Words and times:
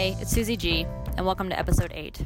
Hey, 0.00 0.16
it's 0.18 0.30
Susie 0.30 0.56
G, 0.56 0.86
and 1.18 1.26
welcome 1.26 1.50
to 1.50 1.58
episode 1.58 1.92
8. 1.94 2.22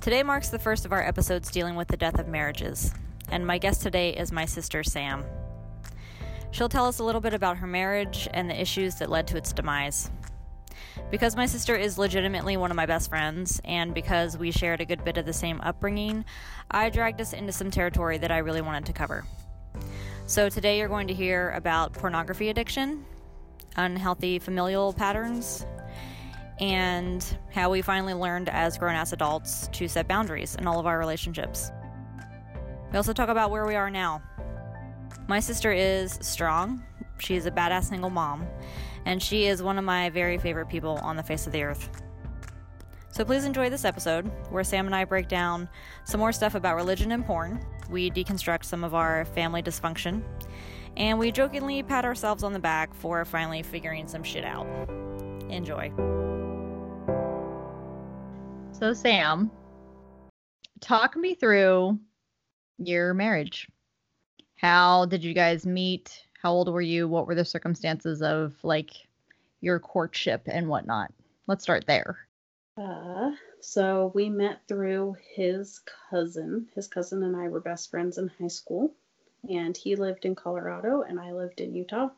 Today 0.00 0.22
marks 0.22 0.48
the 0.48 0.58
first 0.58 0.86
of 0.86 0.92
our 0.92 1.06
episodes 1.06 1.50
dealing 1.50 1.76
with 1.76 1.88
the 1.88 1.98
death 1.98 2.18
of 2.18 2.28
marriages, 2.28 2.94
and 3.28 3.46
my 3.46 3.58
guest 3.58 3.82
today 3.82 4.16
is 4.16 4.32
my 4.32 4.46
sister 4.46 4.82
Sam. 4.82 5.22
She'll 6.50 6.70
tell 6.70 6.86
us 6.86 6.98
a 6.98 7.04
little 7.04 7.20
bit 7.20 7.34
about 7.34 7.58
her 7.58 7.66
marriage 7.66 8.26
and 8.32 8.48
the 8.48 8.58
issues 8.58 8.94
that 8.94 9.10
led 9.10 9.26
to 9.26 9.36
its 9.36 9.52
demise. 9.52 10.10
Because 11.10 11.36
my 11.36 11.44
sister 11.44 11.76
is 11.76 11.98
legitimately 11.98 12.56
one 12.56 12.70
of 12.70 12.76
my 12.78 12.86
best 12.86 13.10
friends, 13.10 13.60
and 13.66 13.92
because 13.92 14.38
we 14.38 14.50
shared 14.50 14.80
a 14.80 14.86
good 14.86 15.04
bit 15.04 15.18
of 15.18 15.26
the 15.26 15.34
same 15.34 15.60
upbringing, 15.60 16.24
I 16.70 16.88
dragged 16.88 17.20
us 17.20 17.34
into 17.34 17.52
some 17.52 17.70
territory 17.70 18.16
that 18.16 18.32
I 18.32 18.38
really 18.38 18.62
wanted 18.62 18.86
to 18.86 18.94
cover. 18.94 19.26
So 20.24 20.48
today 20.48 20.78
you're 20.78 20.88
going 20.88 21.08
to 21.08 21.14
hear 21.14 21.50
about 21.50 21.92
pornography 21.92 22.48
addiction, 22.48 23.04
unhealthy 23.76 24.38
familial 24.38 24.94
patterns, 24.94 25.66
and 26.62 27.36
how 27.52 27.68
we 27.68 27.82
finally 27.82 28.14
learned 28.14 28.48
as 28.48 28.78
grown 28.78 28.94
ass 28.94 29.12
adults 29.12 29.66
to 29.72 29.88
set 29.88 30.06
boundaries 30.06 30.54
in 30.54 30.68
all 30.68 30.78
of 30.78 30.86
our 30.86 30.96
relationships. 30.96 31.72
We 32.92 32.96
also 32.96 33.12
talk 33.12 33.28
about 33.28 33.50
where 33.50 33.66
we 33.66 33.74
are 33.74 33.90
now. 33.90 34.22
My 35.26 35.40
sister 35.40 35.72
is 35.72 36.20
strong, 36.22 36.84
she's 37.18 37.46
a 37.46 37.50
badass 37.50 37.88
single 37.88 38.10
mom, 38.10 38.46
and 39.06 39.20
she 39.20 39.46
is 39.46 39.60
one 39.60 39.76
of 39.76 39.84
my 39.84 40.08
very 40.10 40.38
favorite 40.38 40.68
people 40.68 41.00
on 41.02 41.16
the 41.16 41.22
face 41.24 41.48
of 41.48 41.52
the 41.52 41.64
earth. 41.64 42.00
So 43.10 43.24
please 43.24 43.44
enjoy 43.44 43.68
this 43.68 43.84
episode 43.84 44.30
where 44.50 44.62
Sam 44.62 44.86
and 44.86 44.94
I 44.94 45.04
break 45.04 45.26
down 45.26 45.68
some 46.04 46.20
more 46.20 46.32
stuff 46.32 46.54
about 46.54 46.76
religion 46.76 47.10
and 47.10 47.26
porn. 47.26 47.60
We 47.90 48.08
deconstruct 48.08 48.64
some 48.64 48.84
of 48.84 48.94
our 48.94 49.24
family 49.24 49.64
dysfunction, 49.64 50.22
and 50.96 51.18
we 51.18 51.32
jokingly 51.32 51.82
pat 51.82 52.04
ourselves 52.04 52.44
on 52.44 52.52
the 52.52 52.60
back 52.60 52.94
for 52.94 53.24
finally 53.24 53.64
figuring 53.64 54.06
some 54.06 54.22
shit 54.22 54.44
out. 54.44 54.66
Enjoy. 55.50 55.92
So, 58.82 58.92
Sam, 58.92 59.48
talk 60.80 61.16
me 61.16 61.36
through 61.36 62.00
your 62.78 63.14
marriage. 63.14 63.68
How 64.56 65.06
did 65.06 65.22
you 65.22 65.34
guys 65.34 65.64
meet? 65.64 66.20
How 66.42 66.50
old 66.50 66.68
were 66.68 66.80
you? 66.80 67.06
What 67.06 67.28
were 67.28 67.36
the 67.36 67.44
circumstances 67.44 68.22
of 68.22 68.56
like 68.64 68.90
your 69.60 69.78
courtship 69.78 70.42
and 70.46 70.66
whatnot? 70.66 71.12
Let's 71.46 71.62
start 71.62 71.86
there. 71.86 72.26
Uh, 72.76 73.30
so 73.60 74.10
we 74.16 74.28
met 74.28 74.66
through 74.66 75.14
his 75.36 75.80
cousin. 76.10 76.66
His 76.74 76.88
cousin 76.88 77.22
and 77.22 77.36
I 77.36 77.50
were 77.50 77.60
best 77.60 77.88
friends 77.88 78.18
in 78.18 78.32
high 78.40 78.48
school, 78.48 78.92
and 79.48 79.76
he 79.76 79.94
lived 79.94 80.24
in 80.24 80.34
Colorado 80.34 81.02
and 81.02 81.20
I 81.20 81.30
lived 81.30 81.60
in 81.60 81.72
Utah. 81.72 82.08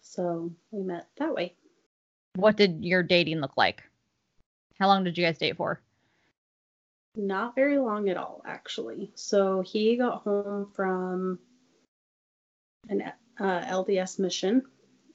So 0.00 0.50
we 0.72 0.82
met 0.82 1.06
that 1.18 1.36
way. 1.36 1.54
What 2.34 2.56
did 2.56 2.84
your 2.84 3.04
dating 3.04 3.38
look 3.38 3.56
like? 3.56 3.84
How 4.78 4.86
long 4.86 5.04
did 5.04 5.18
you 5.18 5.24
guys 5.24 5.38
date 5.38 5.56
for? 5.56 5.80
Not 7.16 7.54
very 7.54 7.78
long 7.78 8.08
at 8.08 8.16
all, 8.16 8.42
actually. 8.46 9.10
So 9.14 9.60
he 9.60 9.96
got 9.96 10.22
home 10.22 10.70
from 10.74 11.38
an 12.88 13.02
uh, 13.40 13.60
LDS 13.62 14.18
mission, 14.20 14.62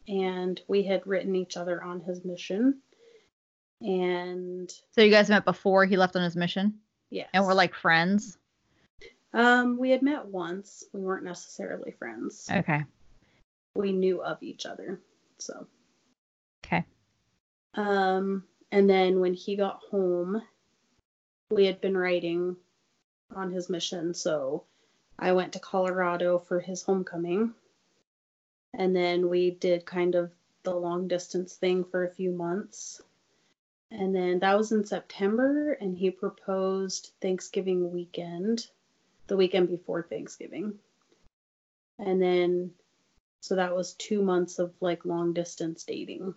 and 0.07 0.59
we 0.67 0.83
had 0.83 1.07
written 1.07 1.35
each 1.35 1.55
other 1.55 1.81
on 1.81 2.01
his 2.01 2.25
mission. 2.25 2.79
And 3.81 4.69
So 4.91 5.01
you 5.01 5.11
guys 5.11 5.29
met 5.29 5.45
before 5.45 5.85
he 5.85 5.95
left 5.97 6.15
on 6.15 6.23
his 6.23 6.35
mission? 6.35 6.73
yes, 7.09 7.29
And 7.33 7.45
we're 7.45 7.53
like 7.53 7.73
friends? 7.73 8.37
um, 9.33 9.77
we 9.77 9.89
had 9.89 10.01
met 10.01 10.25
once. 10.25 10.83
We 10.93 11.01
weren't 11.01 11.23
necessarily 11.23 11.91
friends. 11.91 12.49
Okay. 12.51 12.83
We 13.75 13.91
knew 13.91 14.21
of 14.21 14.41
each 14.43 14.65
other. 14.65 14.99
So, 15.39 15.67
Okay. 16.65 16.85
um, 17.75 18.43
and 18.73 18.89
then 18.89 19.19
when 19.19 19.35
he 19.35 19.55
got 19.55 19.83
home, 19.91 20.41
we 21.51 21.67
had 21.67 21.79
been 21.79 21.95
writing 21.95 22.55
on 23.35 23.51
his 23.51 23.69
mission. 23.69 24.15
So 24.15 24.63
I 25.19 25.33
went 25.33 25.53
to 25.53 25.59
Colorado 25.59 26.39
for 26.39 26.59
his 26.59 26.81
homecoming. 26.81 27.53
And 28.73 28.95
then 28.95 29.29
we 29.29 29.51
did 29.51 29.85
kind 29.85 30.15
of 30.15 30.31
the 30.63 30.73
long 30.73 31.07
distance 31.07 31.53
thing 31.53 31.83
for 31.83 32.03
a 32.03 32.15
few 32.15 32.31
months. 32.31 32.99
And 33.91 34.15
then 34.15 34.39
that 34.39 34.57
was 34.57 34.71
in 34.71 34.83
September, 34.83 35.73
and 35.73 35.95
he 35.95 36.09
proposed 36.09 37.11
Thanksgiving 37.21 37.91
weekend, 37.91 38.65
the 39.27 39.37
weekend 39.37 39.69
before 39.69 40.01
Thanksgiving. 40.01 40.79
And 41.99 42.19
then, 42.19 42.71
so 43.39 43.55
that 43.55 43.75
was 43.75 43.93
two 43.93 44.23
months 44.23 44.57
of 44.57 44.73
like 44.81 45.05
long 45.05 45.33
distance 45.33 45.83
dating. 45.83 46.33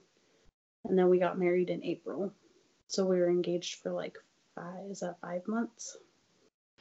And 0.89 0.99
then 0.99 1.09
we 1.09 1.19
got 1.19 1.39
married 1.39 1.71
in 1.71 1.85
April. 1.85 2.33
So 2.89 3.05
we 3.05 3.19
were 3.19 3.29
engaged 3.31 3.81
for 3.83 3.91
like 3.93 4.17
five, 4.55 4.91
is 4.91 5.01
that 5.01 5.21
five 5.21 5.47
months? 5.49 5.97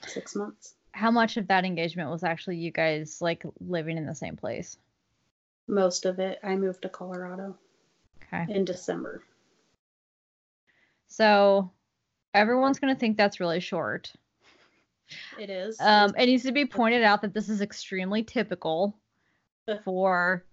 Six 0.05 0.35
months? 0.35 0.75
How 0.91 1.11
much 1.11 1.37
of 1.37 1.47
that 1.47 1.65
engagement 1.65 2.09
was 2.09 2.23
actually 2.23 2.57
you 2.57 2.71
guys 2.71 3.21
like 3.21 3.43
living 3.59 3.97
in 3.97 4.05
the 4.05 4.15
same 4.15 4.35
place? 4.35 4.77
Most 5.67 6.05
of 6.05 6.19
it. 6.19 6.39
I 6.43 6.55
moved 6.55 6.83
to 6.83 6.89
Colorado 6.89 7.57
Okay. 8.23 8.45
in 8.53 8.65
December. 8.65 9.23
So 11.07 11.71
everyone's 12.33 12.79
going 12.79 12.93
to 12.93 12.99
think 12.99 13.17
that's 13.17 13.39
really 13.39 13.59
short. 13.59 14.11
It 15.39 15.49
is. 15.49 15.79
Um, 15.79 16.13
it 16.17 16.25
needs 16.25 16.43
to 16.43 16.51
be 16.51 16.65
pointed 16.65 17.03
out 17.03 17.21
that 17.21 17.33
this 17.33 17.49
is 17.49 17.61
extremely 17.61 18.23
typical 18.23 18.97
for 19.83 20.45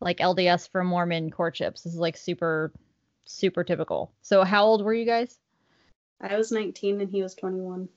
like 0.00 0.18
LDS 0.18 0.70
for 0.70 0.84
Mormon 0.84 1.30
courtships. 1.30 1.82
This 1.82 1.94
is 1.94 1.98
like 1.98 2.16
super, 2.16 2.72
super 3.26 3.62
typical. 3.64 4.12
So 4.22 4.44
how 4.44 4.64
old 4.64 4.82
were 4.84 4.94
you 4.94 5.04
guys? 5.04 5.38
I 6.20 6.36
was 6.36 6.50
19 6.50 7.00
and 7.00 7.10
he 7.10 7.22
was 7.22 7.34
21. 7.34 7.88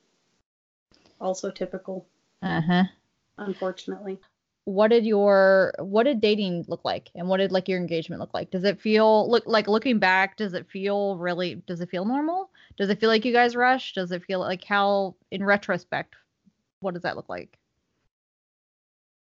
Also 1.22 1.51
typical, 1.51 2.07
Uh 2.41 2.62
huh. 2.62 2.84
unfortunately. 3.38 4.19
What 4.66 4.90
did 4.90 5.06
your 5.06 5.73
what 5.79 6.03
did 6.03 6.22
dating 6.22 6.66
look 6.67 6.85
like, 6.85 7.09
and 7.16 7.28
what 7.28 7.38
did 7.38 7.51
like 7.51 7.67
your 7.67 7.79
engagement 7.79 8.19
look 8.19 8.34
like? 8.34 8.51
Does 8.51 8.63
it 8.63 8.79
feel 8.79 9.29
look 9.29 9.44
like 9.47 9.67
looking 9.67 10.00
back? 10.00 10.38
Does 10.38 10.53
it 10.53 10.69
feel 10.69 11.17
really? 11.17 11.56
Does 11.56 11.81
it 11.81 11.90
feel 11.90 12.06
normal? 12.06 12.51
Does 12.78 12.90
it 12.90 13.00
feel 13.00 13.09
like 13.09 13.25
you 13.25 13.34
guys 13.34 13.56
rushed? 13.56 13.96
Does 13.96 14.11
it 14.11 14.23
feel 14.23 14.40
like 14.40 14.63
how 14.63 15.16
in 15.31 15.44
retrospect? 15.44 16.16
What 16.81 16.94
does 16.94 17.03
that 17.03 17.16
look 17.16 17.29
like? 17.29 17.57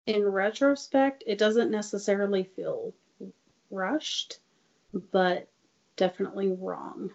In 0.06 0.25
retrospect, 0.26 1.25
it 1.26 1.36
doesn't 1.38 1.71
necessarily 1.71 2.44
feel 2.44 2.94
rushed, 3.71 4.38
but 5.12 5.48
definitely 5.97 6.53
wrong. 6.53 7.10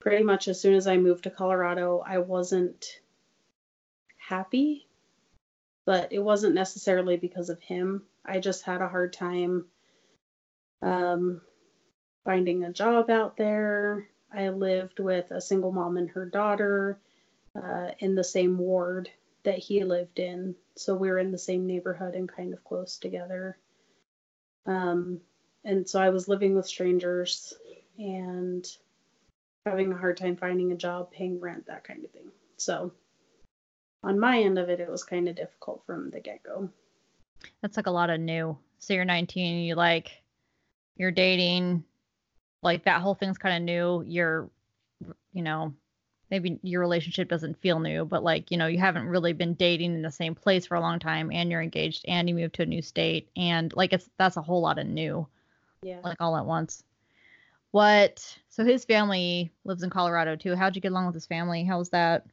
Pretty 0.00 0.24
much 0.24 0.48
as 0.48 0.60
soon 0.60 0.74
as 0.74 0.86
I 0.86 0.96
moved 0.96 1.24
to 1.24 1.30
Colorado, 1.30 2.02
I 2.06 2.18
wasn't 2.18 3.00
happy, 4.16 4.86
but 5.84 6.12
it 6.12 6.18
wasn't 6.18 6.54
necessarily 6.54 7.16
because 7.16 7.48
of 7.48 7.60
him. 7.60 8.02
I 8.24 8.40
just 8.40 8.62
had 8.62 8.80
a 8.80 8.88
hard 8.88 9.12
time 9.12 9.66
um, 10.82 11.40
finding 12.24 12.64
a 12.64 12.72
job 12.72 13.10
out 13.10 13.36
there. 13.36 14.08
I 14.32 14.48
lived 14.50 14.98
with 14.98 15.30
a 15.30 15.40
single 15.40 15.72
mom 15.72 15.96
and 15.96 16.10
her 16.10 16.26
daughter 16.26 16.98
uh, 17.54 17.90
in 17.98 18.14
the 18.14 18.24
same 18.24 18.58
ward 18.58 19.08
that 19.44 19.58
he 19.58 19.84
lived 19.84 20.18
in. 20.18 20.56
So 20.76 20.94
we 20.94 21.08
were 21.08 21.18
in 21.18 21.32
the 21.32 21.38
same 21.38 21.66
neighborhood 21.66 22.14
and 22.14 22.28
kind 22.28 22.52
of 22.52 22.64
close 22.64 22.98
together. 22.98 23.56
Um, 24.66 25.20
and 25.66 25.86
so 25.86 26.00
I 26.00 26.08
was 26.08 26.28
living 26.28 26.54
with 26.54 26.66
strangers 26.66 27.52
and 27.98 28.66
having 29.66 29.92
a 29.92 29.96
hard 29.96 30.16
time 30.16 30.36
finding 30.36 30.72
a 30.72 30.76
job, 30.76 31.10
paying 31.10 31.40
rent, 31.40 31.66
that 31.66 31.84
kind 31.84 32.04
of 32.04 32.10
thing. 32.12 32.30
So 32.56 32.92
on 34.02 34.18
my 34.18 34.40
end 34.40 34.58
of 34.58 34.70
it, 34.70 34.80
it 34.80 34.88
was 34.88 35.04
kind 35.04 35.28
of 35.28 35.34
difficult 35.34 35.84
from 35.84 36.10
the 36.10 36.20
get 36.20 36.42
go. 36.42 36.70
That's 37.60 37.76
like 37.76 37.88
a 37.88 37.90
lot 37.90 38.10
of 38.10 38.20
new. 38.20 38.56
So 38.78 38.94
you're 38.94 39.04
19, 39.04 39.64
you 39.64 39.74
like 39.74 40.22
you're 40.96 41.10
dating, 41.10 41.84
like 42.62 42.84
that 42.84 43.02
whole 43.02 43.14
thing's 43.14 43.38
kind 43.38 43.56
of 43.56 43.62
new. 43.62 44.04
You're, 44.06 44.48
you 45.32 45.42
know, 45.42 45.74
maybe 46.30 46.58
your 46.62 46.80
relationship 46.80 47.28
doesn't 47.28 47.60
feel 47.60 47.80
new, 47.80 48.04
but 48.04 48.22
like 48.22 48.50
you 48.50 48.56
know, 48.56 48.66
you 48.66 48.78
haven't 48.78 49.08
really 49.08 49.32
been 49.32 49.54
dating 49.54 49.94
in 49.94 50.02
the 50.02 50.10
same 50.10 50.34
place 50.34 50.66
for 50.66 50.76
a 50.76 50.80
long 50.80 50.98
time, 50.98 51.30
and 51.32 51.50
you're 51.50 51.62
engaged, 51.62 52.04
and 52.08 52.28
you 52.28 52.34
moved 52.34 52.54
to 52.54 52.62
a 52.62 52.66
new 52.66 52.82
state, 52.82 53.28
and 53.36 53.74
like 53.74 53.92
it's 53.92 54.08
that's 54.18 54.36
a 54.36 54.42
whole 54.42 54.60
lot 54.60 54.78
of 54.78 54.86
new, 54.86 55.26
Yeah. 55.86 56.00
like 56.02 56.20
all 56.20 56.36
at 56.36 56.44
once. 56.44 56.82
What? 57.70 58.38
So 58.48 58.64
his 58.64 58.84
family 58.84 59.52
lives 59.64 59.84
in 59.84 59.90
Colorado 59.90 60.34
too. 60.34 60.56
How'd 60.56 60.74
you 60.74 60.82
get 60.82 60.90
along 60.90 61.06
with 61.06 61.14
his 61.14 61.26
family? 61.26 61.62
How 61.62 61.78
was 61.78 61.90
that? 61.90 62.26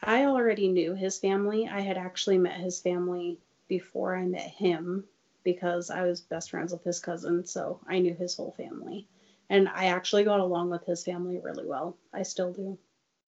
I 0.00 0.26
already 0.26 0.68
knew 0.68 0.94
his 0.94 1.18
family. 1.18 1.66
I 1.66 1.80
had 1.80 1.98
actually 1.98 2.38
met 2.38 2.60
his 2.60 2.80
family 2.80 3.40
before 3.66 4.14
I 4.14 4.24
met 4.26 4.48
him 4.48 5.04
because 5.42 5.90
I 5.90 6.02
was 6.02 6.20
best 6.20 6.50
friends 6.50 6.70
with 6.70 6.84
his 6.84 7.00
cousin, 7.00 7.44
so 7.44 7.80
I 7.88 7.98
knew 7.98 8.14
his 8.14 8.36
whole 8.36 8.54
family. 8.56 9.08
And 9.50 9.68
I 9.68 9.86
actually 9.86 10.22
got 10.22 10.38
along 10.38 10.70
with 10.70 10.84
his 10.84 11.02
family 11.02 11.40
really 11.40 11.66
well. 11.66 11.96
I 12.12 12.22
still 12.22 12.52
do. 12.52 12.78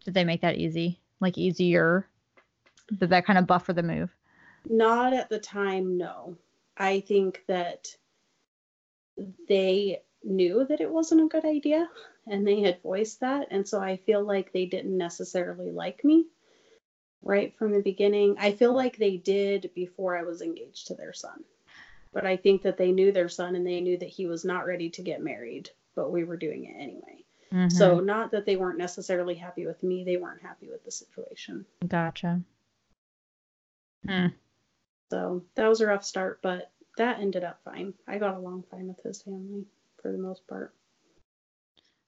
Did 0.05 0.15
they 0.15 0.25
make 0.25 0.43
that 0.43 0.59
easy? 0.59 1.01
Like 1.19 1.39
easier? 1.39 2.07
Did 2.97 3.11
that 3.11 3.27
kind 3.27 3.39
of 3.39 3.49
buffer 3.49 3.73
the 3.73 3.83
move? 3.83 4.15
Not 4.69 5.13
at 5.13 5.29
the 5.29 5.41
time, 5.41 5.97
no. 5.97 6.37
I 6.77 7.01
think 7.01 7.43
that 7.49 7.97
they 9.49 10.03
knew 10.23 10.67
that 10.67 10.81
it 10.81 10.91
wasn't 10.91 11.23
a 11.23 11.29
good 11.29 11.45
idea 11.45 11.89
and 12.27 12.47
they 12.47 12.61
had 12.61 12.83
voiced 12.83 13.21
that. 13.21 13.49
And 13.51 13.67
so 13.67 13.81
I 13.81 13.97
feel 13.97 14.25
like 14.25 14.53
they 14.53 14.67
didn't 14.67 14.97
necessarily 14.97 15.71
like 15.71 16.05
me 16.05 16.27
right 17.23 17.57
from 17.57 17.73
the 17.73 17.83
beginning. 17.83 18.37
I 18.39 18.53
feel 18.53 18.75
like 18.75 18.97
they 18.97 19.17
did 19.17 19.71
before 19.75 20.17
I 20.17 20.23
was 20.23 20.43
engaged 20.43 20.89
to 20.89 20.95
their 20.95 21.13
son. 21.13 21.45
But 22.13 22.27
I 22.27 22.37
think 22.37 22.63
that 22.63 22.77
they 22.77 22.93
knew 22.93 23.13
their 23.13 23.29
son 23.29 23.55
and 23.55 23.67
they 23.67 23.81
knew 23.81 23.97
that 23.99 24.09
he 24.09 24.27
was 24.27 24.45
not 24.45 24.67
ready 24.67 24.91
to 24.91 25.03
get 25.03 25.23
married, 25.23 25.71
but 25.95 26.11
we 26.11 26.25
were 26.25 26.37
doing 26.37 26.65
it 26.65 26.75
anyway. 26.77 27.25
Mm-hmm. 27.53 27.69
So, 27.69 28.01
not 28.01 28.31
that 28.31 28.47
they 28.47 28.57
weren't 28.57 28.79
necessarily 28.79 29.35
happy 29.35 29.67
with 29.67 29.83
me, 29.83 30.05
they 30.05 30.17
weren't 30.17 30.43
happy 30.43 30.69
with 30.71 30.85
the 30.85 30.91
situation. 30.93 31.67
gotcha. 31.87 32.41
Hmm. 34.07 34.27
So, 35.11 35.43
that 35.57 35.69
was 35.69 35.81
a 35.81 35.87
rough 35.87 36.05
start, 36.05 36.39
but 36.43 36.71
that 37.01 37.19
ended 37.19 37.45
up 37.45 37.61
fine. 37.65 37.95
I 38.07 38.19
got 38.19 38.37
along 38.37 38.65
fine 38.71 38.87
with 38.89 39.03
his 39.03 39.23
family 39.23 39.65
for 40.03 40.13
the 40.13 40.19
most 40.19 40.47
part. 40.47 40.75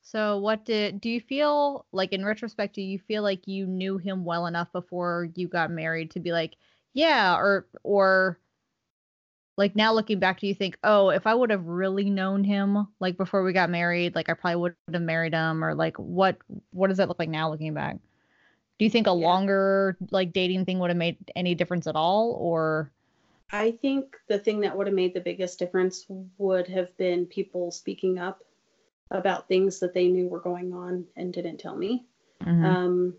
So 0.02 0.38
what 0.38 0.64
did 0.64 1.00
do 1.00 1.08
you 1.08 1.20
feel 1.20 1.86
like 1.92 2.12
in 2.12 2.24
retrospect 2.24 2.74
do 2.74 2.82
you 2.82 2.98
feel 2.98 3.22
like 3.22 3.46
you 3.46 3.66
knew 3.66 3.98
him 3.98 4.24
well 4.24 4.46
enough 4.46 4.70
before 4.72 5.28
you 5.36 5.48
got 5.48 5.70
married 5.70 6.10
to 6.12 6.20
be 6.20 6.32
like, 6.32 6.56
yeah, 6.92 7.34
or 7.36 7.66
or 7.84 8.38
like 9.56 9.76
now 9.76 9.92
looking 9.92 10.18
back 10.18 10.40
do 10.40 10.46
you 10.46 10.54
think, 10.54 10.78
"Oh, 10.82 11.10
if 11.10 11.26
I 11.26 11.34
would 11.34 11.50
have 11.50 11.66
really 11.66 12.10
known 12.10 12.44
him 12.44 12.88
like 13.00 13.16
before 13.16 13.42
we 13.44 13.52
got 13.52 13.70
married, 13.70 14.14
like 14.14 14.28
I 14.28 14.34
probably 14.34 14.56
would 14.56 14.76
have 14.92 15.02
married 15.02 15.34
him 15.34 15.64
or 15.64 15.74
like 15.74 15.96
what 15.98 16.38
what 16.70 16.88
does 16.88 16.96
that 16.98 17.08
look 17.08 17.18
like 17.18 17.28
now 17.28 17.50
looking 17.50 17.74
back?" 17.74 17.96
Do 18.78 18.84
you 18.86 18.90
think 18.90 19.06
a 19.08 19.12
Yeah. 19.12 19.12
longer 19.12 19.98
like 20.12 20.32
dating 20.32 20.66
thing 20.66 20.78
would 20.80 20.90
have 20.90 20.98
made 20.98 21.18
any 21.36 21.54
difference 21.54 21.86
at 21.88 21.96
all 21.96 22.32
or 22.40 22.92
I 23.52 23.72
think 23.72 24.16
the 24.28 24.38
thing 24.38 24.60
that 24.60 24.76
would 24.76 24.86
have 24.86 24.96
made 24.96 25.12
the 25.12 25.20
biggest 25.20 25.58
difference 25.58 26.06
would 26.38 26.66
have 26.68 26.96
been 26.96 27.26
people 27.26 27.70
speaking 27.70 28.18
up 28.18 28.42
about 29.10 29.46
things 29.46 29.80
that 29.80 29.92
they 29.92 30.08
knew 30.08 30.26
were 30.26 30.40
going 30.40 30.72
on 30.72 31.06
and 31.16 31.32
didn't 31.32 31.58
tell 31.58 31.76
me. 31.76 32.06
Mhm. 32.40 32.64
Um, 32.64 33.16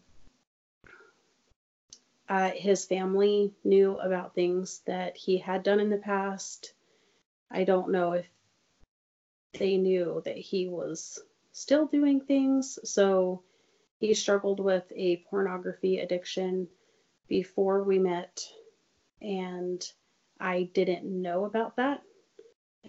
uh, 2.28 2.50
his 2.50 2.86
family 2.86 3.54
knew 3.64 3.96
about 4.00 4.34
things 4.34 4.80
that 4.86 5.16
he 5.16 5.38
had 5.38 5.62
done 5.62 5.80
in 5.80 5.90
the 5.92 5.98
past. 5.98 6.74
I 7.52 7.64
don't 7.64 7.92
know 7.92 8.14
if 8.14 8.26
they 9.60 9.78
knew 9.78 10.22
that 10.26 10.38
he 10.38 10.68
was 10.68 11.20
still 11.52 11.86
doing 11.86 12.22
things. 12.22 12.80
So 12.90 13.44
he 14.00 14.16
struggled 14.16 14.60
with 14.60 14.92
a 14.96 15.18
pornography 15.30 16.00
addiction 16.00 16.68
before 17.28 17.84
we 17.84 18.00
met, 18.00 18.44
and 19.22 19.94
I 20.44 20.66
didn't 20.76 21.06
know 21.06 21.46
about 21.46 21.78
that. 21.78 22.04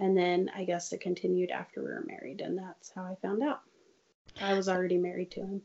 And 0.00 0.16
then 0.16 0.50
I 0.54 0.64
guess 0.64 0.92
it 0.92 1.00
continued 1.00 1.50
after 1.50 1.80
we 1.82 1.88
were 1.88 2.04
married, 2.06 2.42
and 2.42 2.58
that's 2.58 2.90
how 2.92 3.04
I 3.04 3.16
found 3.22 3.42
out. 3.42 3.62
I 4.40 4.54
was 4.54 4.68
already 4.68 4.98
married 4.98 5.30
to 5.32 5.40
him. 5.40 5.62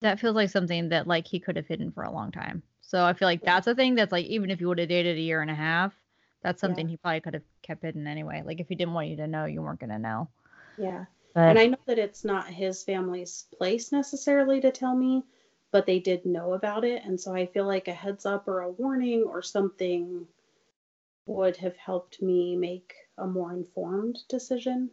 that 0.00 0.20
feels 0.20 0.34
like 0.36 0.50
something 0.50 0.88
that 0.90 1.06
like 1.06 1.26
he 1.26 1.40
could 1.40 1.56
have 1.56 1.66
hidden 1.66 1.90
for 1.92 2.04
a 2.04 2.10
long 2.12 2.30
time. 2.32 2.62
So 2.82 3.04
I 3.04 3.12
feel 3.14 3.26
like 3.28 3.42
Yeah. 3.42 3.50
that's 3.52 3.66
a 3.66 3.74
thing 3.74 3.94
that's 3.94 4.12
like 4.12 4.26
even 4.26 4.50
if 4.50 4.60
you 4.60 4.68
would 4.68 4.78
have 4.78 4.88
dated 4.88 5.16
a 5.16 5.20
year 5.20 5.42
and 5.42 5.50
a 5.50 5.54
half, 5.54 5.94
that's 6.42 6.60
Yeah. 6.60 6.60
something 6.60 6.88
he 6.88 6.96
probably 6.96 7.20
could 7.20 7.34
have 7.34 7.42
kept 7.62 7.82
hidden 7.82 8.06
anyway. 8.06 8.42
Like 8.44 8.60
if 8.60 8.68
he 8.68 8.74
didn't 8.74 8.94
want 8.94 9.08
you 9.08 9.16
to 9.16 9.26
know, 9.26 9.44
you 9.44 9.62
weren't 9.62 9.80
gonna 9.80 9.98
know. 9.98 10.28
Yeah. 10.76 11.06
But 11.34 11.42
And 11.46 11.58
I 11.58 11.66
know 11.66 11.78
that 11.86 11.98
it's 11.98 12.24
not 12.24 12.46
his 12.48 12.82
family's 12.84 13.46
place 13.58 13.92
necessarily 13.92 14.60
to 14.62 14.70
tell 14.70 14.94
me, 14.96 15.24
but 15.72 15.86
they 15.86 15.98
did 15.98 16.24
know 16.24 16.54
about 16.54 16.84
it. 16.84 17.04
And 17.04 17.20
so 17.20 17.34
I 17.34 17.46
feel 17.46 17.66
like 17.66 17.88
a 17.88 17.92
heads 17.92 18.24
up 18.26 18.48
or 18.48 18.60
a 18.62 18.70
warning 18.70 19.24
or 19.24 19.42
something 19.42 20.26
would 21.28 21.56
have 21.58 21.76
helped 21.76 22.22
me 22.22 22.56
make 22.56 22.94
a 23.18 23.26
more 23.26 23.52
informed 23.52 24.18
decision. 24.28 24.90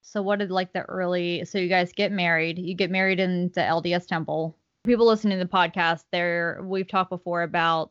so 0.00 0.22
what 0.22 0.38
did 0.38 0.50
like 0.50 0.72
the 0.72 0.82
early 0.82 1.44
so 1.44 1.58
you 1.58 1.68
guys 1.68 1.92
get 1.92 2.12
married, 2.12 2.58
you 2.58 2.74
get 2.74 2.90
married 2.90 3.20
in 3.20 3.48
the 3.54 3.60
LDS 3.60 4.06
temple. 4.06 4.56
People 4.84 5.06
listening 5.06 5.38
to 5.38 5.44
the 5.44 5.50
podcast, 5.50 6.04
there 6.12 6.60
we've 6.62 6.86
talked 6.86 7.10
before 7.10 7.42
about 7.42 7.90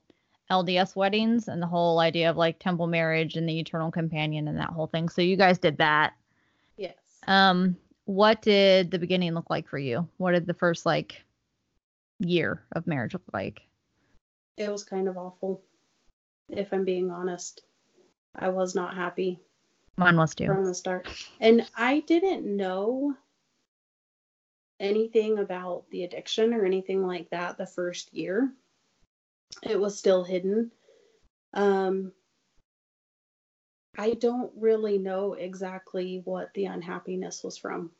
LDS 0.49 0.95
weddings 0.95 1.47
and 1.47 1.61
the 1.61 1.67
whole 1.67 1.99
idea 1.99 2.29
of 2.29 2.37
like 2.37 2.59
temple 2.59 2.87
marriage 2.87 3.35
and 3.35 3.47
the 3.49 3.59
eternal 3.59 3.91
companion 3.91 4.47
and 4.47 4.57
that 4.57 4.69
whole 4.69 4.87
thing. 4.87 5.09
So 5.09 5.21
you 5.21 5.35
guys 5.35 5.57
did 5.57 5.77
that. 5.79 6.13
Yes. 6.77 6.95
Um, 7.27 7.75
what 8.05 8.41
did 8.41 8.91
the 8.91 8.99
beginning 8.99 9.33
look 9.33 9.49
like 9.49 9.67
for 9.67 9.77
you? 9.77 10.07
What 10.17 10.31
did 10.31 10.45
the 10.45 10.53
first 10.53 10.85
like 10.85 11.23
year 12.19 12.63
of 12.73 12.87
marriage 12.87 13.13
look 13.13 13.23
like? 13.33 13.61
It 14.57 14.69
was 14.69 14.83
kind 14.83 15.07
of 15.07 15.17
awful, 15.17 15.63
if 16.57 16.73
I'm 16.73 16.85
being 16.85 17.11
honest. 17.11 17.61
I 18.35 18.49
was 18.49 18.73
not 18.73 18.95
happy 18.95 19.39
Mine 19.97 20.17
was 20.17 20.33
too. 20.33 20.47
from 20.47 20.65
the 20.65 20.73
start. 20.73 21.07
And 21.39 21.67
I 21.75 21.99
didn't 22.01 22.45
know 22.45 23.15
anything 24.79 25.37
about 25.37 25.89
the 25.91 26.03
addiction 26.03 26.53
or 26.53 26.65
anything 26.65 27.05
like 27.05 27.29
that 27.29 27.57
the 27.57 27.67
first 27.67 28.13
year. 28.13 28.51
It 29.61 29.79
was 29.79 29.97
still 29.97 30.23
hidden. 30.23 30.71
Um, 31.53 32.11
I 33.97 34.13
don't 34.13 34.51
really 34.57 34.97
know 34.97 35.33
exactly 35.33 36.21
what 36.25 36.53
the 36.55 36.65
unhappiness 36.65 37.43
was 37.43 37.57
from. 37.57 37.91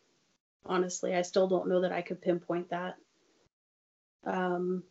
Honestly, 0.65 1.13
I 1.13 1.21
still 1.21 1.47
don't 1.47 1.69
know 1.69 1.81
that 1.81 1.91
I 1.91 2.01
could 2.01 2.21
pinpoint 2.21 2.69
that. 2.71 2.95
Um, 4.25 4.83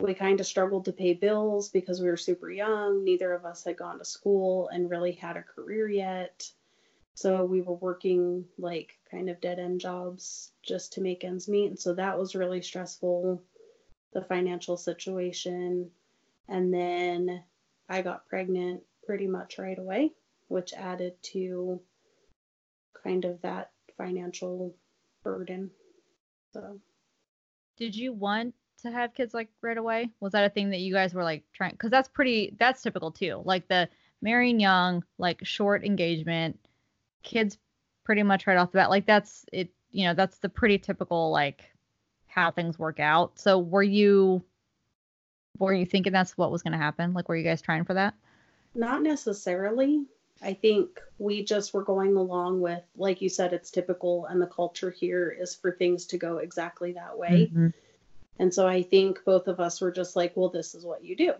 we 0.00 0.14
kind 0.14 0.40
of 0.40 0.46
struggled 0.46 0.86
to 0.86 0.92
pay 0.92 1.14
bills 1.14 1.68
because 1.68 2.00
we 2.00 2.08
were 2.08 2.16
super 2.16 2.50
young. 2.50 3.04
Neither 3.04 3.32
of 3.32 3.44
us 3.44 3.64
had 3.64 3.76
gone 3.76 3.98
to 3.98 4.04
school 4.04 4.68
and 4.68 4.90
really 4.90 5.12
had 5.12 5.36
a 5.36 5.42
career 5.42 5.88
yet. 5.88 6.50
So 7.14 7.44
we 7.44 7.60
were 7.60 7.74
working 7.74 8.46
like 8.58 8.98
kind 9.10 9.28
of 9.28 9.40
dead 9.40 9.58
end 9.58 9.80
jobs 9.80 10.52
just 10.62 10.94
to 10.94 11.02
make 11.02 11.24
ends 11.24 11.48
meet. 11.48 11.66
And 11.66 11.78
so 11.78 11.94
that 11.94 12.18
was 12.18 12.34
really 12.34 12.62
stressful, 12.62 13.42
the 14.12 14.22
financial 14.22 14.76
situation. 14.76 15.90
And 16.48 16.72
then 16.72 17.42
I 17.88 18.02
got 18.02 18.26
pregnant 18.26 18.82
pretty 19.04 19.26
much 19.26 19.58
right 19.58 19.78
away, 19.78 20.12
which 20.48 20.72
added 20.72 21.14
to 21.24 21.80
kind 23.02 23.24
of 23.24 23.40
that 23.42 23.70
financial 23.96 24.74
burden. 25.22 25.70
So 26.52 26.80
Did 27.76 27.94
you 27.94 28.12
want 28.12 28.54
to 28.82 28.90
have 28.90 29.14
kids 29.14 29.34
like 29.34 29.48
right 29.62 29.76
away? 29.78 30.10
Was 30.20 30.32
that 30.32 30.44
a 30.44 30.50
thing 30.50 30.70
that 30.70 30.80
you 30.80 30.92
guys 30.92 31.14
were 31.14 31.24
like 31.24 31.44
trying? 31.52 31.72
Because 31.72 31.90
that's 31.90 32.08
pretty. 32.08 32.54
That's 32.58 32.82
typical 32.82 33.10
too. 33.10 33.42
Like 33.44 33.68
the 33.68 33.88
marrying 34.22 34.60
young, 34.60 35.04
like 35.18 35.44
short 35.44 35.84
engagement, 35.84 36.58
kids 37.22 37.58
pretty 38.04 38.22
much 38.22 38.46
right 38.46 38.56
off 38.56 38.72
the 38.72 38.78
bat. 38.78 38.90
Like 38.90 39.06
that's 39.06 39.44
it. 39.52 39.70
You 39.90 40.06
know, 40.06 40.14
that's 40.14 40.38
the 40.38 40.48
pretty 40.48 40.78
typical 40.78 41.30
like 41.30 41.70
how 42.26 42.50
things 42.50 42.78
work 42.78 43.00
out. 43.00 43.38
So 43.38 43.58
were 43.58 43.82
you 43.82 44.42
were 45.58 45.74
you 45.74 45.84
thinking 45.84 46.12
that's 46.12 46.38
what 46.38 46.50
was 46.50 46.62
going 46.62 46.72
to 46.72 46.78
happen? 46.78 47.12
Like 47.12 47.28
were 47.28 47.36
you 47.36 47.44
guys 47.44 47.60
trying 47.60 47.84
for 47.84 47.94
that? 47.94 48.14
Not 48.74 49.02
necessarily. 49.02 50.06
I 50.42 50.54
think 50.54 51.00
we 51.18 51.44
just 51.44 51.74
were 51.74 51.84
going 51.84 52.16
along 52.16 52.60
with, 52.62 52.82
like 52.96 53.20
you 53.20 53.28
said, 53.28 53.52
it's 53.52 53.70
typical, 53.70 54.24
and 54.26 54.40
the 54.40 54.46
culture 54.46 54.90
here 54.90 55.36
is 55.38 55.54
for 55.54 55.72
things 55.72 56.06
to 56.06 56.18
go 56.18 56.38
exactly 56.38 56.92
that 56.92 57.18
way. 57.18 57.50
Mhm. 57.52 57.74
And 58.40 58.52
so 58.52 58.66
I 58.66 58.82
think 58.82 59.22
both 59.26 59.48
of 59.48 59.60
us 59.60 59.82
were 59.82 59.92
just 59.92 60.16
like, 60.16 60.34
well, 60.34 60.48
this 60.48 60.74
is 60.74 60.82
what 60.84 61.04
you 61.04 61.14
do. 61.14 61.34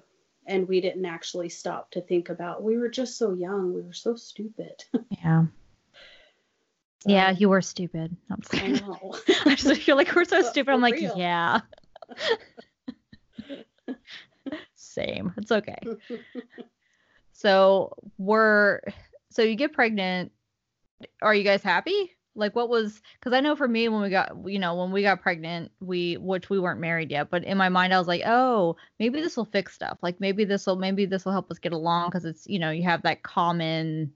And 0.46 0.68
we 0.68 0.82
didn't 0.82 1.06
actually 1.06 1.48
stop 1.48 1.90
to 1.92 2.02
think 2.02 2.28
about, 2.28 2.62
we 2.62 2.76
were 2.76 2.90
just 2.90 3.16
so 3.16 3.32
young. 3.32 3.72
We 3.74 3.80
were 3.80 3.94
so 3.94 4.14
stupid. 4.16 4.84
Yeah. 5.22 5.46
So, 7.02 7.10
Yeah, 7.10 7.30
you 7.30 7.48
were 7.48 7.62
stupid. 7.62 8.14
I'm 8.30 8.42
just 8.42 8.62
I 8.62 8.66
know. 8.68 9.14
I 9.46 9.54
just 9.54 9.80
feel 9.82 9.96
like 9.96 10.14
we're 10.14 10.24
so 10.26 10.42
But 10.42 10.50
stupid. 10.50 10.70
I'm 10.72 10.82
like, 10.82 10.94
real. 10.94 11.14
yeah. 11.16 11.60
Same. 14.74 15.32
It's 15.38 15.50
okay. 15.52 15.78
So 17.32 17.94
we're 18.18 18.80
so 19.30 19.40
you 19.42 19.54
get 19.54 19.72
pregnant. 19.72 20.32
Are 21.22 21.34
you 21.34 21.44
guys 21.44 21.62
happy? 21.62 22.12
Like 22.34 22.54
what 22.54 22.68
was 22.68 23.00
because 23.18 23.32
I 23.32 23.40
know 23.40 23.56
for 23.56 23.66
me 23.66 23.88
when 23.88 24.02
we 24.02 24.10
got 24.10 24.32
you 24.46 24.58
know 24.58 24.76
when 24.76 24.92
we 24.92 25.02
got 25.02 25.20
pregnant 25.20 25.72
we 25.80 26.16
which 26.16 26.48
we 26.48 26.60
weren't 26.60 26.80
married 26.80 27.10
yet 27.10 27.28
but 27.28 27.42
in 27.42 27.58
my 27.58 27.68
mind 27.68 27.92
I 27.92 27.98
was 27.98 28.06
like 28.06 28.22
oh 28.24 28.76
maybe 28.98 29.20
this 29.20 29.36
will 29.36 29.44
fix 29.44 29.74
stuff. 29.74 29.98
Like 30.02 30.20
maybe 30.20 30.44
this 30.44 30.66
will 30.66 30.76
maybe 30.76 31.06
this 31.06 31.24
will 31.24 31.32
help 31.32 31.50
us 31.50 31.58
get 31.58 31.72
along 31.72 32.08
because 32.08 32.24
it's 32.24 32.46
you 32.46 32.58
know 32.58 32.70
you 32.70 32.84
have 32.84 33.02
that 33.02 33.22
common 33.22 34.12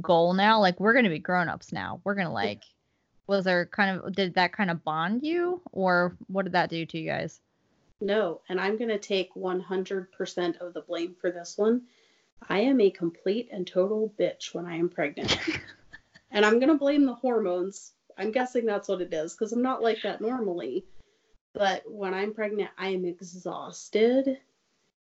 goal 0.00 0.34
now. 0.34 0.60
Like 0.60 0.78
we're 0.78 0.94
gonna 0.94 1.08
be 1.08 1.18
grown-ups 1.18 1.72
now. 1.72 2.00
We're 2.04 2.14
gonna 2.14 2.32
like 2.32 2.62
was 3.26 3.44
there 3.44 3.66
kind 3.66 4.00
of 4.00 4.12
did 4.12 4.34
that 4.34 4.52
kind 4.52 4.70
of 4.70 4.84
bond 4.84 5.22
you 5.22 5.62
or 5.72 6.16
what 6.26 6.42
did 6.42 6.52
that 6.52 6.68
do 6.68 6.84
to 6.84 6.98
you 6.98 7.08
guys? 7.08 7.40
No, 8.00 8.40
and 8.48 8.60
I'm 8.60 8.78
going 8.78 8.88
to 8.88 8.98
take 8.98 9.34
100% 9.34 10.60
of 10.60 10.74
the 10.74 10.80
blame 10.80 11.14
for 11.20 11.30
this 11.30 11.58
one. 11.58 11.82
I 12.48 12.60
am 12.60 12.80
a 12.80 12.90
complete 12.90 13.50
and 13.52 13.66
total 13.66 14.12
bitch 14.18 14.54
when 14.54 14.64
I 14.64 14.76
am 14.76 14.88
pregnant. 14.88 15.36
and 16.30 16.44
I'm 16.44 16.58
going 16.58 16.68
to 16.68 16.78
blame 16.78 17.04
the 17.06 17.14
hormones. 17.14 17.92
I'm 18.16 18.32
guessing 18.32 18.66
that's 18.66 18.88
what 18.88 19.00
it 19.00 19.12
is 19.12 19.34
because 19.34 19.52
I'm 19.52 19.62
not 19.62 19.82
like 19.82 20.02
that 20.02 20.20
normally. 20.20 20.84
But 21.54 21.82
when 21.86 22.14
I'm 22.14 22.34
pregnant, 22.34 22.70
I 22.78 22.90
am 22.90 23.04
exhausted. 23.04 24.38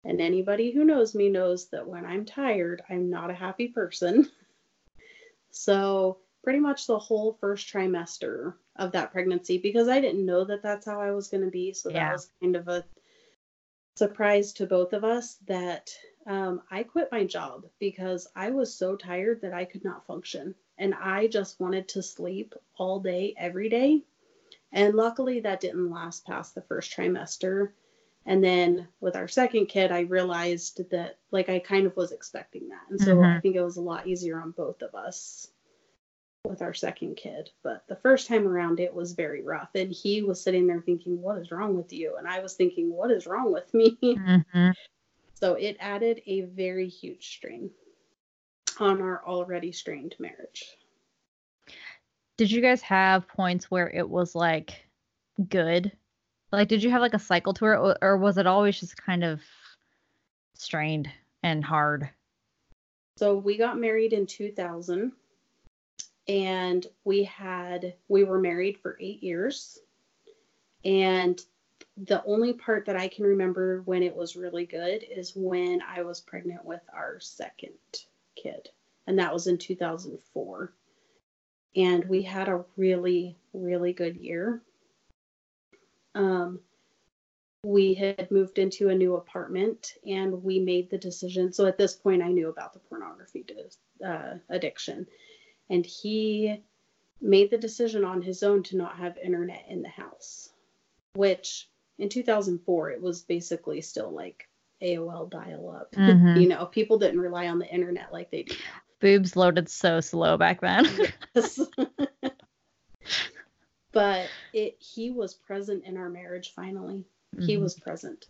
And 0.04 0.20
anybody 0.20 0.72
who 0.72 0.84
knows 0.84 1.14
me 1.14 1.28
knows 1.28 1.68
that 1.68 1.86
when 1.86 2.04
I'm 2.04 2.24
tired, 2.24 2.82
I'm 2.88 3.10
not 3.10 3.30
a 3.30 3.34
happy 3.34 3.68
person. 3.68 4.28
so 5.50 6.18
pretty 6.42 6.58
much 6.58 6.86
the 6.86 6.98
whole 6.98 7.36
first 7.40 7.72
trimester 7.72 8.54
of 8.76 8.92
that 8.92 9.12
pregnancy 9.12 9.58
because 9.58 9.88
I 9.88 10.00
didn't 10.00 10.26
know 10.26 10.44
that 10.44 10.62
that's 10.62 10.86
how 10.86 11.00
I 11.00 11.12
was 11.12 11.28
going 11.28 11.44
to 11.44 11.50
be. 11.50 11.72
So 11.72 11.90
Yeah. 11.90 12.06
that 12.06 12.12
was 12.12 12.30
kind 12.40 12.56
of 12.56 12.68
a 12.68 12.84
surprise 13.96 14.52
to 14.54 14.66
both 14.66 14.92
of 14.92 15.04
us 15.04 15.36
that 15.46 15.90
um, 16.26 16.62
I 16.70 16.82
quit 16.82 17.08
my 17.12 17.24
job 17.24 17.66
because 17.78 18.26
I 18.34 18.50
was 18.50 18.74
so 18.74 18.96
tired 18.96 19.42
that 19.42 19.52
I 19.52 19.64
could 19.64 19.84
not 19.84 20.06
function. 20.06 20.54
And 20.78 20.94
I 20.94 21.26
just 21.26 21.60
wanted 21.60 21.88
to 21.88 22.02
sleep 22.02 22.54
all 22.76 23.00
day, 23.00 23.34
every 23.36 23.68
day. 23.68 24.02
And 24.72 24.94
luckily, 24.94 25.40
that 25.40 25.60
didn't 25.60 25.90
last 25.90 26.26
past 26.26 26.54
the 26.54 26.62
first 26.62 26.96
trimester. 26.96 27.72
And 28.24 28.42
then 28.42 28.88
with 29.00 29.16
our 29.16 29.28
second 29.28 29.66
kid, 29.66 29.90
I 29.90 30.00
realized 30.00 30.88
that, 30.90 31.18
like, 31.30 31.48
I 31.48 31.58
kind 31.58 31.86
of 31.86 31.96
was 31.96 32.12
expecting 32.12 32.68
that. 32.68 32.82
And 32.88 33.00
so 33.00 33.22
I 33.22 33.26
Mhm. 33.26 33.42
think 33.42 33.56
it 33.56 33.62
was 33.62 33.76
a 33.76 33.82
lot 33.82 34.06
easier 34.06 34.40
on 34.40 34.52
both 34.52 34.80
of 34.82 34.94
us 34.94 35.50
with 36.44 36.62
our 36.62 36.74
second 36.74 37.16
kid. 37.16 37.50
But 37.62 37.86
the 37.86 37.96
first 37.96 38.28
time 38.28 38.46
around, 38.48 38.80
it 38.80 38.94
was 38.94 39.12
very 39.12 39.42
rough. 39.42 39.70
And 39.74 39.92
he 39.92 40.22
was 40.22 40.40
sitting 40.40 40.66
there 40.66 40.80
thinking, 40.80 41.20
What 41.20 41.38
is 41.38 41.50
wrong 41.50 41.76
with 41.76 41.92
you? 41.92 42.16
And 42.16 42.26
I 42.26 42.40
was 42.40 42.54
thinking, 42.54 42.90
What 42.92 43.10
is 43.10 43.26
wrong 43.26 43.52
with 43.52 43.72
me? 43.74 43.98
hmm 44.00 44.70
So 45.34 45.54
it 45.54 45.76
added 45.80 46.22
a 46.26 46.42
very 46.42 46.88
huge 46.88 47.28
strain 47.34 47.70
on 48.80 49.00
our 49.00 49.22
already 49.26 49.72
strained 49.72 50.14
marriage. 50.18 50.76
Did 52.36 52.50
you 52.50 52.60
guys 52.60 52.82
have 52.82 53.28
points 53.28 53.70
where 53.70 53.90
it 53.90 54.08
was 54.08 54.34
like 54.34 54.84
good? 55.48 55.92
Like, 56.50 56.68
did 56.68 56.82
you 56.82 56.90
have 56.90 57.00
like 57.00 57.14
a 57.14 57.18
cycle 57.18 57.54
to 57.54 57.66
it, 57.66 57.98
or, 58.02 58.16
was 58.16 58.38
it 58.38 58.46
always 58.46 58.78
just 58.78 58.96
kind 58.96 59.24
of 59.24 59.40
strained 60.54 61.08
and 61.42 61.64
hard? 61.64 62.10
So 63.16 63.36
we 63.36 63.56
got 63.56 63.78
married 63.78 64.12
in 64.12 64.26
2000 64.26 65.12
and 66.28 66.86
we 67.04 67.24
had 67.24 67.94
we 68.08 68.24
were 68.24 68.38
married 68.38 68.78
for 68.78 68.96
8 69.00 69.22
years. 69.22 69.78
And 70.84 71.40
the 71.96 72.24
only 72.24 72.54
part 72.54 72.86
that 72.86 72.96
I 72.96 73.08
can 73.08 73.24
remember 73.24 73.82
when 73.82 74.02
it 74.02 74.16
was 74.16 74.36
really 74.36 74.66
good 74.66 75.04
is 75.04 75.32
when 75.36 75.80
I 75.82 76.02
was 76.02 76.20
pregnant 76.20 76.64
with 76.64 76.82
our 76.94 77.20
second 77.20 77.72
kid. 78.42 78.68
And 79.06 79.18
that 79.18 79.32
was 79.32 79.46
in 79.46 79.58
2004. 79.58 80.72
And 81.74 82.04
we 82.04 82.22
had 82.22 82.48
a 82.48 82.64
really 82.76 83.36
really 83.52 83.92
good 83.92 84.16
year. 84.16 84.62
Um 86.14 86.60
we 87.64 87.94
had 87.94 88.30
moved 88.30 88.58
into 88.58 88.88
a 88.88 88.94
new 88.94 89.14
apartment 89.14 89.94
and 90.04 90.42
we 90.42 90.58
made 90.58 90.90
the 90.90 90.98
decision. 90.98 91.52
So 91.52 91.66
at 91.66 91.78
this 91.78 91.94
point, 91.94 92.22
I 92.22 92.28
knew 92.28 92.48
about 92.48 92.72
the 92.72 92.80
pornography 92.80 93.44
uh, 94.04 94.34
addiction. 94.48 95.06
And 95.70 95.86
he 95.86 96.60
made 97.20 97.50
the 97.50 97.58
decision 97.58 98.04
on 98.04 98.20
his 98.20 98.42
own 98.42 98.64
to 98.64 98.76
not 98.76 98.96
have 98.96 99.16
internet 99.16 99.64
in 99.68 99.82
the 99.82 99.88
house, 99.88 100.50
which 101.14 101.68
in 101.98 102.08
2004, 102.08 102.90
it 102.90 103.00
was 103.00 103.22
basically 103.22 103.80
still 103.80 104.10
like 104.10 104.48
AOL 104.82 105.30
dial 105.30 105.70
up. 105.70 105.92
Mhm. 105.92 106.40
you 106.40 106.48
know, 106.48 106.66
people 106.66 106.98
didn't 106.98 107.20
rely 107.20 107.48
on 107.48 107.58
the 107.58 107.68
internet 107.72 108.12
like 108.12 108.30
they 108.30 108.42
do 108.42 108.54
Boobs 109.00 109.34
loaded 109.36 109.68
so 109.68 110.00
slow 110.00 110.36
back 110.36 110.60
then. 110.60 110.86
but 113.92 114.28
it, 114.52 114.76
he 114.78 115.10
was 115.10 115.34
present 115.34 115.84
in 115.84 115.96
our 115.96 116.08
marriage 116.08 116.52
finally. 116.54 117.04
he 117.38 117.56
Mhm. 117.56 117.62
was 117.62 117.74
present 117.74 118.26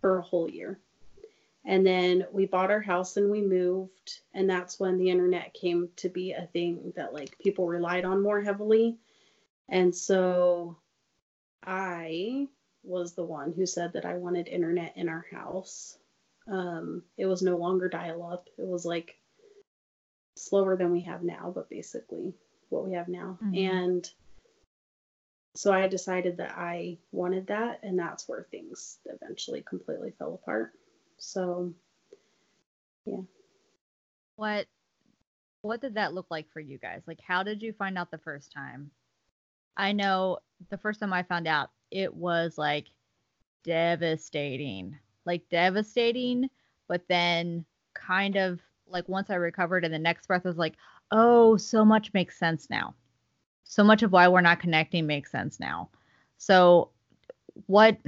for 0.00 0.18
a 0.18 0.22
whole 0.22 0.48
year. 0.48 0.80
And 1.64 1.84
then 1.86 2.26
we 2.32 2.46
bought 2.46 2.70
our 2.70 2.80
house 2.80 3.16
and 3.18 3.30
we 3.30 3.42
moved. 3.42 4.20
And 4.32 4.48
that's 4.48 4.80
when 4.80 4.96
the 4.96 5.10
internet 5.10 5.52
came 5.52 5.90
to 5.96 6.08
be 6.08 6.32
a 6.32 6.46
thing 6.46 6.92
that 6.96 7.12
like 7.12 7.38
people 7.38 7.66
relied 7.66 8.04
on 8.06 8.22
more 8.22 8.40
heavily. 8.40 8.96
And 9.68 9.94
so 9.94 10.78
I 11.62 12.48
was 12.88 13.14
the 13.14 13.24
one 13.24 13.52
who 13.52 13.66
said 13.66 13.92
that 13.92 14.04
I 14.04 14.14
wanted 14.14 14.48
internet 14.48 14.96
in 14.96 15.08
our 15.08 15.26
house. 15.30 15.98
Um, 16.46 17.02
it 17.16 17.26
was 17.26 17.42
no 17.42 17.56
longer 17.56 17.88
dial 17.88 18.26
up, 18.26 18.48
it 18.56 18.66
was 18.66 18.84
like 18.84 19.20
slower 20.36 20.76
than 20.76 20.92
we 20.92 21.02
have 21.02 21.22
now, 21.22 21.52
but 21.54 21.68
basically 21.68 22.32
what 22.70 22.86
we 22.86 22.94
have 22.94 23.08
now. 23.08 23.38
Mhm. 23.42 23.70
And 23.70 24.10
so 25.54 25.72
I 25.72 25.88
decided 25.88 26.36
that 26.36 26.52
I 26.56 26.98
wanted 27.10 27.48
that, 27.48 27.80
and 27.82 27.98
that's 27.98 28.28
where 28.28 28.44
things 28.44 29.00
eventually 29.06 29.62
completely 29.62 30.12
fell 30.12 30.34
apart. 30.34 30.72
So, 31.18 31.74
yeah. 33.04 33.22
What 34.36 34.68
what 35.62 35.80
did 35.80 35.94
that 35.94 36.14
look 36.14 36.26
like 36.30 36.48
for 36.52 36.60
you 36.60 36.78
guys? 36.78 37.02
Like 37.06 37.20
how 37.20 37.42
did 37.42 37.60
you 37.60 37.72
find 37.72 37.98
out 37.98 38.10
the 38.10 38.18
first 38.18 38.52
time? 38.52 38.92
I 39.76 39.92
know 39.92 40.38
the 40.70 40.78
first 40.78 41.00
time 41.00 41.12
I 41.12 41.24
found 41.24 41.48
out 41.48 41.70
it 41.90 42.14
was 42.14 42.58
like 42.58 42.86
devastating. 43.64 44.98
Like 45.24 45.48
devastating, 45.50 46.48
but 46.88 47.02
then 47.08 47.64
kind 47.94 48.36
of 48.36 48.60
like 48.86 49.08
once 49.08 49.30
I 49.30 49.34
recovered 49.34 49.84
and 49.84 49.92
the 49.92 49.98
next 49.98 50.26
breath 50.26 50.44
was 50.44 50.56
like, 50.56 50.74
"Oh, 51.10 51.56
so 51.56 51.84
much 51.84 52.14
makes 52.14 52.38
sense 52.38 52.70
now." 52.70 52.94
So 53.64 53.84
much 53.84 54.02
of 54.02 54.12
why 54.12 54.28
we're 54.28 54.40
not 54.40 54.60
connecting 54.60 55.06
makes 55.06 55.30
sense 55.30 55.60
now. 55.60 55.90
So 56.38 56.90
what 57.66 57.98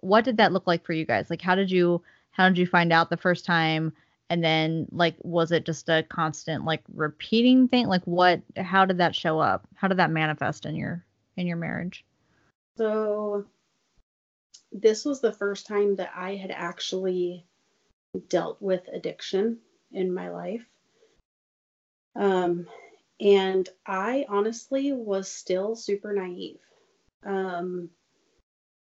what 0.00 0.24
did 0.24 0.38
that 0.38 0.52
look 0.52 0.66
like 0.66 0.84
for 0.84 0.92
you 0.94 1.04
guys? 1.04 1.28
Like 1.30 1.42
how 1.42 1.54
did 1.54 1.70
you 1.70 2.02
how 2.30 2.48
did 2.48 2.58
you 2.58 2.66
find 2.66 2.92
out 2.92 3.10
the 3.10 3.16
first 3.16 3.44
time? 3.44 3.92
and 4.30 4.42
then 4.42 4.86
like 4.90 5.16
was 5.20 5.52
it 5.52 5.64
just 5.66 5.88
a 5.88 6.02
constant 6.08 6.64
like 6.64 6.82
repeating 6.94 7.68
thing 7.68 7.86
like 7.86 8.02
what 8.04 8.40
how 8.56 8.84
did 8.84 8.98
that 8.98 9.14
show 9.14 9.38
up 9.38 9.66
how 9.74 9.88
did 9.88 9.98
that 9.98 10.10
manifest 10.10 10.66
in 10.66 10.74
your 10.74 11.04
in 11.36 11.46
your 11.46 11.56
marriage 11.56 12.04
so 12.76 13.44
this 14.72 15.04
was 15.04 15.20
the 15.20 15.32
first 15.32 15.66
time 15.66 15.96
that 15.96 16.10
I 16.14 16.34
had 16.34 16.50
actually 16.50 17.46
dealt 18.28 18.60
with 18.60 18.88
addiction 18.92 19.58
in 19.92 20.12
my 20.12 20.30
life. 20.30 20.66
Um, 22.16 22.66
and 23.20 23.68
I 23.86 24.26
honestly 24.28 24.92
was 24.92 25.30
still 25.30 25.76
super 25.76 26.12
naive. 26.12 26.58
Um, 27.24 27.90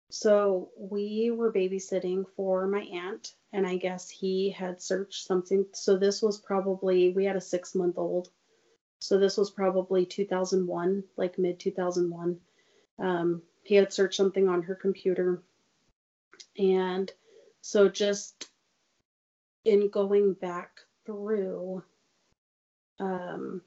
so 0.10 0.70
we 0.78 1.32
were 1.32 1.52
babysitting 1.52 2.26
for 2.36 2.68
my 2.68 2.82
aunt, 2.82 3.34
and 3.54 3.66
I 3.66 3.78
guess 3.78 4.10
he 4.10 4.50
had 4.50 4.82
searched 4.82 5.26
something. 5.26 5.66
So 5.74 5.98
this 5.98 6.22
was 6.22 6.40
probably, 6.40 7.12
we 7.12 7.26
had 7.26 7.36
a 7.36 7.42
six 7.42 7.76
month 7.76 7.98
old. 7.98 8.30
So 9.00 9.18
this 9.20 9.38
was 9.38 9.52
probably 9.52 10.06
2001, 10.06 11.04
like 11.18 11.38
mid 11.38 11.60
2001. 11.60 12.40
Um, 12.98 13.42
he 13.66 13.76
had 13.76 13.92
searched 13.92 14.16
something 14.16 14.48
on 14.48 14.62
her 14.62 14.76
computer. 14.76 15.42
And 16.58 17.12
so 17.62 17.90
just 17.90 18.48
in 19.66 19.90
going 19.90 20.34
back 20.34 20.82
through 21.06 21.84
um, 23.00 23.64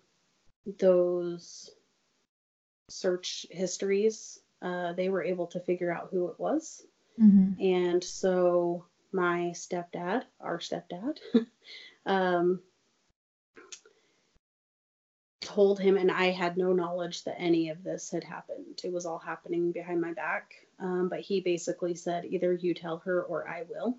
those 0.78 1.70
search 2.88 3.44
histories, 3.50 4.38
uh, 4.62 4.92
they 4.92 5.08
were 5.08 5.24
able 5.24 5.48
to 5.48 5.60
figure 5.60 5.92
out 5.92 6.08
who 6.12 6.28
it 6.28 6.38
was. 6.38 6.86
mm-hmm. 7.20 7.60
And 7.60 8.02
so 8.02 8.84
my 9.10 9.52
stepdad, 9.52 10.22
our 10.40 10.58
stepdad, 10.58 11.18
um, 12.06 12.60
told 15.48 15.80
him, 15.80 15.96
and 15.96 16.10
I 16.10 16.26
had 16.26 16.58
no 16.58 16.72
knowledge 16.72 17.24
that 17.24 17.40
any 17.40 17.70
of 17.70 17.82
this 17.82 18.10
had 18.10 18.22
happened. 18.22 18.80
It 18.84 18.92
was 18.92 19.06
all 19.06 19.18
happening 19.18 19.72
behind 19.72 20.00
my 20.00 20.12
back. 20.12 20.52
Um, 20.78 21.08
but 21.08 21.20
he 21.20 21.40
basically 21.40 21.94
said, 21.94 22.26
either 22.26 22.52
you 22.52 22.74
tell 22.74 22.98
her 22.98 23.22
or 23.22 23.48
I 23.48 23.62
will. 23.68 23.96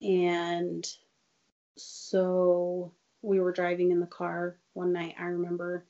And 0.00 0.86
so 1.76 2.92
we 3.20 3.40
were 3.40 3.52
driving 3.52 3.90
in 3.90 3.98
the 3.98 4.06
car 4.06 4.56
one 4.74 4.92
night, 4.92 5.16
I 5.18 5.24
remember, 5.24 5.84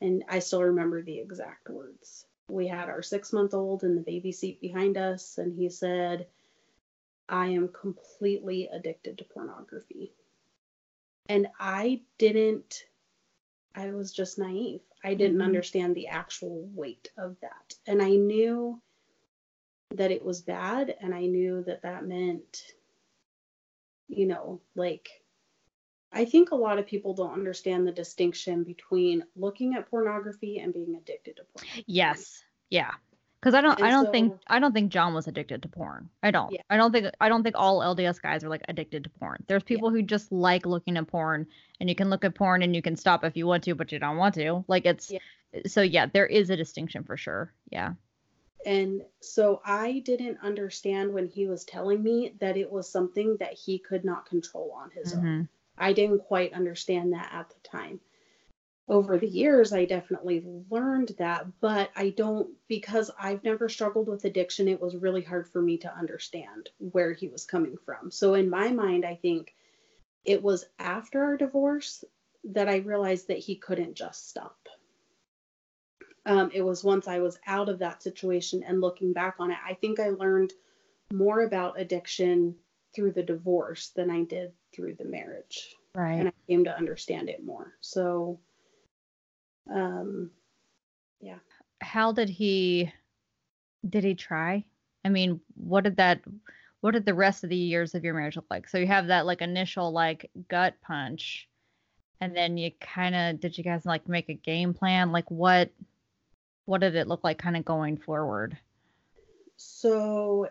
and 0.00 0.24
I 0.28 0.40
still 0.40 0.64
remember 0.64 1.00
the 1.00 1.20
exact 1.20 1.70
words. 1.70 2.26
We 2.48 2.66
had 2.66 2.88
our 2.88 3.02
six 3.02 3.32
month 3.32 3.54
old 3.54 3.84
in 3.84 3.94
the 3.94 4.02
baby 4.02 4.32
seat 4.32 4.60
behind 4.60 4.98
us, 4.98 5.38
and 5.38 5.56
he 5.56 5.68
said, 5.68 6.26
I 7.28 7.46
am 7.48 7.68
completely 7.68 8.68
addicted 8.72 9.18
to 9.18 9.24
pornography. 9.24 10.12
And 11.28 11.46
I 11.58 12.00
didn't, 12.18 12.84
I 13.74 13.92
was 13.92 14.12
just 14.12 14.38
naive. 14.38 14.80
I 15.04 15.14
didn't 15.14 15.38
Mhm. 15.38 15.44
understand 15.44 15.94
the 15.94 16.08
actual 16.08 16.68
weight 16.74 17.10
of 17.16 17.38
that. 17.40 17.74
And 17.86 18.02
I 18.02 18.16
knew 18.16 18.80
that 19.90 20.10
it 20.10 20.24
was 20.24 20.42
bad, 20.42 20.96
and 21.00 21.14
I 21.14 21.26
knew 21.26 21.62
that 21.64 21.82
that 21.82 22.06
meant, 22.06 22.74
you 24.08 24.26
know, 24.26 24.60
like, 24.74 25.08
I 26.12 26.24
think 26.24 26.50
a 26.50 26.56
lot 26.56 26.78
of 26.78 26.86
people 26.86 27.14
don't 27.14 27.32
understand 27.32 27.86
the 27.86 27.92
distinction 27.92 28.64
between 28.64 29.24
looking 29.34 29.74
at 29.74 29.88
pornography 29.88 30.58
and 30.58 30.72
being 30.72 30.94
addicted 30.96 31.36
to 31.36 31.44
pornography. 31.44 31.84
yes 31.86 32.44
yeah 32.70 32.92
Because 33.42 33.54
I 33.54 33.60
don't, 33.60 33.76
And 33.80 33.88
I 33.88 33.90
don't 33.90 34.12
think, 34.12 34.40
I 34.46 34.60
don't 34.60 34.72
think 34.72 34.92
John 34.92 35.14
was 35.14 35.26
addicted 35.26 35.62
to 35.62 35.68
porn. 35.68 36.08
I 36.22 36.30
don't. 36.30 36.52
Yeah. 36.52 36.62
I 36.70 36.76
don't 36.76 36.92
think, 36.92 37.08
I 37.20 37.28
don't 37.28 37.42
think 37.42 37.56
all 37.58 37.80
LDS 37.80 38.22
guys 38.22 38.44
are 38.44 38.48
like 38.48 38.62
addicted 38.68 39.02
to 39.02 39.10
porn. 39.10 39.42
There's 39.48 39.64
people 39.64 39.90
who 39.90 40.00
just 40.00 40.30
like 40.30 40.64
looking 40.64 40.96
at 40.96 41.08
porn, 41.08 41.48
and 41.80 41.88
you 41.88 41.96
can 41.96 42.08
look 42.08 42.24
at 42.24 42.36
porn 42.36 42.62
and 42.62 42.76
you 42.76 42.82
can 42.82 42.94
stop 42.94 43.24
if 43.24 43.36
you 43.36 43.48
want 43.48 43.64
to, 43.64 43.74
but 43.74 43.90
you 43.90 43.98
don't 43.98 44.16
want 44.16 44.36
to. 44.36 44.64
Like 44.68 44.86
it's, 44.86 45.10
Yeah. 45.10 45.18
so 45.66 45.82
yeah, 45.82 46.06
there 46.06 46.26
is 46.26 46.50
a 46.50 46.56
distinction 46.56 47.02
for 47.02 47.16
sure. 47.16 47.52
Yeah. 47.68 47.94
And 48.64 49.02
so 49.18 49.60
I 49.64 50.02
didn't 50.04 50.38
understand 50.40 51.12
when 51.12 51.26
he 51.26 51.48
was 51.48 51.64
telling 51.64 52.00
me 52.00 52.34
that 52.38 52.56
it 52.56 52.70
was 52.70 52.88
something 52.88 53.36
that 53.40 53.54
he 53.54 53.80
could 53.80 54.04
not 54.04 54.26
control 54.26 54.70
on 54.76 54.90
his 54.92 55.14
own. 55.14 55.24
Mhm. 55.24 55.48
I 55.76 55.92
didn't 55.92 56.20
quite 56.20 56.52
understand 56.52 57.12
that 57.12 57.28
at 57.32 57.48
the 57.48 57.56
time. 57.68 57.98
Over 58.92 59.16
the 59.16 59.26
years, 59.26 59.72
I 59.72 59.86
definitely 59.86 60.44
learned 60.68 61.14
that, 61.16 61.46
but 61.62 61.90
I 61.96 62.10
don't, 62.10 62.50
because 62.68 63.10
I've 63.18 63.42
never 63.42 63.70
struggled 63.70 64.06
with 64.06 64.26
addiction, 64.26 64.68
it 64.68 64.82
was 64.82 64.96
really 64.96 65.22
hard 65.22 65.48
for 65.48 65.62
me 65.62 65.78
to 65.78 65.96
understand 65.96 66.68
where 66.76 67.14
he 67.14 67.26
was 67.28 67.46
coming 67.46 67.78
from. 67.86 68.10
So, 68.10 68.34
in 68.34 68.50
my 68.50 68.70
mind, 68.70 69.06
I 69.06 69.14
think 69.14 69.54
it 70.26 70.42
was 70.42 70.66
after 70.78 71.24
our 71.24 71.38
divorce 71.38 72.04
that 72.44 72.68
I 72.68 72.76
realized 72.76 73.28
that 73.28 73.38
he 73.38 73.56
couldn't 73.56 73.94
just 73.94 74.28
stop. 74.28 74.68
Um, 76.26 76.50
it 76.52 76.60
was 76.60 76.84
once 76.84 77.08
I 77.08 77.20
was 77.20 77.38
out 77.46 77.70
of 77.70 77.78
that 77.78 78.02
situation 78.02 78.62
and 78.62 78.82
looking 78.82 79.14
back 79.14 79.36
on 79.38 79.50
it, 79.50 79.58
I 79.66 79.72
think 79.72 80.00
I 80.00 80.10
learned 80.10 80.52
more 81.10 81.40
about 81.40 81.80
addiction 81.80 82.56
through 82.94 83.12
the 83.12 83.22
divorce 83.22 83.88
than 83.96 84.10
I 84.10 84.24
did 84.24 84.52
through 84.74 84.96
the 84.96 85.06
marriage. 85.06 85.76
Right. 85.94 86.18
And 86.18 86.28
I 86.28 86.32
came 86.46 86.64
to 86.64 86.76
understand 86.76 87.30
it 87.30 87.42
more. 87.42 87.72
So, 87.80 88.38
um, 89.70 90.30
yeah. 91.20 91.38
how 91.80 92.12
did 92.12 92.28
he 92.28 92.92
did 93.88 94.04
he 94.04 94.14
try? 94.14 94.64
I 95.04 95.08
mean 95.08 95.40
what 95.54 95.84
did 95.84 95.96
that 95.96 96.20
what 96.80 96.92
did 96.92 97.06
the 97.06 97.14
rest 97.14 97.44
of 97.44 97.50
the 97.50 97.56
years 97.56 97.94
of 97.94 98.04
your 98.04 98.14
marriage 98.14 98.36
look 98.36 98.50
like? 98.50 98.68
So 98.68 98.78
you 98.78 98.86
have 98.86 99.08
that 99.08 99.26
like 99.26 99.42
initial 99.42 99.92
like 99.92 100.30
gut 100.48 100.74
punch 100.82 101.48
and 102.20 102.36
then 102.36 102.56
you 102.56 102.70
kind 102.80 103.14
of 103.14 103.40
did 103.40 103.58
you 103.58 103.64
guys 103.64 103.84
like 103.84 104.08
make 104.08 104.28
a 104.28 104.34
game 104.34 104.74
plan? 104.74 105.12
Like 105.12 105.30
what 105.30 105.70
what 106.64 106.80
did 106.80 106.94
it 106.94 107.08
look 107.08 107.24
like 107.24 107.38
kind 107.38 107.56
of 107.56 107.64
going 107.64 107.96
forward? 107.96 108.56
So 109.56 110.48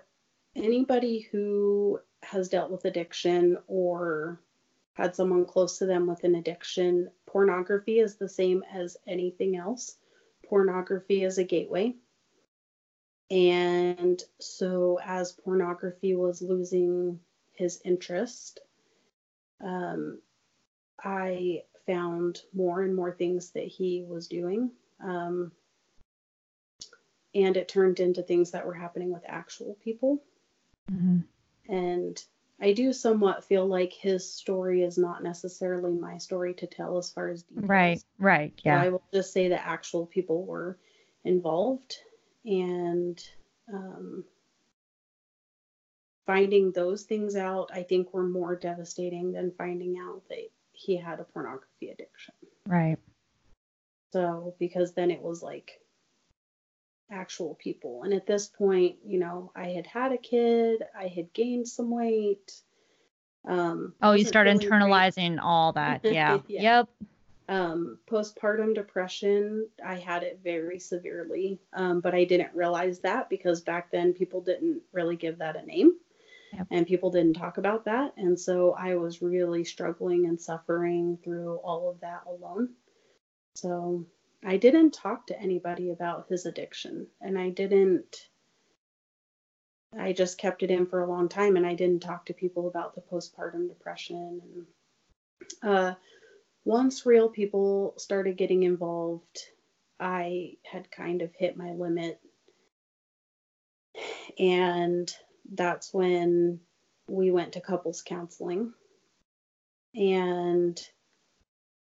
anybody 0.56 1.28
who 1.32 2.00
has 2.24 2.50
dealt 2.50 2.72
with 2.72 2.86
addiction 2.86 3.58
or 3.68 4.40
had 4.94 5.16
someone 5.16 5.46
close 5.46 5.78
to 5.78 5.86
them 5.86 6.08
with 6.08 6.24
an 6.24 6.36
addiction, 6.36 7.10
pornography 7.32 8.00
is 8.00 8.16
the 8.16 8.30
same 8.30 8.64
as 8.74 8.98
anything 9.08 9.56
else. 9.56 9.96
Pornography 10.48 11.24
is 11.24 11.38
a 11.38 11.44
gateway. 11.44 11.96
And 13.30 14.22
so, 14.40 15.00
as 15.04 15.32
pornography 15.32 16.16
was 16.16 16.42
losing 16.42 17.20
his 17.54 17.80
interest, 17.86 18.60
um, 19.64 20.20
I 21.02 21.64
found 21.86 22.42
more 22.54 22.82
and 22.82 22.94
more 22.94 23.14
things 23.14 23.52
that 23.52 23.66
he 23.66 24.04
was 24.06 24.28
doing. 24.28 24.72
Um, 25.02 25.54
and 27.34 27.56
it 27.56 27.70
turned 27.70 28.02
into 28.02 28.22
things 28.22 28.52
that 28.52 28.66
were 28.66 28.74
happening 28.74 29.14
with 29.14 29.24
actual 29.26 29.78
people. 29.82 30.22
And 31.70 32.22
I 32.62 32.74
do 32.74 32.94
somewhat 32.94 33.44
feel 33.44 33.66
like 33.66 33.92
his 33.92 34.32
story 34.32 34.84
is 34.84 34.98
not 34.98 35.24
necessarily 35.24 35.94
my 35.94 36.18
story 36.18 36.54
to 36.56 36.68
tell 36.68 36.98
as 36.98 37.10
far 37.12 37.30
as 37.30 37.44
details. 37.44 37.68
right 37.68 38.04
right 38.20 38.54
So 38.64 38.70
yeah 38.70 38.80
I 38.80 38.90
will 38.90 39.04
just 39.14 39.34
say 39.34 39.50
that 39.50 39.66
actual 39.66 40.06
people 40.06 40.46
were 40.46 40.78
involved 41.24 41.98
and 42.46 43.22
um, 43.74 44.24
finding 46.26 46.72
those 46.72 47.04
things 47.04 47.36
out, 47.36 47.72
I 47.74 47.84
think, 47.84 48.14
were 48.14 48.24
more 48.24 48.56
devastating 48.56 49.32
than 49.32 49.52
finding 49.58 49.98
out 49.98 50.22
that 50.30 50.50
he 50.72 50.98
had 50.98 51.20
a 51.20 51.24
pornography 51.24 51.90
addiction. 51.90 52.36
right 52.68 52.98
So, 54.14 54.56
because 54.60 54.94
then 54.94 55.12
it 55.12 55.22
was 55.22 55.42
like 55.42 55.81
actual 57.12 57.56
people. 57.56 58.04
And 58.04 58.14
at 58.14 58.26
this 58.26 58.48
point, 58.48 58.98
you 59.06 59.20
know, 59.20 59.52
I 59.56 59.68
had 59.70 59.86
had 59.86 60.12
a 60.12 60.18
kid, 60.18 60.84
I 60.98 61.08
had 61.08 61.34
gained 61.34 61.68
some 61.68 61.92
weight. 61.92 62.54
Um, 63.48 63.94
oh 64.02 64.12
you 64.14 64.24
start 64.24 64.46
great. 64.48 64.60
internalizing 64.60 65.40
all 65.42 65.74
that 65.74 66.02
yeah 66.04 66.42
Yeah. 66.48 66.62
yep 66.62 66.90
Um, 67.50 67.98
postpartum 68.08 68.76
depression, 68.76 69.68
I 69.84 69.96
had 69.96 70.22
it 70.24 70.42
very 70.44 70.78
severely, 70.80 71.60
um, 71.74 72.02
but 72.02 72.14
I 72.14 72.24
didn't 72.24 72.54
realize 72.54 73.00
that 73.00 73.30
because 73.30 73.62
back 73.62 73.92
then 73.92 74.14
people 74.14 74.42
didn't 74.42 74.84
really 74.94 75.16
give 75.16 75.40
that 75.40 75.56
a 75.56 75.66
name 75.66 75.94
Yep. 76.54 76.68
and 76.70 76.86
people 76.88 77.10
didn't 77.12 77.34
talk 77.34 77.58
about 77.58 77.86
that. 77.86 78.14
And 78.18 78.40
so 78.40 78.74
I 78.78 78.96
was 78.96 79.22
really 79.22 79.64
struggling 79.64 80.28
and 80.28 80.40
suffering 80.40 81.18
through 81.24 81.56
all 81.58 81.90
of 81.90 82.00
that 82.02 82.24
alone. 82.28 82.70
So 83.56 84.06
I 84.44 84.58
didn't 84.58 84.92
talk 84.92 85.28
to 85.28 85.40
anybody 85.40 85.92
about 85.92 86.28
his 86.30 86.46
addiction 86.46 87.08
and 87.22 87.38
I 87.38 87.50
didn't. 87.50 88.28
I 89.98 90.14
just 90.14 90.38
kept 90.38 90.64
it 90.64 90.72
in 90.72 90.88
for 90.88 91.02
a 91.02 91.10
long 91.10 91.30
time 91.30 91.58
and 91.58 91.66
I 91.66 91.76
didn't 91.76 92.02
talk 92.02 92.26
to 92.26 92.34
people 92.34 92.68
about 92.68 92.96
the 92.96 93.02
postpartum 93.02 93.68
depression 93.68 94.42
and 94.44 94.66
uh 95.64 95.96
once 96.64 97.06
real 97.06 97.30
people 97.30 97.94
started 97.98 98.38
getting 98.38 98.64
involved, 98.64 99.40
I 100.00 100.58
had 100.64 100.92
kind 100.92 101.22
of 101.22 101.34
hit 101.34 101.58
my 101.58 101.72
limit. 101.72 102.20
And 104.38 105.12
that's 105.52 105.94
when 105.94 106.60
we 107.08 107.32
went 107.32 107.54
to 107.54 107.62
couples 107.62 108.02
counseling. 108.02 108.74
And 109.96 110.80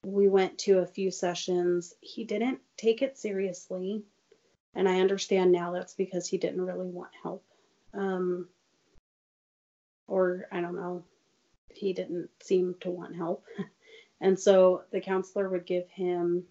we 0.07 0.29
went 0.29 0.57
to 0.57 0.79
a 0.79 0.85
few 0.85 1.11
sessions. 1.11 1.93
He 1.99 2.23
didn't 2.23 2.59
take 2.77 3.01
it 3.01 3.17
seriously. 3.17 4.03
And 4.73 4.87
I 4.87 5.01
understand 5.01 5.51
now 5.51 5.73
that's 5.73 5.95
because 5.95 6.29
he 6.29 6.37
didn't 6.37 6.65
really 6.65 6.87
want 6.87 7.11
help. 7.21 7.43
Um, 7.93 8.47
or 10.07 10.47
I 10.49 10.61
don't 10.61 10.77
know, 10.77 11.03
he 11.69 11.91
didn't 11.91 12.29
seem 12.41 12.75
to 12.81 12.89
want 12.89 13.15
help. 13.15 13.43
And 14.19 14.39
so 14.39 14.81
the 14.91 14.99
counselor 14.99 15.47
would 15.47 15.67
give 15.67 15.87
him 15.89 16.45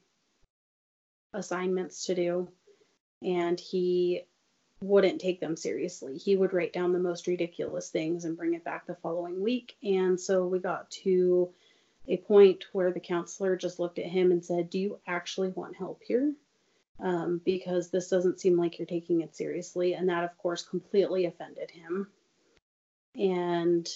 assignments 1.32 2.06
to 2.06 2.14
do, 2.14 2.48
and 3.20 3.58
he 3.58 4.22
wouldn't 4.80 5.20
take 5.20 5.40
them 5.40 5.56
seriously. 5.56 6.16
He 6.16 6.36
would 6.36 6.52
write 6.52 6.72
down 6.72 6.92
the 6.92 7.00
most 7.00 7.26
ridiculous 7.26 7.88
things 7.88 8.24
and 8.24 8.36
bring 8.36 8.54
it 8.54 8.62
back 8.62 8.86
the 8.86 8.94
following 8.94 9.42
week. 9.42 9.76
And 9.82 10.20
so 10.20 10.46
we 10.46 10.60
got 10.60 10.88
to 11.02 11.52
a 12.08 12.16
point 12.18 12.64
where 12.72 12.92
the 12.92 13.00
counselor 13.00 13.56
just 13.56 13.78
looked 13.78 13.98
at 13.98 14.06
him 14.06 14.30
and 14.30 14.44
said, 14.44 14.70
Do 14.70 14.78
you 14.78 15.00
actually 15.06 15.48
want 15.48 15.76
help 15.76 16.02
here? 16.06 16.32
Um, 16.98 17.40
because 17.44 17.90
this 17.90 18.08
doesn't 18.08 18.40
seem 18.40 18.56
like 18.56 18.78
you're 18.78 18.86
taking 18.86 19.20
it 19.20 19.36
seriously. 19.36 19.94
And 19.94 20.08
that, 20.08 20.24
of 20.24 20.36
course, 20.38 20.62
completely 20.62 21.26
offended 21.26 21.70
him. 21.70 22.08
And 23.14 23.88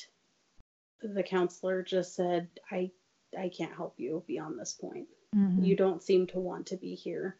the 1.03 1.23
counselor 1.23 1.83
just 1.83 2.15
said, 2.15 2.49
I 2.71 2.91
I 3.39 3.49
can't 3.49 3.73
help 3.75 3.95
you 3.99 4.25
beyond 4.27 4.59
this 4.59 4.73
point. 4.73 5.07
Mhm. 5.35 5.65
You 5.65 5.77
don't 5.77 6.03
seem 6.03 6.27
to 6.29 6.41
want 6.41 6.67
to 6.69 6.77
be 6.77 6.95
here. 6.95 7.37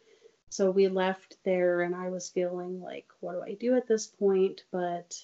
So 0.51 0.71
we 0.71 0.89
left 0.89 1.37
there, 1.45 1.83
and 1.83 1.95
I 1.95 2.11
was 2.11 2.29
feeling 2.29 2.81
like, 2.81 3.07
what 3.21 3.33
do 3.33 3.43
I 3.43 3.55
do 3.55 3.75
at 3.77 3.87
this 3.87 4.07
point? 4.07 4.65
But 4.71 5.21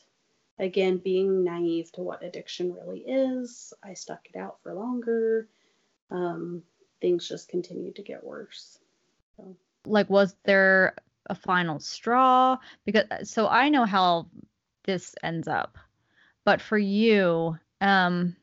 again, 0.59 0.99
being 0.99 1.45
naive 1.45 1.93
to 1.93 2.03
what 2.03 2.23
addiction 2.23 2.73
really 2.73 3.01
is, 3.01 3.73
I 3.83 3.95
stuck 3.95 4.27
it 4.33 4.39
out 4.39 4.59
for 4.63 4.75
longer. 4.75 5.49
Um, 6.11 6.63
things 7.01 7.29
just 7.29 7.49
continued 7.49 7.97
to 7.97 8.03
get 8.03 8.25
worse. 8.25 8.79
like 9.85 10.09
was 10.11 10.35
there 10.45 10.95
a 11.27 11.35
final 11.35 11.79
straw? 11.79 12.57
Because 12.85 13.05
so 13.29 13.49
i 13.49 13.69
know 13.69 13.85
how 13.85 14.27
this 14.85 15.15
ends 15.23 15.49
up. 15.49 15.79
But 16.45 16.61
for 16.63 16.79
you 16.79 17.59
um 17.81 18.37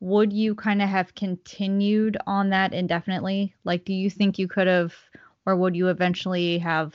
would 0.00 0.32
you 0.32 0.54
kind 0.54 0.82
of 0.82 0.88
have 0.88 1.14
continued 1.14 2.16
on 2.26 2.50
that 2.50 2.72
indefinitely? 2.72 3.54
Like 3.64 3.84
do 3.84 3.92
you 3.92 4.10
think 4.10 4.38
you 4.38 4.48
could 4.48 4.66
have 4.66 4.94
or 5.46 5.56
would 5.56 5.76
you 5.76 5.88
eventually 5.88 6.58
have 6.58 6.94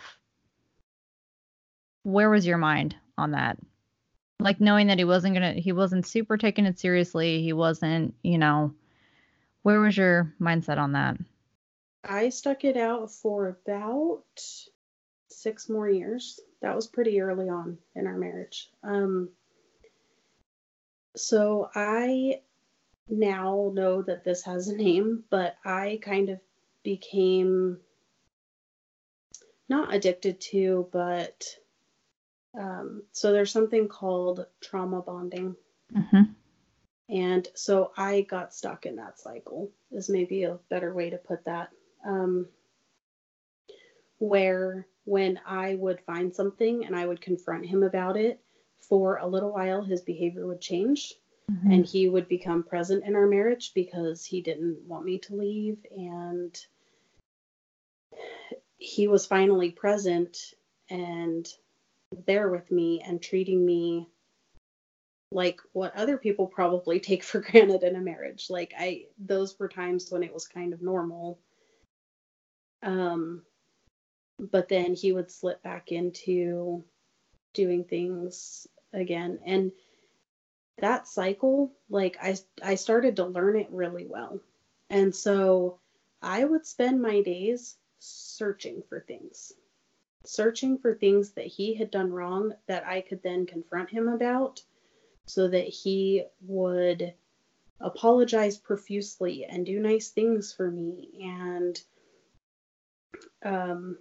where 2.04 2.30
was 2.30 2.46
your 2.46 2.58
mind 2.58 2.96
on 3.18 3.32
that 3.32 3.58
like 4.40 4.62
knowing 4.62 4.88
that 4.88 4.98
he 4.98 5.06
wasn't 5.06 5.34
gonna 5.34 5.54
he 5.54 5.72
wasn't 5.72 6.06
super 6.06 6.38
taking 6.38 6.66
it 6.66 6.80
seriously 6.80 7.42
he 7.42 7.54
wasn't 7.54 8.14
you 8.24 8.38
know 8.38 8.74
where 9.64 9.80
was 9.80 9.98
your 9.98 10.34
mindset 10.40 10.78
on 10.78 10.94
that 10.94 11.18
I 12.04 12.30
stuck 12.30 12.64
it 12.64 12.78
out 12.78 13.12
for 13.12 13.48
about 13.48 14.24
six 15.30 15.70
more 15.70 15.90
years. 15.90 16.40
That 16.62 16.76
was 16.76 16.88
pretty 16.88 17.22
early 17.22 17.50
on 17.50 17.78
in 17.96 18.08
our 18.08 18.18
marriage. 18.18 18.70
Um, 18.84 19.30
so 21.16 21.70
I 21.76 22.42
now 23.10 23.72
know 23.74 24.02
that 24.04 24.24
this 24.24 24.44
has 24.44 24.68
a 24.68 24.76
name, 24.76 25.24
but 25.30 25.58
I 25.66 26.00
kind 26.02 26.30
of 26.30 26.40
became 26.84 27.80
not 29.68 29.94
addicted 29.94 30.40
to, 30.42 30.88
but 30.92 31.44
um, 32.58 33.04
so 33.12 33.32
there's 33.32 33.52
something 33.52 33.88
called 33.88 34.46
trauma 34.62 35.02
bonding. 35.02 35.56
Mm-hmm. 35.96 36.24
And 37.10 37.48
so 37.56 37.92
I 37.98 38.22
got 38.22 38.54
stuck 38.54 38.86
in 38.86 38.98
that 38.98 39.20
cycle, 39.20 39.72
is 39.92 40.10
maybe 40.10 40.44
a 40.44 40.60
better 40.70 40.94
way 40.94 41.10
to 41.10 41.18
put 41.18 41.46
that. 41.46 41.70
Um, 42.06 42.48
where 44.20 44.86
when 45.06 45.40
I 45.46 45.76
would 45.76 46.02
find 46.02 46.36
something 46.36 46.86
and 46.86 46.96
I 46.96 47.06
would 47.06 47.22
confront 47.22 47.66
him 47.66 47.84
about 47.84 48.18
it, 48.18 48.40
for 48.80 49.18
a 49.18 49.28
little 49.28 49.52
while 49.52 49.84
his 49.84 50.02
behavior 50.02 50.48
would 50.48 50.62
change 50.62 51.14
Mm-hmm. 51.52 51.72
and 51.72 51.86
he 51.86 52.08
would 52.08 52.28
become 52.28 52.62
present 52.62 53.04
in 53.06 53.16
our 53.16 53.26
marriage 53.26 53.72
because 53.74 54.24
he 54.24 54.42
didn't 54.42 54.82
want 54.86 55.04
me 55.04 55.18
to 55.18 55.36
leave 55.36 55.78
and 55.90 56.56
he 58.78 59.08
was 59.08 59.26
finally 59.26 59.72
present 59.72 60.38
and 60.92 61.48
there 62.26 62.50
with 62.50 62.72
me 62.72 63.02
and 63.06 63.22
treating 63.22 63.66
me 63.66 64.08
like 65.32 65.62
what 65.74 65.96
other 65.96 66.18
people 66.18 66.48
probably 66.48 67.00
take 67.00 67.24
for 67.24 67.40
granted 67.52 67.84
in 67.84 67.96
a 67.96 68.02
marriage. 68.02 68.48
Like 68.50 68.74
i 68.78 69.06
those 69.18 69.58
were 69.60 69.70
times 69.70 70.12
when 70.12 70.24
it 70.24 70.34
was 70.34 70.48
kind 70.48 70.74
of 70.74 70.82
normal. 70.82 71.40
Um 72.82 73.44
but 74.40 74.70
then 74.70 74.94
he 74.94 75.12
would 75.12 75.30
slip 75.30 75.62
back 75.64 75.92
into 75.92 76.84
doing 77.54 77.84
things 77.84 78.68
again. 78.94 79.40
And 79.46 79.72
that 80.80 81.08
cycle 81.08 81.74
like 81.90 82.18
i 82.22 82.38
i 82.64 82.76
started 82.76 83.18
to 83.18 83.26
learn 83.26 83.58
it 83.58 83.68
really 83.72 84.06
well. 84.06 84.40
And 84.90 85.14
so 85.14 85.80
i 86.22 86.44
would 86.44 86.66
spend 86.66 87.02
my 87.02 87.22
days 87.22 87.76
searching 88.00 88.82
for 88.90 89.02
things 89.02 89.54
searching 90.26 90.78
for 90.78 90.94
things 90.94 91.32
that 91.32 91.46
he 91.48 91.74
had 91.74 91.92
done 91.92 92.12
wrong 92.12 92.54
that 92.68 92.86
i 92.86 93.02
could 93.02 93.22
then 93.24 93.46
confront 93.46 93.90
him 93.90 94.08
about 94.08 94.62
so 95.28 95.48
that 95.48 95.68
he 95.68 96.24
would 96.42 97.14
apologize 97.82 98.58
profusely 98.58 99.46
and 99.46 99.66
do 99.66 99.80
nice 99.80 100.10
things 100.10 100.54
for 100.54 100.70
me 100.70 101.10
and 101.24 101.82
um 103.44 103.98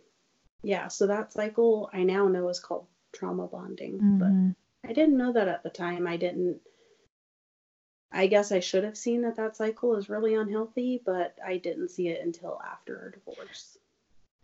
yeah 0.63 0.89
so 0.89 1.07
that 1.07 1.33
cycle 1.33 1.89
i 1.93 2.03
now 2.03 2.29
know 2.29 2.49
is 2.49 2.59
called 2.61 2.87
trauma 3.13 3.47
bonding 3.47 4.05
but 4.19 4.27
Mm-hmm. 4.29 4.51
I 4.85 4.93
didn't 4.93 5.17
know 5.19 5.33
that 5.33 5.49
at 5.49 5.63
the 5.63 5.71
time. 5.71 6.07
I 6.07 6.17
didn't. 6.17 6.61
I 8.13 8.27
guess 8.27 8.53
I 8.53 8.61
should 8.61 8.85
have 8.85 8.97
seen 8.99 9.23
that 9.23 9.37
that 9.37 9.57
cycle 9.57 9.97
is 9.97 10.09
really 10.09 10.35
unhealthy, 10.35 11.03
but 11.05 11.39
I 11.45 11.59
didn't 11.59 11.91
see 11.91 12.09
it 12.09 12.23
until 12.23 12.61
after 12.63 12.99
our 12.99 13.11
divorce. 13.11 13.78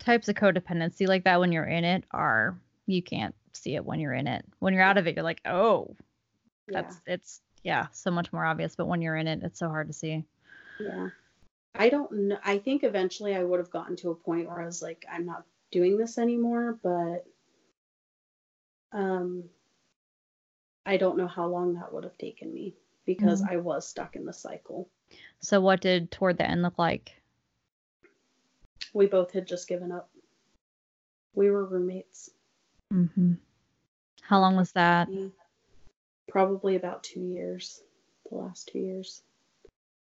Types 0.04 0.28
of 0.28 0.36
codependency 0.36 1.08
like 1.08 1.24
that 1.24 1.40
when 1.40 1.50
you're 1.52 1.64
in 1.64 1.84
it 1.84 2.04
are 2.12 2.58
you 2.86 3.02
can't 3.02 3.34
see 3.54 3.74
it 3.74 3.84
when 3.84 4.00
you're 4.00 4.12
in 4.14 4.26
it. 4.26 4.44
When 4.58 4.74
you're 4.74 4.82
out 4.82 4.98
of 4.98 5.06
it, 5.06 5.16
you're 5.16 5.24
like, 5.24 5.40
oh, 5.46 5.96
that's 6.72 7.00
it's 7.06 7.40
yeah, 7.62 7.86
so 7.92 8.10
much 8.10 8.32
more 8.32 8.44
obvious. 8.44 8.76
But 8.76 8.86
when 8.86 9.00
you're 9.02 9.16
in 9.16 9.26
it, 9.28 9.42
it's 9.42 9.58
so 9.58 9.68
hard 9.68 9.88
to 9.88 9.94
see. 9.94 10.24
yeah, 10.78 10.86
yeah. 10.86 11.08
I 11.74 11.88
don't 11.90 12.12
know. 12.12 12.38
I 12.44 12.58
think 12.58 12.84
eventually 12.84 13.34
I 13.36 13.42
would 13.44 13.58
have 13.60 13.70
gotten 13.70 13.96
to 13.96 14.10
a 14.10 14.14
point 14.14 14.48
where 14.48 14.60
I 14.60 14.66
was 14.66 14.82
like, 14.82 15.04
I'm 15.10 15.26
not 15.26 15.44
doing 15.72 15.96
this 15.98 16.18
anymore, 16.18 16.78
but 16.82 17.26
um, 18.92 19.44
I 20.86 20.96
don't 20.96 21.18
know 21.18 21.26
how 21.26 21.46
long 21.46 21.74
that 21.74 21.92
would 21.92 22.04
have 22.04 22.16
taken 22.16 22.52
me 22.54 22.74
because 23.04 23.42
Mhm. 23.42 23.48
I 23.48 23.56
was 23.56 23.86
stuck 23.88 24.16
in 24.16 24.24
the 24.24 24.32
cycle. 24.32 24.88
So 25.38 25.60
what 25.60 25.80
did 25.80 26.10
toward 26.10 26.38
the 26.38 26.50
end 26.50 26.62
look 26.62 26.76
like? 26.78 27.22
We 28.94 29.06
both 29.06 29.32
had 29.32 29.46
just 29.46 29.68
given 29.68 29.92
up. 29.92 30.08
We 31.34 31.50
were 31.50 31.66
roommates. 31.66 32.30
Mm-hmm. 32.92 33.34
How 34.22 34.40
long 34.40 34.56
was 34.56 34.72
that? 34.72 35.08
probably 36.34 36.74
about 36.74 37.04
two 37.04 37.20
years, 37.20 37.80
the 38.28 38.36
last 38.36 38.68
two 38.72 38.80
years. 38.80 39.22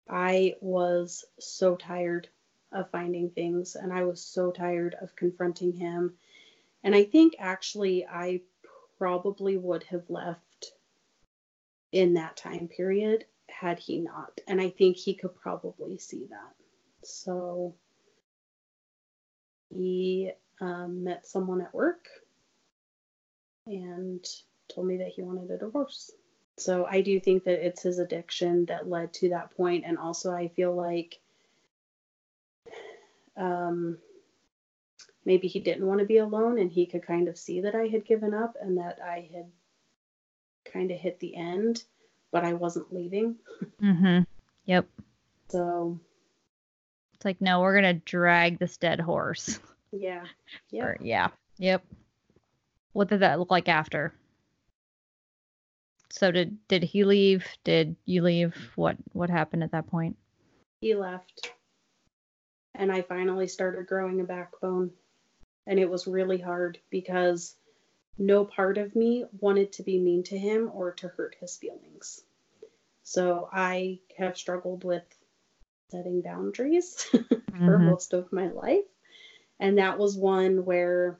I 0.08 0.54
was 0.62 1.26
so 1.38 1.76
tired 1.76 2.26
of 2.72 2.90
finding 2.90 3.28
things 3.28 3.76
and 3.76 3.92
I 3.92 4.04
was 4.04 4.22
so 4.22 4.50
tired 4.50 4.96
of 5.02 5.14
confronting 5.14 5.74
him. 5.74 6.14
And 6.82 6.94
I 6.94 7.04
think 7.04 7.34
actually 7.38 8.06
I 8.06 8.40
probably 8.96 9.58
would 9.58 9.82
have 9.84 10.08
left 10.08 10.72
in 11.92 12.14
that 12.14 12.38
time 12.38 12.66
period 12.66 13.26
had 13.50 13.78
he 13.78 13.98
not. 13.98 14.40
And 14.48 14.58
I 14.58 14.70
think 14.70 14.96
he 14.96 15.12
could 15.12 15.34
probably 15.34 15.98
see 15.98 16.26
that. 16.30 16.54
So 17.04 17.74
he 19.74 20.32
um, 20.60 21.04
met 21.04 21.26
someone 21.26 21.60
at 21.60 21.74
work 21.74 22.08
and 23.66 24.24
told 24.68 24.86
me 24.86 24.98
that 24.98 25.08
he 25.08 25.22
wanted 25.22 25.50
a 25.50 25.58
divorce. 25.58 26.10
So 26.58 26.86
I 26.88 27.00
do 27.00 27.18
think 27.18 27.44
that 27.44 27.64
it's 27.64 27.82
his 27.82 27.98
addiction 27.98 28.66
that 28.66 28.88
led 28.88 29.12
to 29.14 29.30
that 29.30 29.50
point, 29.56 29.84
and 29.86 29.98
also 29.98 30.32
I 30.32 30.48
feel 30.48 30.74
like 30.74 31.18
um, 33.36 33.98
maybe 35.24 35.48
he 35.48 35.60
didn't 35.60 35.86
want 35.86 36.00
to 36.00 36.06
be 36.06 36.18
alone, 36.18 36.58
and 36.58 36.70
he 36.70 36.86
could 36.86 37.02
kind 37.02 37.28
of 37.28 37.38
see 37.38 37.62
that 37.62 37.74
I 37.74 37.86
had 37.86 38.04
given 38.04 38.34
up 38.34 38.56
and 38.60 38.78
that 38.78 38.98
I 39.02 39.30
had 39.34 39.46
kind 40.70 40.90
of 40.90 40.98
hit 40.98 41.18
the 41.20 41.34
end, 41.34 41.82
but 42.30 42.44
I 42.44 42.52
wasn't 42.52 42.92
leaving. 42.92 43.36
Mm-hmm. 43.80 44.20
Yep. 44.66 44.86
So 45.48 45.98
It's 47.22 47.24
like, 47.24 47.40
no, 47.40 47.60
we're 47.60 47.76
gonna 47.76 47.94
drag 47.94 48.58
this 48.58 48.76
dead 48.78 48.98
horse. 48.98 49.60
yeah, 49.92 50.24
yeah. 50.72 50.82
Or- 50.86 50.96
yeah. 51.00 51.28
Yep. 51.58 51.84
What 52.94 53.10
did 53.10 53.20
that 53.20 53.38
look 53.38 53.52
like 53.52 53.68
after? 53.68 54.12
So 56.10 56.32
did 56.32 56.58
did 56.66 56.82
he 56.82 57.04
leave? 57.04 57.46
Did 57.62 57.94
you 58.06 58.22
leave? 58.22 58.56
What 58.74 58.96
what 59.12 59.30
happened 59.30 59.62
at 59.62 59.70
that 59.70 59.86
point? 59.86 60.16
he 60.80 60.96
left 60.96 61.52
and 62.74 62.90
i 62.90 63.02
finally 63.02 63.46
started 63.46 63.86
growing 63.86 64.20
a 64.20 64.24
backbone 64.24 64.90
and 65.68 65.78
it 65.78 65.88
was 65.88 66.08
really 66.08 66.38
hard 66.38 66.76
because 66.90 67.54
no 68.18 68.44
part 68.44 68.78
of 68.78 68.96
me 68.96 69.24
wanted 69.40 69.70
to 69.70 69.84
be 69.84 70.00
mean 70.00 70.24
to 70.24 70.36
him 70.36 70.68
or 70.74 70.90
to 70.90 71.06
hurt 71.06 71.36
his 71.38 71.56
feelings 71.56 72.24
so 73.04 73.48
i 73.52 74.00
have 74.18 74.36
struggled 74.36 74.82
with 74.82 75.04
setting 75.92 76.22
boundaries 76.22 77.06
for 77.12 77.78
Mhm. 77.78 77.86
most 77.86 78.14
of 78.14 78.32
my 78.32 78.48
life 78.48 78.84
and 79.60 79.78
that 79.78 79.98
was 79.98 80.16
one 80.16 80.64
where 80.64 81.18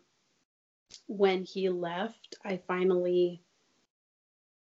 when 1.07 1.45
he 1.45 1.69
left 1.69 2.37
i 2.45 2.57
finally 2.67 3.43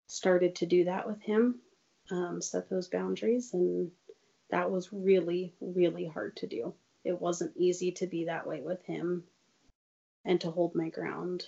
started 0.08 0.56
to 0.56 0.66
do 0.66 0.84
that 0.86 1.08
with 1.08 1.22
him 1.22 1.62
um, 2.12 2.42
set 2.42 2.70
those 2.70 2.90
boundaries 2.90 3.54
and 3.54 3.92
that 4.50 4.70
was 4.70 4.92
really, 4.92 5.54
really 5.62 6.06
hard 6.06 6.36
to 6.38 6.48
do. 6.48 6.74
It 7.06 7.20
wasn't 7.22 7.56
easy 7.56 7.94
to 7.94 8.08
be 8.08 8.26
that 8.26 8.46
way 8.46 8.62
with 8.62 8.84
him 8.84 9.24
and 10.26 10.42
to 10.42 10.52
hold 10.52 10.76
my 10.76 10.90
ground. 10.90 11.46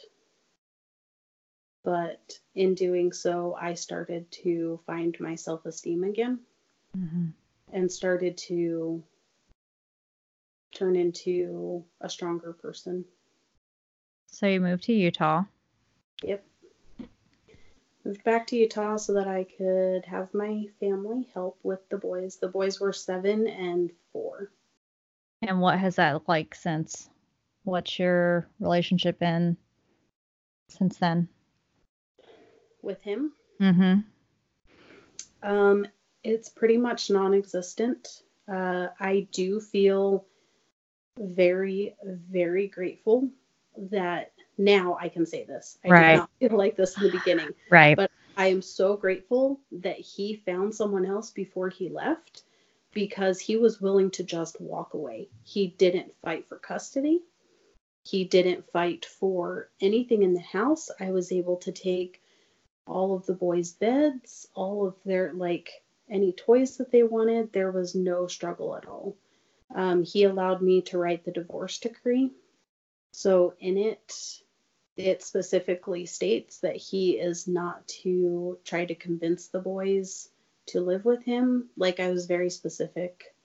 But 1.83 2.39
in 2.55 2.75
doing 2.75 3.11
so, 3.11 3.53
I 3.59 3.73
started 3.73 4.31
to 4.43 4.79
find 4.87 5.19
my 5.19 5.35
self 5.35 5.65
esteem 5.65 6.03
again 6.05 6.39
Mm-hmm. 6.97 7.27
And 7.73 7.91
started 7.91 8.37
to 8.37 9.03
turn 10.73 10.95
into 10.95 11.83
a 11.99 12.09
stronger 12.09 12.53
person. 12.53 13.03
So 14.27 14.47
you 14.47 14.61
moved 14.61 14.83
to 14.85 14.93
Utah. 14.93 15.43
Yep. 16.23 16.45
Moved 18.05 18.23
back 18.23 18.47
to 18.47 18.55
Utah 18.55 18.97
so 18.97 19.13
that 19.13 19.27
I 19.27 19.45
could 19.57 20.05
have 20.05 20.33
my 20.33 20.65
family 20.79 21.27
help 21.33 21.59
with 21.63 21.79
the 21.89 21.97
boys. 21.97 22.37
The 22.37 22.47
boys 22.47 22.79
were 22.79 22.93
seven 22.93 23.47
and 23.47 23.91
four. 24.11 24.51
And 25.41 25.59
what 25.59 25.77
has 25.77 25.97
that 25.97 26.13
looked 26.13 26.29
like 26.29 26.55
since? 26.55 27.09
What's 27.63 27.99
your 27.99 28.47
relationship 28.59 29.19
been 29.19 29.57
since 30.69 30.97
then? 30.97 31.27
With 32.81 33.01
him, 33.01 33.33
Mm-hmm. 33.61 33.99
Um, 35.41 35.87
it's 36.23 36.49
pretty 36.49 36.77
much 36.77 37.09
non-existent. 37.09 38.23
Uh, 38.47 38.87
I 38.99 39.27
do 39.31 39.59
feel 39.59 40.25
very, 41.17 41.95
very 42.03 42.67
grateful 42.67 43.29
that 43.77 44.31
now 44.57 44.97
I 44.99 45.09
can 45.09 45.25
say 45.25 45.43
this. 45.43 45.77
I 45.83 45.89
Right. 45.89 46.11
did 46.11 46.17
not 46.17 46.29
feel 46.39 46.57
like 46.57 46.75
this 46.75 46.97
in 46.97 47.03
the 47.03 47.11
beginning. 47.11 47.49
Right. 47.69 47.95
But 47.95 48.11
I 48.35 48.47
am 48.47 48.61
so 48.61 48.95
grateful 48.97 49.59
that 49.71 49.99
he 49.99 50.35
found 50.45 50.73
someone 50.73 51.05
else 51.05 51.31
before 51.31 51.69
he 51.69 51.89
left 51.89 52.43
because 52.93 53.39
he 53.39 53.57
was 53.57 53.81
willing 53.81 54.11
to 54.11 54.23
just 54.23 54.59
walk 54.61 54.93
away. 54.93 55.29
He 55.43 55.67
didn't 55.67 56.13
fight 56.23 56.47
for 56.47 56.57
custody. 56.57 57.21
He 58.03 58.25
didn't 58.25 58.69
fight 58.71 59.05
for 59.05 59.69
anything 59.81 60.23
in 60.23 60.33
the 60.33 60.41
house. 60.41 60.89
I 60.99 61.11
was 61.11 61.31
able 61.31 61.57
to 61.57 61.71
take 61.71 62.21
all 62.85 63.15
of 63.15 63.25
the 63.25 63.33
boys' 63.33 63.71
beds, 63.71 64.47
all 64.53 64.85
of 64.85 64.95
their 65.05 65.33
like 65.33 65.82
any 66.09 66.33
toys 66.33 66.77
that 66.77 66.91
they 66.91 67.03
wanted. 67.03 67.53
There 67.53 67.71
was 67.71 67.95
no 67.95 68.27
struggle 68.27 68.75
at 68.77 68.87
all. 68.87 69.17
Um, 69.75 70.03
he 70.03 70.23
allowed 70.25 70.61
me 70.61 70.81
to 70.83 70.97
write 70.97 71.25
the 71.25 71.31
divorce 71.31 71.79
decree 71.79 72.31
So 73.11 73.55
in 73.59 73.77
it, 73.77 74.13
it 74.97 75.23
specifically 75.23 76.05
states 76.07 76.59
that 76.59 76.77
he 76.77 77.13
is 77.13 77.47
not 77.47 77.87
to 78.03 78.59
try 78.65 78.85
to 78.85 78.95
convince 78.95 79.47
the 79.49 79.59
boys 79.59 80.29
to 80.67 80.81
live 80.81 81.05
with 81.05 81.23
him. 81.23 81.69
Like 81.77 81.99
I 81.99 82.11
was 82.11 82.27
very 82.27 82.49
specific 82.51 83.35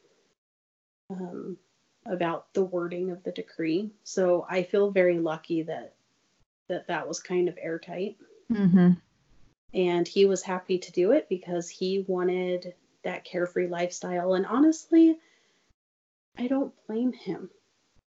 um, 1.11 1.59
about 2.07 2.53
the 2.55 2.65
wording 2.65 3.11
of 3.11 3.23
the 3.25 3.33
decree. 3.33 3.91
So 4.05 4.47
I 4.49 4.65
feel 4.65 4.91
very 4.91 5.19
lucky 5.21 5.63
that 5.65 5.95
that 6.69 6.89
that 6.89 7.09
was 7.09 7.21
kind 7.21 7.49
of 7.49 7.59
airtight. 7.61 8.17
Mm-hmm. 8.53 8.93
And 9.75 10.09
he 10.09 10.25
was 10.25 10.43
happy 10.43 10.79
to 10.79 10.93
do 10.93 11.13
it 11.13 11.29
because 11.29 11.69
he 11.69 12.05
wanted 12.07 12.75
that 13.03 13.25
carefree 13.25 13.69
lifestyle. 13.69 14.35
And 14.35 14.47
honestly, 14.47 15.19
I 16.37 16.47
don't 16.47 16.73
blame 16.87 17.13
him. 17.13 17.51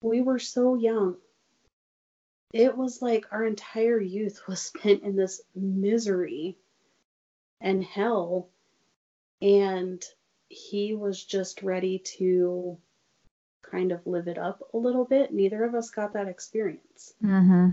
We 0.01 0.21
were 0.21 0.39
so 0.39 0.75
young. 0.75 1.17
It 2.53 2.75
was 2.77 3.01
like 3.01 3.25
our 3.31 3.45
entire 3.45 3.99
youth 3.99 4.41
was 4.47 4.61
spent 4.61 5.03
in 5.03 5.15
this 5.15 5.41
misery 5.55 6.57
and 7.59 7.83
hell. 7.83 8.49
And 9.41 10.03
he 10.49 10.93
was 10.93 11.23
just 11.23 11.63
ready 11.63 11.99
to 12.17 12.77
kind 13.61 13.91
of 13.91 14.05
live 14.05 14.27
it 14.27 14.37
up 14.37 14.61
a 14.73 14.77
little 14.77 15.05
bit. 15.05 15.33
Neither 15.33 15.63
of 15.63 15.75
us 15.75 15.89
got 15.89 16.13
that 16.13 16.27
experience. 16.27 17.13
Mm-hmm. 17.23 17.69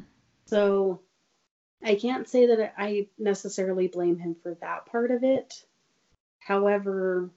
So 0.46 1.00
I 1.82 1.94
can't 1.94 2.28
say 2.28 2.46
that 2.46 2.74
I 2.76 3.08
necessarily 3.18 3.88
blame 3.88 4.18
him 4.18 4.36
for 4.42 4.54
that 4.60 4.86
part 4.86 5.10
of 5.10 5.22
it. 5.22 5.64
However, 6.40 7.30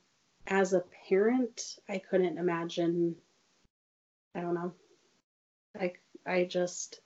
as 0.47 0.73
a 0.73 0.83
parent, 1.07 1.77
I 1.87 1.99
couldn't 1.99 2.37
imagine. 2.37 3.15
I 4.33 4.41
don't 4.41 4.55
know. 4.55 4.73
I 5.79 5.93
I 6.25 6.45
just 6.45 6.99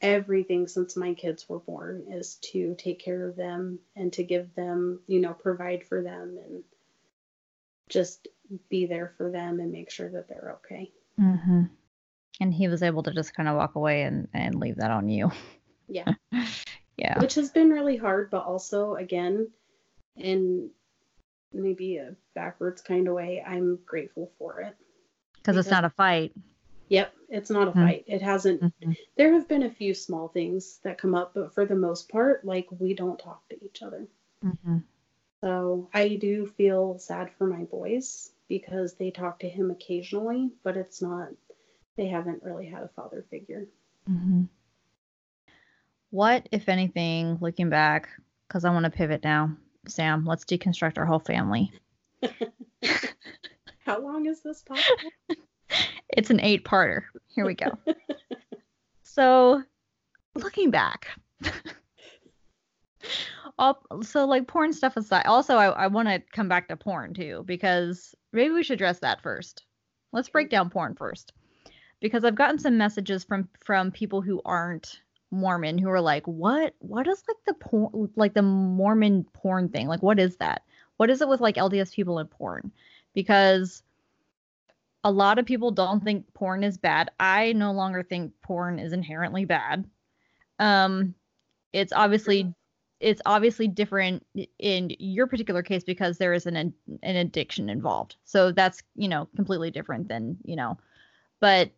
everything 0.00 0.66
since 0.66 0.96
my 0.96 1.14
kids 1.14 1.48
were 1.48 1.58
born 1.58 2.04
is 2.10 2.36
to 2.36 2.74
take 2.78 3.00
care 3.00 3.28
of 3.28 3.36
them 3.36 3.78
and 3.96 4.12
to 4.14 4.22
give 4.22 4.54
them, 4.54 5.00
you 5.06 5.20
know, 5.20 5.34
provide 5.34 5.84
for 5.84 6.02
them 6.02 6.38
and 6.44 6.62
just 7.88 8.28
be 8.68 8.86
there 8.86 9.12
for 9.18 9.30
them 9.30 9.60
and 9.60 9.72
make 9.72 9.90
sure 9.90 10.10
that 10.10 10.28
they're 10.28 10.58
okay. 10.64 10.90
Mm-hmm. 11.20 11.64
And 12.40 12.54
he 12.54 12.68
was 12.68 12.82
able 12.82 13.02
to 13.02 13.12
just 13.12 13.34
kind 13.34 13.48
of 13.48 13.56
walk 13.56 13.74
away 13.74 14.02
and 14.02 14.28
and 14.32 14.54
leave 14.54 14.76
that 14.76 14.90
on 14.90 15.08
you. 15.08 15.30
Yeah. 15.90 16.14
yeah. 16.96 17.18
Which 17.20 17.34
has 17.34 17.50
been 17.50 17.70
really 17.70 17.96
hard, 17.96 18.30
but 18.30 18.44
also 18.44 18.94
again, 18.94 19.50
in 20.16 20.70
maybe 21.52 21.96
a 21.96 22.14
backwards 22.34 22.80
kind 22.80 23.08
of 23.08 23.14
way, 23.14 23.42
I'm 23.46 23.78
grateful 23.84 24.30
for 24.38 24.60
it. 24.60 24.76
Because 25.34 25.56
it's 25.56 25.70
not 25.70 25.84
a 25.84 25.90
fight. 25.90 26.32
Yep, 26.88 27.14
it's 27.28 27.50
not 27.50 27.68
a 27.68 27.70
Mm. 27.70 27.74
fight. 27.74 28.04
It 28.06 28.20
hasn't. 28.20 28.62
Mhm. 28.62 28.96
There 29.16 29.32
have 29.32 29.48
been 29.48 29.62
a 29.62 29.70
few 29.70 29.94
small 29.94 30.28
things 30.28 30.78
that 30.82 30.98
come 30.98 31.14
up, 31.14 31.34
but 31.34 31.54
for 31.54 31.64
the 31.64 31.76
most 31.76 32.08
part, 32.08 32.44
like 32.44 32.68
we 32.78 32.94
don't 32.94 33.18
talk 33.18 33.48
to 33.48 33.64
each 33.64 33.82
other. 33.82 34.06
Mm-hmm. 34.44 34.78
So 35.40 35.88
I 35.94 36.16
do 36.16 36.46
feel 36.46 36.98
sad 36.98 37.30
for 37.32 37.46
my 37.46 37.64
boys 37.64 38.32
because 38.48 38.94
they 38.94 39.10
talk 39.10 39.38
to 39.40 39.48
him 39.48 39.70
occasionally, 39.70 40.50
but 40.62 40.76
it's 40.76 41.00
not. 41.00 41.28
They 41.96 42.06
haven't 42.06 42.42
really 42.42 42.66
had 42.66 42.82
a 42.82 42.88
father 42.88 43.24
figure. 43.30 43.66
What, 46.10 46.48
if 46.50 46.68
anything, 46.68 47.38
looking 47.40 47.70
back, 47.70 48.08
because 48.48 48.64
I 48.64 48.70
want 48.70 48.84
to 48.84 48.90
pivot 48.90 49.22
now, 49.22 49.56
Sam, 49.86 50.24
let's 50.24 50.44
deconstruct 50.44 50.98
our 50.98 51.06
whole 51.06 51.20
family. 51.20 51.72
How 53.86 54.00
long 54.00 54.26
is 54.26 54.42
this 54.42 54.62
possible? 54.62 55.10
It's 56.16 56.30
an 56.30 56.40
eight 56.40 56.64
parter. 56.64 57.02
Here 57.28 57.46
we 57.46 57.54
go. 57.54 57.70
so, 59.04 59.62
looking 60.34 60.72
back, 60.72 61.06
all, 63.56 63.80
so 64.02 64.26
like 64.26 64.48
porn 64.48 64.72
stuff 64.72 64.96
aside, 64.96 65.26
also, 65.26 65.54
I, 65.54 65.68
I 65.68 65.86
want 65.86 66.08
to 66.08 66.20
come 66.32 66.48
back 66.48 66.66
to 66.68 66.76
porn 66.76 67.14
too, 67.14 67.44
because 67.46 68.12
maybe 68.32 68.52
we 68.52 68.64
should 68.64 68.74
address 68.74 68.98
that 68.98 69.22
first. 69.22 69.64
Let's 70.12 70.28
break 70.28 70.50
down 70.50 70.70
porn 70.70 70.96
first. 70.96 71.32
Because 72.00 72.24
I've 72.24 72.34
gotten 72.34 72.58
some 72.58 72.76
messages 72.76 73.22
from 73.22 73.48
from 73.64 73.92
people 73.92 74.22
who 74.22 74.42
aren't 74.44 75.00
Mormon 75.30 75.78
who 75.78 75.88
are 75.90 76.00
like, 76.00 76.26
"What? 76.26 76.74
What 76.80 77.06
is 77.06 77.22
like 77.28 77.36
the 77.46 77.54
porn, 77.54 78.10
like 78.16 78.34
the 78.34 78.42
Mormon 78.42 79.24
porn 79.32 79.68
thing? 79.68 79.88
Like, 79.88 80.02
what 80.02 80.18
is 80.18 80.36
that? 80.36 80.62
What 80.96 81.10
is 81.10 81.20
it 81.20 81.28
with 81.28 81.40
like 81.40 81.56
LDS 81.56 81.94
people 81.94 82.18
and 82.18 82.30
porn?" 82.30 82.72
Because 83.14 83.82
a 85.04 85.10
lot 85.10 85.38
of 85.38 85.46
people 85.46 85.70
don't 85.70 86.02
think 86.02 86.32
porn 86.34 86.62
is 86.62 86.78
bad. 86.78 87.10
I 87.18 87.52
no 87.52 87.72
longer 87.72 88.02
think 88.02 88.32
porn 88.42 88.78
is 88.78 88.92
inherently 88.92 89.44
bad. 89.44 89.88
Um, 90.58 91.14
it's 91.72 91.92
obviously 91.92 92.52
it's 93.00 93.22
obviously 93.24 93.66
different 93.66 94.26
in 94.58 94.94
your 94.98 95.26
particular 95.26 95.62
case 95.62 95.84
because 95.84 96.18
there 96.18 96.34
is 96.34 96.46
an 96.46 96.56
an 96.56 97.16
addiction 97.16 97.70
involved. 97.70 98.16
So 98.24 98.52
that's 98.52 98.82
you 98.94 99.08
know 99.08 99.28
completely 99.36 99.70
different 99.70 100.08
than 100.08 100.36
you 100.44 100.56
know, 100.56 100.78
but 101.40 101.70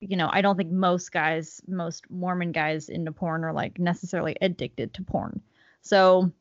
you 0.00 0.16
know 0.16 0.28
I 0.32 0.42
don't 0.42 0.56
think 0.56 0.70
most 0.70 1.12
guys, 1.12 1.60
most 1.68 2.10
Mormon 2.10 2.52
guys 2.52 2.88
into 2.88 3.12
porn 3.12 3.44
are 3.44 3.52
like 3.52 3.78
necessarily 3.78 4.36
addicted 4.40 4.94
to 4.94 5.02
porn. 5.02 5.40
So, 5.82 6.32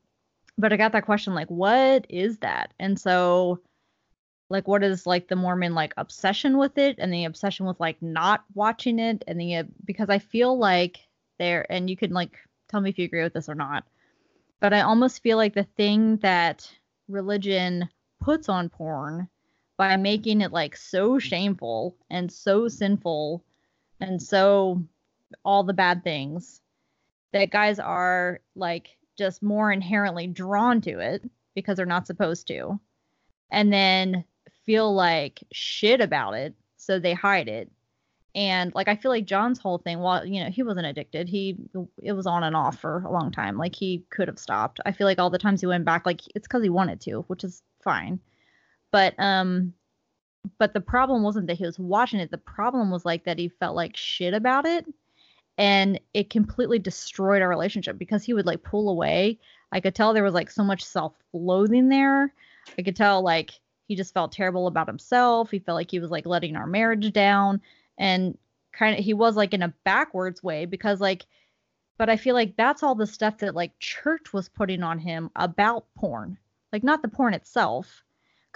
but 0.58 0.74
I 0.74 0.78
got 0.78 0.92
that 0.94 1.06
question 1.06 1.34
like, 1.34 1.50
what 1.50 2.06
is 2.10 2.38
that? 2.40 2.74
And 2.80 3.00
so 3.00 3.62
like 4.50 4.68
what 4.68 4.84
is 4.84 5.06
like 5.06 5.28
the 5.28 5.36
mormon 5.36 5.74
like 5.74 5.94
obsession 5.98 6.58
with 6.58 6.78
it 6.78 6.96
and 6.98 7.14
the 7.14 7.26
obsession 7.26 7.66
with 7.66 7.80
like 7.80 8.02
not 8.02 8.44
watching 8.54 9.00
it 9.00 9.24
and 9.28 9.40
the 9.40 9.58
uh, 9.58 9.64
because 9.86 10.10
i 10.10 10.20
feel 10.20 10.58
like 10.58 10.98
there 11.38 11.66
and 11.72 11.90
you 11.90 11.96
can 11.96 12.12
like 12.12 12.38
tell 12.68 12.82
me 12.82 12.90
if 12.90 12.98
you 12.98 13.06
agree 13.06 13.24
with 13.24 13.34
this 13.34 13.50
or 13.50 13.56
not 13.56 13.86
but 14.60 14.74
i 14.74 14.82
almost 14.82 15.22
feel 15.22 15.38
like 15.38 15.54
the 15.54 15.68
thing 15.78 16.18
that 16.18 16.70
religion 17.08 17.88
puts 18.22 18.50
on 18.50 18.70
porn 18.70 19.28
by 19.78 19.96
making 19.96 20.42
it 20.42 20.52
like 20.52 20.76
so 20.76 21.18
shameful 21.20 21.96
and 22.10 22.32
so 22.32 22.68
sinful 22.68 23.44
and 24.00 24.22
so 24.22 24.84
all 25.44 25.64
the 25.64 25.74
bad 25.74 26.04
things 26.04 26.62
that 27.32 27.52
guys 27.52 27.80
are 27.80 28.40
like 28.56 28.90
just 29.18 29.44
more 29.44 29.72
inherently 29.72 30.28
drawn 30.28 30.82
to 30.82 31.00
it 31.00 31.30
because 31.54 31.78
they're 31.78 31.86
not 31.86 32.08
supposed 32.08 32.48
to 32.48 32.80
and 33.52 33.72
then 33.72 34.24
feel 34.66 34.94
like 34.94 35.44
shit 35.52 36.02
about 36.02 36.34
it 36.34 36.54
so 36.78 37.00
they 37.00 37.14
hide 37.14 37.48
it. 37.48 37.72
And 38.36 38.72
like 38.76 38.88
i 38.88 38.96
feel 38.96 39.10
like 39.10 39.26
john's 39.26 39.58
whole 39.58 39.80
thing 39.80 40.00
while 40.00 40.24
you 40.24 40.44
know 40.44 40.52
he 40.52 40.62
wasn't 40.62 40.86
addicted 40.86 41.28
he 41.28 41.58
it 42.02 42.12
was 42.12 42.28
on 42.28 42.44
and 42.44 42.56
off 42.56 42.80
for 42.80 43.00
a 43.00 43.12
long 43.12 43.32
time 43.32 43.58
like 43.58 43.74
he 43.74 44.06
could 44.12 44.28
have 44.28 44.38
stopped. 44.38 44.80
I 44.86 44.92
feel 44.92 45.08
like 45.08 45.18
all 45.18 45.32
the 45.32 45.40
times 45.40 45.62
he 45.62 45.68
went 45.68 45.84
back 45.84 46.06
like 46.06 46.22
it's 46.36 46.48
because 46.48 46.62
he 46.62 46.70
wanted 46.70 47.02
to 47.02 47.22
which 47.22 47.44
is 47.44 47.64
fine. 47.84 48.20
But 48.92 49.16
um 49.18 49.74
but 50.58 50.74
the 50.74 50.82
problem 50.82 51.24
wasn't 51.24 51.48
that 51.48 51.58
he 51.58 51.66
was 51.66 51.80
watching 51.80 52.20
it 52.20 52.32
the 52.32 52.38
problem 52.38 52.90
was 52.92 53.06
like 53.06 53.24
that 53.26 53.40
he 53.40 53.48
felt 53.48 53.76
like 53.76 53.96
shit 53.96 54.34
about 54.34 54.66
it 54.66 54.86
and 55.58 56.00
it 56.14 56.30
completely 56.30 56.80
destroyed 56.80 57.42
our 57.42 57.50
relationship 57.50 57.98
because 57.98 58.24
he 58.24 58.34
would 58.34 58.46
like 58.46 58.64
pull 58.64 58.90
away 58.90 59.38
i 59.72 59.80
could 59.80 59.96
tell 59.96 60.14
there 60.14 60.24
was 60.24 60.34
like 60.34 60.50
so 60.50 60.64
much 60.64 60.84
self-loathing 60.84 61.90
there 61.90 62.34
i 62.78 62.82
could 62.82 62.96
tell 62.96 63.22
like 63.22 63.52
he 63.90 63.96
just 63.96 64.14
felt 64.14 64.32
terrible 64.32 64.68
about 64.68 64.88
himself. 64.88 65.50
He 65.50 65.58
felt 65.58 65.76
like 65.76 65.90
he 65.90 66.00
was 66.00 66.12
like 66.12 66.28
letting 66.28 66.56
our 66.56 66.68
marriage 66.68 67.12
down 67.12 67.60
and 67.98 68.38
kind 68.72 68.98
of 68.98 69.04
he 69.04 69.16
was 69.16 69.36
like 69.36 69.56
in 69.56 69.64
a 69.64 69.74
backwards 69.84 70.44
way 70.44 70.66
because 70.66 71.02
like 71.02 71.26
but 71.98 72.08
I 72.08 72.16
feel 72.16 72.36
like 72.36 72.56
that's 72.56 72.84
all 72.84 72.96
the 72.96 73.08
stuff 73.08 73.40
that 73.40 73.56
like 73.56 73.78
church 73.80 74.32
was 74.32 74.48
putting 74.48 74.84
on 74.84 75.00
him 75.00 75.32
about 75.36 75.86
porn. 75.98 76.38
Like 76.72 76.84
not 76.84 77.02
the 77.02 77.10
porn 77.10 77.34
itself 77.34 78.04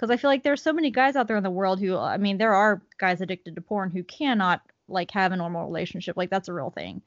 because 0.04 0.18
I 0.18 0.20
feel 0.20 0.28
like 0.28 0.42
there's 0.42 0.62
so 0.62 0.72
many 0.72 0.90
guys 0.90 1.16
out 1.16 1.28
there 1.28 1.38
in 1.38 1.42
the 1.42 1.50
world 1.50 1.80
who 1.80 1.96
I 1.96 2.18
mean 2.18 2.36
there 2.36 2.54
are 2.54 2.82
guys 2.98 3.22
addicted 3.22 3.54
to 3.54 3.62
porn 3.62 3.90
who 3.90 4.02
cannot 4.04 4.60
like 4.86 5.10
have 5.12 5.32
a 5.32 5.36
normal 5.36 5.64
relationship. 5.64 6.16
Like 6.16 6.28
that's 6.28 6.48
a 6.48 6.52
real 6.52 6.70
thing. 6.70 7.00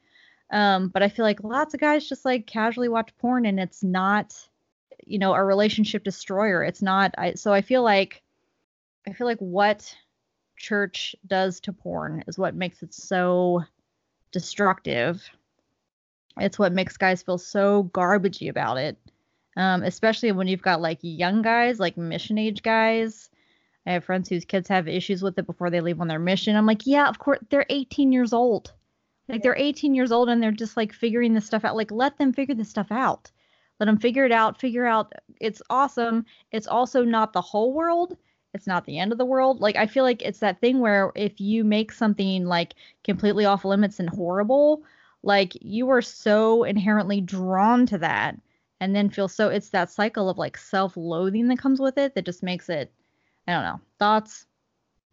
Um 0.52 0.90
but 0.90 1.04
I 1.04 1.10
feel 1.10 1.24
like 1.24 1.44
lots 1.44 1.76
of 1.76 1.80
guys 1.80 2.10
just 2.10 2.26
like 2.26 2.48
casually 2.48 2.90
watch 2.90 3.16
porn 3.20 3.46
and 3.46 3.60
it's 3.60 3.84
not 3.84 4.34
you 5.06 5.20
know 5.20 5.34
a 5.34 5.44
relationship 5.44 6.04
destroyer 6.04 6.64
it's 6.64 6.82
not 6.82 7.14
i 7.20 7.34
so 7.36 7.54
i 7.54 7.62
feel 7.62 7.84
like 7.84 8.24
i 9.08 9.14
feel 9.14 9.28
like 9.28 9.38
what 9.38 9.96
church 10.58 11.16
does 11.28 11.60
to 11.60 11.72
porn 11.72 12.24
is 12.28 12.38
what 12.38 12.56
makes 12.56 12.82
it 12.82 12.94
so 12.94 13.64
destructive 14.32 15.24
it's 16.40 16.58
what 16.58 16.74
makes 16.74 16.98
guys 16.98 17.22
feel 17.22 17.38
so 17.38 17.84
garbagey 17.94 18.50
about 18.50 18.78
it 18.78 18.98
um, 19.58 19.82
especially 19.84 20.32
when 20.32 20.48
you've 20.48 20.62
got 20.62 20.80
like 20.80 21.00
young 21.02 21.42
guys 21.42 21.80
like 21.80 21.98
mission 21.98 22.38
age 22.38 22.62
guys. 22.62 23.30
I 23.86 23.94
have 23.94 24.04
friends 24.04 24.30
whose 24.30 24.46
kids 24.46 24.68
have 24.68 24.88
issues 24.88 25.24
with 25.24 25.38
it 25.40 25.48
before 25.48 25.70
they 25.70 25.82
leave 25.82 26.00
on 26.00 26.08
their 26.08 26.20
mission. 26.20 26.56
I'm 26.56 26.66
like 26.66 26.86
yeah 26.86 27.10
of 27.10 27.20
course 27.20 27.40
they're 27.50 27.66
18 27.70 28.12
years 28.14 28.32
old. 28.32 28.72
Like 29.28 29.44
they're 29.44 29.58
18 29.58 29.94
years 29.94 30.14
old 30.14 30.30
and 30.30 30.42
they're 30.42 30.52
just 30.52 30.78
like 30.78 30.94
figuring 30.94 31.34
this 31.34 31.46
stuff 31.46 31.66
out. 31.66 31.76
Like 31.76 31.92
let 31.92 32.18
them 32.18 32.32
figure 32.32 32.56
this 32.56 32.70
stuff 32.70 32.92
out. 32.92 33.30
Let 33.80 33.88
them 33.88 33.98
figure 33.98 34.26
it 34.26 34.32
out 34.32 34.60
figure 34.60 34.86
out 34.86 35.12
it's 35.42 35.62
awesome. 35.70 36.26
It's 36.52 36.68
also 36.68 37.04
not 37.04 37.34
the 37.34 37.42
whole 37.42 37.74
world. 37.74 38.16
It's 38.54 38.68
not 38.68 38.86
the 38.86 39.00
end 39.00 39.12
of 39.12 39.18
the 39.18 39.26
world. 39.26 39.60
Like 39.60 39.76
I 39.76 39.88
feel 39.88 40.04
like 40.04 40.22
it's 40.22 40.40
that 40.40 40.62
thing 40.62 40.80
where 40.80 41.12
if 41.16 41.42
you 41.42 41.64
make 41.64 41.92
something 41.92 42.46
like 42.46 42.76
completely 43.04 43.46
off 43.46 43.66
limits 43.66 44.00
and 44.00 44.10
horrible, 44.10 44.84
like 45.24 45.54
you 45.62 45.90
are 45.90 46.02
so 46.02 46.64
inherently 46.64 47.22
drawn 47.22 47.86
to 47.88 47.98
that 47.98 48.38
and 48.80 48.96
then 48.96 49.10
feel 49.10 49.28
so 49.28 49.50
it's 49.50 49.70
that 49.70 49.90
cycle 49.90 50.30
of 50.30 50.38
like 50.38 50.58
self-loathing 50.58 51.48
that 51.48 51.60
comes 51.60 51.80
with 51.80 51.98
it 51.98 52.14
that 52.16 52.26
just 52.26 52.44
makes 52.44 52.70
it 52.70 52.92
I 53.48 53.54
don't 53.54 53.64
know. 53.64 53.80
Thoughts? 53.98 54.46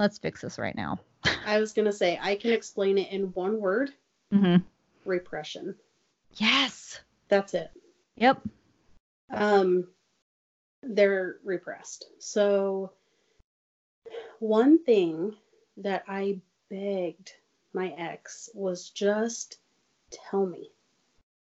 Let's 0.01 0.19
fix 0.19 0.41
this 0.41 0.59
right 0.59 0.75
now. 0.75 0.99
I 1.47 1.61
was 1.61 1.73
going 1.73 1.85
to 1.87 1.93
say, 1.93 2.19
I 2.21 2.35
can 2.35 2.51
explain 2.53 2.99
it 2.99 3.11
in 3.13 3.33
one 3.35 3.61
word 3.61 3.91
Mm-hmm. 4.33 4.65
repression. 5.05 5.77
Yes. 6.35 7.01
That's 7.29 7.55
it. 7.55 7.71
Yep. 8.17 8.41
Um, 9.31 9.87
they're 10.83 11.37
repressed. 11.45 12.07
So, 12.19 12.91
one 14.41 14.83
thing 14.83 15.35
that 15.77 16.05
I 16.09 16.41
begged 16.69 17.33
my 17.73 17.91
ex 17.97 18.49
was 18.55 18.91
just 18.91 19.59
tell 20.11 20.45
me. 20.47 20.71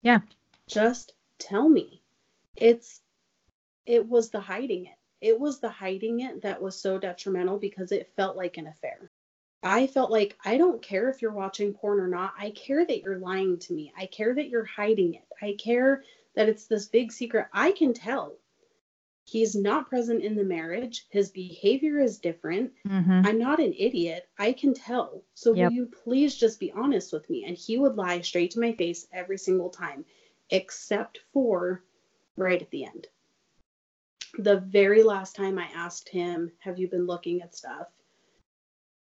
Yeah. 0.02 0.20
Just 0.68 1.14
tell 1.38 1.68
me. 1.68 2.02
It's, 2.56 3.00
it 3.86 4.08
was 4.08 4.30
the 4.30 4.40
hiding 4.40 4.86
it. 4.86 4.96
It 5.20 5.40
was 5.40 5.60
the 5.60 5.68
hiding 5.70 6.20
it 6.20 6.42
that 6.42 6.60
was 6.60 6.78
so 6.78 6.98
detrimental 6.98 7.58
because 7.58 7.92
it 7.92 8.12
felt 8.16 8.36
like 8.36 8.58
an 8.58 8.66
affair. 8.66 9.10
I 9.62 9.86
felt 9.86 10.10
like 10.10 10.36
I 10.44 10.58
don't 10.58 10.82
care 10.82 11.08
if 11.08 11.22
you're 11.22 11.32
watching 11.32 11.72
porn 11.72 11.98
or 11.98 12.08
not. 12.08 12.34
I 12.38 12.50
care 12.50 12.84
that 12.84 13.00
you're 13.02 13.18
lying 13.18 13.58
to 13.60 13.72
me. 13.72 13.92
I 13.96 14.06
care 14.06 14.34
that 14.34 14.48
you're 14.50 14.66
hiding 14.66 15.14
it. 15.14 15.24
I 15.40 15.56
care 15.58 16.02
that 16.34 16.48
it's 16.50 16.66
this 16.66 16.86
big 16.86 17.10
secret. 17.12 17.46
I 17.52 17.72
can 17.72 17.94
tell. 17.94 18.36
He's 19.26 19.54
not 19.54 19.88
present 19.88 20.22
in 20.22 20.36
the 20.36 20.44
marriage. 20.44 21.06
His 21.08 21.30
behavior 21.30 21.98
is 21.98 22.18
different. 22.18 22.72
Mm-hmm. 22.86 23.22
I'm 23.24 23.38
not 23.38 23.58
an 23.58 23.72
idiot. 23.72 24.28
I 24.38 24.52
can 24.52 24.74
tell. 24.74 25.22
So 25.32 25.54
Yep. 25.54 25.70
will 25.70 25.74
you 25.74 25.86
please 25.86 26.34
just 26.36 26.60
be 26.60 26.70
honest 26.72 27.10
with 27.10 27.28
me? 27.30 27.44
And 27.46 27.56
he 27.56 27.78
would 27.78 27.96
lie 27.96 28.20
straight 28.20 28.50
to 28.50 28.60
my 28.60 28.72
face 28.72 29.06
every 29.14 29.38
single 29.38 29.70
time, 29.70 30.04
except 30.50 31.20
for 31.32 31.82
right 32.36 32.60
at 32.60 32.70
the 32.70 32.84
end. 32.84 33.06
The 34.38 34.60
very 34.60 35.02
last 35.02 35.36
time 35.36 35.58
I 35.58 35.68
asked 35.74 36.08
him, 36.08 36.50
Have 36.58 36.78
you 36.78 36.88
been 36.88 37.06
looking 37.06 37.42
at 37.42 37.54
stuff? 37.54 37.88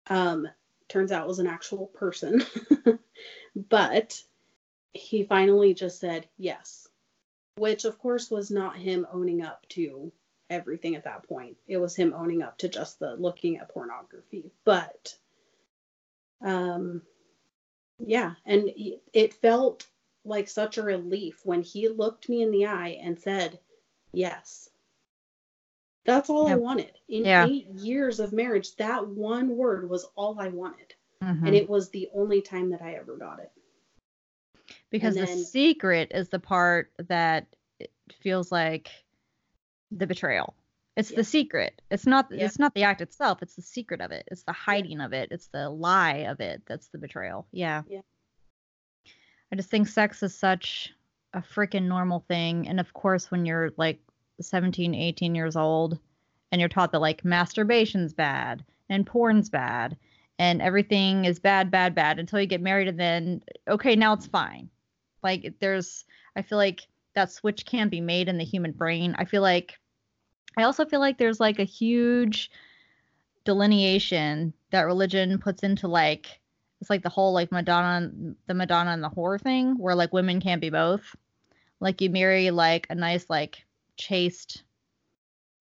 Um, 0.07 0.47
turns 0.87 1.11
out 1.11 1.23
it 1.23 1.27
was 1.27 1.39
an 1.39 1.47
actual 1.47 1.87
person. 1.87 2.43
but 3.55 4.21
he 4.93 5.23
finally 5.23 5.73
just 5.73 5.99
said 5.99 6.27
yes, 6.37 6.87
which 7.55 7.85
of 7.85 7.97
course 7.99 8.29
was 8.29 8.51
not 8.51 8.77
him 8.77 9.07
owning 9.11 9.41
up 9.41 9.65
to 9.69 10.11
everything 10.49 10.95
at 10.95 11.05
that 11.05 11.27
point. 11.27 11.55
It 11.67 11.77
was 11.77 11.95
him 11.95 12.13
owning 12.15 12.41
up 12.41 12.57
to 12.59 12.67
just 12.67 12.99
the 12.99 13.15
looking 13.15 13.57
at 13.57 13.69
pornography. 13.69 14.51
But 14.65 15.15
um 16.43 17.03
yeah, 17.99 18.33
and 18.45 18.69
it 19.13 19.33
felt 19.35 19.87
like 20.23 20.47
such 20.47 20.77
a 20.77 20.83
relief 20.83 21.41
when 21.45 21.61
he 21.61 21.87
looked 21.89 22.29
me 22.29 22.41
in 22.41 22.51
the 22.51 22.65
eye 22.67 22.99
and 23.01 23.19
said, 23.19 23.59
"Yes." 24.11 24.69
That's 26.03 26.29
all 26.29 26.47
I 26.47 26.55
wanted. 26.55 26.97
In 27.07 27.25
Yeah. 27.25 27.45
8 27.45 27.67
years 27.67 28.19
of 28.19 28.33
marriage, 28.33 28.75
that 28.77 29.07
one 29.07 29.55
word 29.55 29.87
was 29.89 30.03
all 30.15 30.39
I 30.39 30.47
wanted. 30.49 30.95
Mhm. 31.21 31.45
And 31.47 31.55
it 31.55 31.69
was 31.69 31.89
the 31.89 32.09
only 32.13 32.41
time 32.41 32.69
that 32.71 32.81
I 32.81 32.95
ever 32.95 33.15
got 33.17 33.39
it. 33.39 33.51
because 34.89 35.15
and 35.15 35.27
the 35.27 35.31
secret 35.43 36.11
is 36.13 36.29
the 36.29 36.39
part 36.39 36.91
that 36.97 37.47
feels 38.19 38.51
like 38.51 38.89
the 39.91 40.05
betrayal. 40.07 40.53
It's 40.97 41.11
Yeah. 41.11 41.17
the 41.17 41.23
secret. 41.23 41.81
It's 41.89 42.05
not 42.05 42.29
Yeah. 42.31 42.45
it's 42.45 42.59
not 42.59 42.73
the 42.73 42.83
act 42.83 42.99
itself, 43.01 43.41
it's 43.41 43.55
the 43.55 43.61
secret 43.61 44.01
of 44.01 44.11
it. 44.11 44.27
It's 44.31 44.43
the 44.43 44.51
hiding 44.53 44.99
of 45.01 45.13
it. 45.13 45.31
It's 45.31 45.47
the 45.47 45.69
lie 45.69 46.25
of 46.29 46.41
it 46.41 46.63
that's 46.65 46.87
the 46.89 46.97
betrayal. 46.97 47.47
Yeah. 47.51 47.83
Yeah. 47.87 48.01
I 49.51 49.55
just 49.55 49.69
think 49.69 49.87
sex 49.87 50.23
is 50.23 50.33
such 50.33 50.93
a 51.33 51.41
freaking 51.41 51.87
normal 51.87 52.23
thing 52.27 52.67
and 52.67 52.79
of 52.79 52.93
course 52.93 53.31
when 53.31 53.45
you're 53.45 53.71
like 53.77 53.99
17, 54.39 54.93
18 54.95 55.35
years 55.35 55.55
old 55.55 55.99
and 56.51 56.59
you're 56.59 56.69
taught 56.69 56.91
that 56.91 56.99
like 56.99 57.23
masturbation's 57.23 58.13
bad 58.13 58.63
and 58.89 59.05
porn's 59.05 59.49
bad 59.49 59.97
and 60.39 60.61
everything 60.61 61.25
is 61.25 61.39
bad 61.39 61.71
bad 61.71 61.95
bad 61.95 62.19
until 62.19 62.39
you 62.39 62.47
get 62.47 62.61
married 62.61 62.87
and 62.87 62.99
then 62.99 63.41
okay, 63.67 63.95
now 63.95 64.13
it's 64.13 64.27
fine. 64.27 64.69
Like 65.23 65.53
there's 65.59 66.05
I 66.35 66.41
feel 66.41 66.57
like 66.57 66.81
that 67.13 67.31
switch 67.31 67.65
can 67.65 67.89
be 67.89 68.01
made 68.01 68.27
in 68.27 68.37
the 68.37 68.43
human 68.43 68.71
brain. 68.71 69.15
I 69.17 69.25
feel 69.25 69.41
like 69.41 69.79
I 70.57 70.63
also 70.63 70.85
feel 70.85 70.99
like 70.99 71.17
there's 71.17 71.39
like 71.39 71.59
a 71.59 71.63
huge 71.63 72.51
delineation 73.45 74.53
that 74.71 74.83
religion 74.83 75.39
puts 75.39 75.63
into 75.63 75.87
like 75.87 76.40
it's 76.81 76.89
like 76.89 77.03
the 77.03 77.09
whole 77.09 77.33
like 77.33 77.51
Madonna 77.51 78.11
the 78.47 78.53
Madonna 78.55 78.91
and 78.91 79.03
the 79.03 79.09
whore 79.09 79.39
thing 79.39 79.77
where 79.77 79.95
like 79.95 80.13
women 80.13 80.41
can't 80.41 80.61
be 80.61 80.69
both. 80.71 81.15
Like 81.79 82.01
you 82.01 82.09
marry 82.09 82.51
like 82.51 82.87
a 82.89 82.95
nice 82.95 83.29
like 83.29 83.63
chaste 83.97 84.63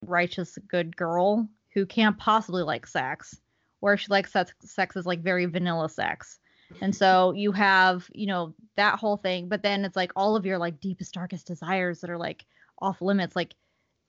righteous 0.07 0.59
good 0.69 0.97
girl 0.97 1.49
who 1.75 1.87
can't 1.87 2.19
possibly 2.19 2.63
like 2.63 2.87
sex 2.87 3.41
or 3.83 3.97
she 3.97 4.09
likes 4.11 4.33
sex 4.33 4.53
sex 4.63 4.97
is 4.97 5.07
like 5.07 5.21
very 5.23 5.47
vanilla 5.47 5.89
sex. 5.89 6.41
And 6.83 6.95
so 6.95 7.33
you 7.33 7.53
have, 7.53 8.09
you 8.15 8.27
know, 8.27 8.55
that 8.77 8.99
whole 8.99 9.19
thing, 9.19 9.49
but 9.49 9.63
then 9.63 9.85
it's 9.85 9.97
like 9.97 10.13
all 10.17 10.37
of 10.37 10.47
your 10.47 10.59
like 10.59 10.81
deepest, 10.81 11.13
darkest 11.15 11.47
desires 11.47 12.01
that 12.01 12.11
are 12.11 12.19
like 12.19 12.47
off 12.81 13.03
limits. 13.03 13.37
Like 13.37 13.55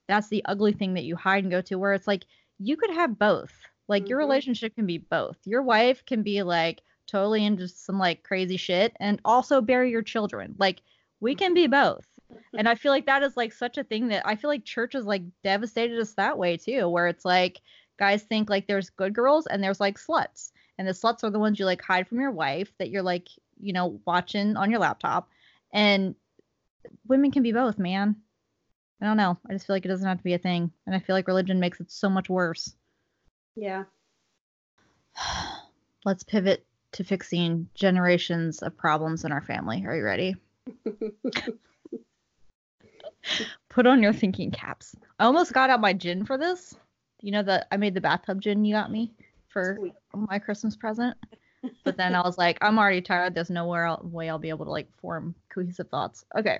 that's 0.08 0.28
the 0.28 0.44
ugly 0.46 0.72
thing 0.72 0.94
that 0.94 1.04
you 1.04 1.16
hide 1.16 1.44
and 1.44 1.50
go 1.50 1.60
to 1.62 1.76
where 1.76 1.92
it's 1.92 2.06
like 2.06 2.24
you 2.58 2.76
could 2.76 2.90
have 2.90 3.18
both. 3.18 3.52
Like 3.88 4.08
your 4.08 4.18
Mhm. 4.18 4.22
relationship 4.22 4.74
can 4.74 4.86
be 4.86 4.98
both. 4.98 5.36
Your 5.44 5.62
wife 5.62 6.04
can 6.06 6.22
be 6.22 6.42
like 6.42 6.82
totally 7.06 7.44
into 7.44 7.68
some 7.68 7.98
like 7.98 8.22
crazy 8.22 8.56
shit 8.56 8.96
and 9.00 9.20
also 9.24 9.60
bury 9.60 9.90
your 9.90 10.02
children. 10.02 10.54
Like 10.58 10.80
we 11.20 11.34
can 11.34 11.54
be 11.54 11.66
both. 11.66 12.06
And 12.56 12.68
I 12.68 12.74
feel 12.74 12.92
like 12.92 13.06
that 13.06 13.22
is 13.22 13.36
like 13.36 13.52
such 13.52 13.78
a 13.78 13.84
thing 13.84 14.08
that 14.08 14.26
I 14.26 14.36
feel 14.36 14.48
like 14.48 14.64
churches 14.64 15.04
like 15.04 15.22
devastated 15.44 15.98
us 15.98 16.14
that 16.14 16.38
way 16.38 16.56
too, 16.56 16.88
where 16.88 17.06
it's 17.06 17.24
like 17.24 17.60
guys 17.98 18.22
think 18.22 18.48
like 18.48 18.66
there's 18.66 18.90
good 18.90 19.14
girls 19.14 19.46
and 19.46 19.62
there's 19.62 19.80
like 19.80 19.98
sluts. 19.98 20.50
And 20.78 20.88
the 20.88 20.92
sluts 20.92 21.22
are 21.24 21.30
the 21.30 21.38
ones 21.38 21.58
you 21.58 21.66
like 21.66 21.82
hide 21.82 22.08
from 22.08 22.20
your 22.20 22.30
wife 22.30 22.72
that 22.78 22.90
you're 22.90 23.02
like, 23.02 23.28
you 23.60 23.72
know, 23.72 24.00
watching 24.06 24.56
on 24.56 24.70
your 24.70 24.80
laptop. 24.80 25.28
And 25.72 26.14
women 27.06 27.30
can 27.30 27.42
be 27.42 27.52
both, 27.52 27.78
man. 27.78 28.16
I 29.00 29.06
don't 29.06 29.16
know. 29.16 29.36
I 29.48 29.52
just 29.52 29.66
feel 29.66 29.76
like 29.76 29.84
it 29.84 29.88
doesn't 29.88 30.06
have 30.06 30.18
to 30.18 30.24
be 30.24 30.34
a 30.34 30.38
thing. 30.38 30.70
And 30.86 30.94
I 30.94 31.00
feel 31.00 31.14
like 31.14 31.26
religion 31.26 31.60
makes 31.60 31.80
it 31.80 31.90
so 31.90 32.08
much 32.08 32.30
worse. 32.30 32.74
Yeah. 33.56 33.84
Let's 36.04 36.22
pivot 36.22 36.64
to 36.92 37.04
fixing 37.04 37.68
generations 37.74 38.62
of 38.62 38.76
problems 38.76 39.24
in 39.24 39.32
our 39.32 39.40
family. 39.40 39.84
Are 39.86 39.96
you 39.96 40.04
ready? 40.04 40.36
Put 43.68 43.86
on 43.86 44.02
your 44.02 44.12
thinking 44.12 44.50
caps. 44.50 44.94
I 45.18 45.24
almost 45.24 45.52
got 45.52 45.70
out 45.70 45.80
my 45.80 45.92
gin 45.92 46.24
for 46.24 46.36
this. 46.36 46.74
You 47.20 47.32
know 47.32 47.42
that 47.42 47.68
I 47.70 47.76
made 47.76 47.94
the 47.94 48.00
bathtub 48.00 48.40
gin 48.40 48.64
you 48.64 48.74
got 48.74 48.90
me 48.90 49.12
for 49.48 49.76
Sweet. 49.78 49.94
my 50.14 50.38
Christmas 50.38 50.76
present. 50.76 51.16
But 51.84 51.96
then 51.96 52.14
I 52.14 52.22
was 52.22 52.36
like, 52.36 52.58
I'm 52.60 52.78
already 52.78 53.00
tired. 53.00 53.34
There's 53.34 53.50
nowhere 53.50 53.86
el- 53.86 54.00
way 54.02 54.28
I'll 54.28 54.38
be 54.38 54.48
able 54.48 54.64
to 54.64 54.70
like 54.70 54.88
form 55.00 55.34
cohesive 55.48 55.88
thoughts. 55.88 56.24
Okay. 56.36 56.58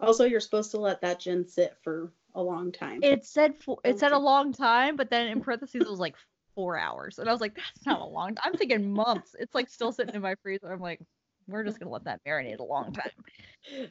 Also, 0.00 0.24
you're 0.24 0.40
supposed 0.40 0.70
to 0.72 0.78
let 0.78 1.00
that 1.00 1.20
gin 1.20 1.46
sit 1.46 1.76
for 1.82 2.12
a 2.34 2.42
long 2.42 2.70
time. 2.70 3.00
It 3.02 3.24
said 3.24 3.54
for, 3.56 3.78
it 3.84 3.98
said 3.98 4.12
a 4.12 4.18
long 4.18 4.52
time, 4.52 4.96
but 4.96 5.10
then 5.10 5.26
in 5.28 5.40
parentheses 5.40 5.82
it 5.82 5.90
was 5.90 6.00
like 6.00 6.14
four 6.54 6.78
hours, 6.78 7.18
and 7.18 7.28
I 7.28 7.32
was 7.32 7.40
like, 7.40 7.54
that's 7.54 7.86
not 7.86 8.00
a 8.00 8.04
long. 8.04 8.34
Time. 8.34 8.42
I'm 8.44 8.58
thinking 8.58 8.92
months. 8.92 9.34
It's 9.38 9.54
like 9.54 9.68
still 9.68 9.92
sitting 9.92 10.14
in 10.14 10.22
my 10.22 10.34
freezer. 10.42 10.72
I'm 10.72 10.80
like, 10.80 11.00
we're 11.48 11.64
just 11.64 11.78
gonna 11.78 11.90
let 11.90 12.04
that 12.04 12.20
marinate 12.26 12.58
a 12.58 12.64
long 12.64 12.92
time. 12.92 13.88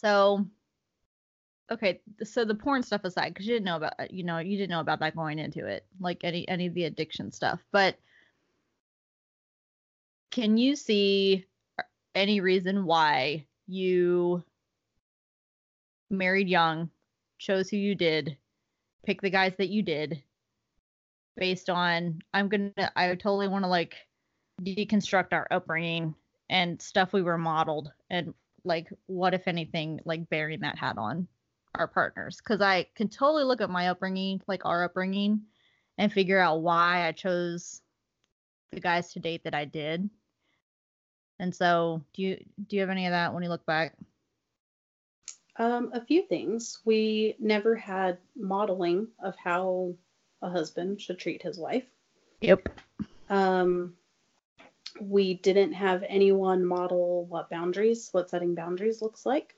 So, 0.00 0.46
okay, 1.70 2.00
so 2.24 2.44
the 2.46 2.54
porn 2.54 2.82
stuff 2.82 3.04
aside, 3.04 3.34
because 3.34 3.46
you 3.46 3.52
didn't 3.52 3.66
know 3.66 3.76
about 3.76 3.92
uh, 3.98 4.06
you 4.08 4.24
know 4.24 4.38
you 4.38 4.56
didn't 4.56 4.70
know 4.70 4.80
about 4.80 5.00
that 5.00 5.14
going 5.14 5.38
into 5.38 5.66
it, 5.66 5.84
like 6.00 6.24
any 6.24 6.48
any 6.48 6.66
of 6.66 6.74
the 6.74 6.84
addiction 6.84 7.30
stuff, 7.30 7.60
but 7.70 7.96
can 10.30 10.56
you 10.56 10.76
see 10.76 11.44
uh, 11.78 11.82
any 12.14 12.40
reason 12.40 12.86
why 12.86 13.44
you 13.66 14.42
married 16.08 16.48
young, 16.48 16.90
chose 17.38 17.68
who 17.68 17.76
you 17.76 17.94
did, 17.94 18.36
pick 19.04 19.20
the 19.20 19.30
guys 19.30 19.52
that 19.58 19.68
you 19.68 19.82
did, 19.82 20.22
based 21.40 21.68
on 21.68 22.20
I'm 22.32 22.48
gonna 22.48 22.72
I 22.94 23.08
totally 23.08 23.48
want 23.48 23.64
to 23.64 23.68
like 23.68 23.96
deconstruct 24.62 25.32
our 25.32 25.48
upbringing 25.50 26.14
and 26.48 26.80
stuff 26.80 27.12
we 27.12 27.22
were 27.22 27.38
modeled 27.38 27.90
and 28.10 28.34
like 28.62 28.88
what 29.06 29.34
if 29.34 29.48
anything 29.48 30.00
like 30.04 30.28
bearing 30.28 30.60
that 30.60 30.78
hat 30.78 30.98
on 30.98 31.26
our 31.74 31.88
partners 31.88 32.36
because 32.36 32.60
I 32.60 32.86
can 32.94 33.08
totally 33.08 33.44
look 33.44 33.60
at 33.60 33.70
my 33.70 33.88
upbringing 33.88 34.40
like 34.46 34.66
our 34.66 34.84
upbringing 34.84 35.40
and 35.98 36.12
figure 36.12 36.38
out 36.38 36.62
why 36.62 37.08
I 37.08 37.12
chose 37.12 37.80
the 38.72 38.80
guys 38.80 39.12
to 39.12 39.20
date 39.20 39.44
that 39.44 39.54
I 39.54 39.64
did. 39.64 40.08
And 41.38 41.54
so, 41.54 42.02
do 42.14 42.22
you 42.22 42.44
do 42.66 42.76
you 42.76 42.80
have 42.80 42.90
any 42.90 43.06
of 43.06 43.12
that 43.12 43.32
when 43.32 43.42
you 43.42 43.48
look 43.48 43.64
back? 43.66 43.96
Um, 45.56 45.90
a 45.92 46.04
few 46.04 46.26
things. 46.26 46.78
We 46.84 47.34
never 47.38 47.74
had 47.74 48.18
modeling 48.36 49.08
of 49.22 49.34
how 49.36 49.94
a 50.42 50.48
husband 50.50 51.00
should 51.00 51.18
treat 51.18 51.42
his 51.42 51.58
wife. 51.58 51.84
Yep. 52.40 52.68
Um, 53.28 53.94
we 55.00 55.34
didn't 55.34 55.72
have 55.72 56.02
anyone 56.08 56.64
model 56.64 57.24
what 57.26 57.48
boundaries, 57.50 58.08
what 58.12 58.28
setting 58.30 58.54
boundaries 58.54 59.00
looks 59.02 59.24
like. 59.26 59.54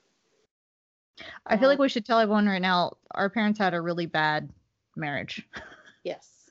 I 1.45 1.57
feel 1.57 1.65
Uh, 1.65 1.69
like 1.73 1.79
we 1.79 1.89
should 1.89 2.05
tell 2.05 2.19
everyone 2.19 2.47
right 2.47 2.61
now 2.61 2.97
our 3.11 3.29
parents 3.29 3.59
had 3.59 3.73
a 3.73 3.81
really 3.81 4.05
bad 4.05 4.49
marriage. 4.95 5.47
Yes. 6.03 6.49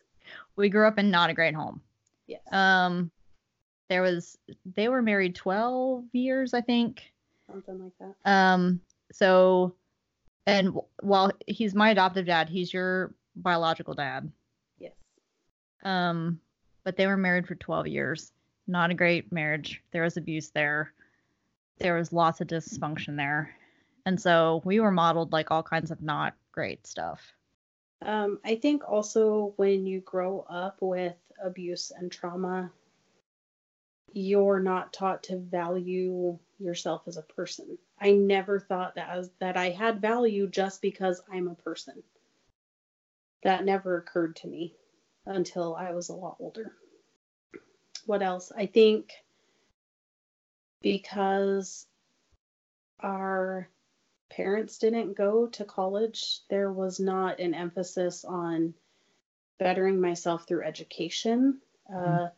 We 0.56 0.70
grew 0.70 0.86
up 0.88 0.98
in 0.98 1.10
not 1.10 1.28
a 1.28 1.34
great 1.34 1.54
home. 1.54 1.82
Yes. 2.26 2.40
Um 2.52 3.10
there 3.90 4.00
was 4.00 4.38
they 4.74 4.88
were 4.88 5.02
married 5.02 5.34
12 5.34 6.04
years, 6.14 6.54
I 6.54 6.62
think. 6.62 7.12
Something 7.46 7.78
like 7.82 7.92
that. 8.00 8.14
Um 8.30 8.80
so 9.12 9.74
and 10.46 10.68
w- 10.68 10.86
while 11.02 11.32
he's 11.46 11.74
my 11.74 11.90
adoptive 11.90 12.24
dad, 12.24 12.48
he's 12.48 12.72
your 12.72 13.12
biological 13.34 13.94
dad. 13.94 14.30
Yes. 14.78 14.92
Um 15.82 16.40
but 16.84 16.96
they 16.96 17.06
were 17.06 17.16
married 17.16 17.46
for 17.46 17.54
12 17.54 17.86
years. 17.86 18.32
Not 18.66 18.90
a 18.90 18.94
great 18.94 19.32
marriage. 19.32 19.82
There 19.92 20.02
was 20.02 20.16
abuse 20.16 20.50
there. 20.50 20.92
There 21.78 21.94
was 21.94 22.12
lots 22.12 22.40
of 22.40 22.48
dysfunction 22.48 23.16
there. 23.16 23.54
And 24.04 24.20
so 24.20 24.62
we 24.64 24.80
were 24.80 24.90
modeled 24.90 25.32
like 25.32 25.50
all 25.50 25.62
kinds 25.62 25.90
of 25.90 26.02
not 26.02 26.34
great 26.50 26.86
stuff. 26.86 27.20
Um, 28.04 28.40
I 28.44 28.56
think 28.56 28.82
also 28.88 29.52
when 29.56 29.86
you 29.86 30.00
grow 30.00 30.44
up 30.48 30.78
with 30.80 31.14
abuse 31.42 31.92
and 31.96 32.10
trauma, 32.10 32.70
you're 34.12 34.60
not 34.60 34.92
taught 34.92 35.22
to 35.24 35.38
value 35.38 36.38
yourself 36.58 37.02
as 37.06 37.16
a 37.16 37.22
person. 37.22 37.78
I 38.00 38.12
never 38.12 38.58
thought 38.58 38.96
that 38.96 39.08
as 39.08 39.30
that 39.38 39.56
I 39.56 39.70
had 39.70 40.00
value 40.00 40.48
just 40.48 40.82
because 40.82 41.22
I'm 41.32 41.48
a 41.48 41.54
person. 41.54 42.02
That 43.42 43.64
never 43.64 43.98
occurred 43.98 44.36
to 44.36 44.48
me 44.48 44.74
until 45.26 45.74
I 45.74 45.92
was 45.92 46.08
a 46.08 46.14
lot 46.14 46.36
older. 46.38 46.72
What 48.06 48.22
else? 48.22 48.52
I 48.56 48.66
think 48.66 49.12
because 50.80 51.86
our 53.00 53.68
parents 54.30 54.78
didn't 54.78 55.14
go 55.14 55.46
to 55.46 55.64
college, 55.64 56.40
there 56.48 56.72
was 56.72 56.98
not 56.98 57.38
an 57.38 57.54
emphasis 57.54 58.24
on 58.24 58.74
bettering 59.58 60.00
myself 60.00 60.46
through 60.46 60.64
education. 60.64 61.60
Uh, 61.92 62.28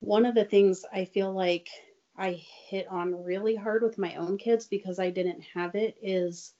one 0.00 0.26
of 0.26 0.34
the 0.34 0.44
things 0.44 0.84
I 0.92 1.06
feel 1.06 1.32
like 1.32 1.68
I 2.16 2.42
hit 2.68 2.86
on 2.88 3.24
really 3.24 3.56
hard 3.56 3.82
with 3.82 3.98
my 3.98 4.14
own 4.16 4.38
kids 4.38 4.66
because 4.66 4.98
I 4.98 5.10
didn't 5.10 5.40
have 5.54 5.74
it 5.74 5.96
is 6.02 6.52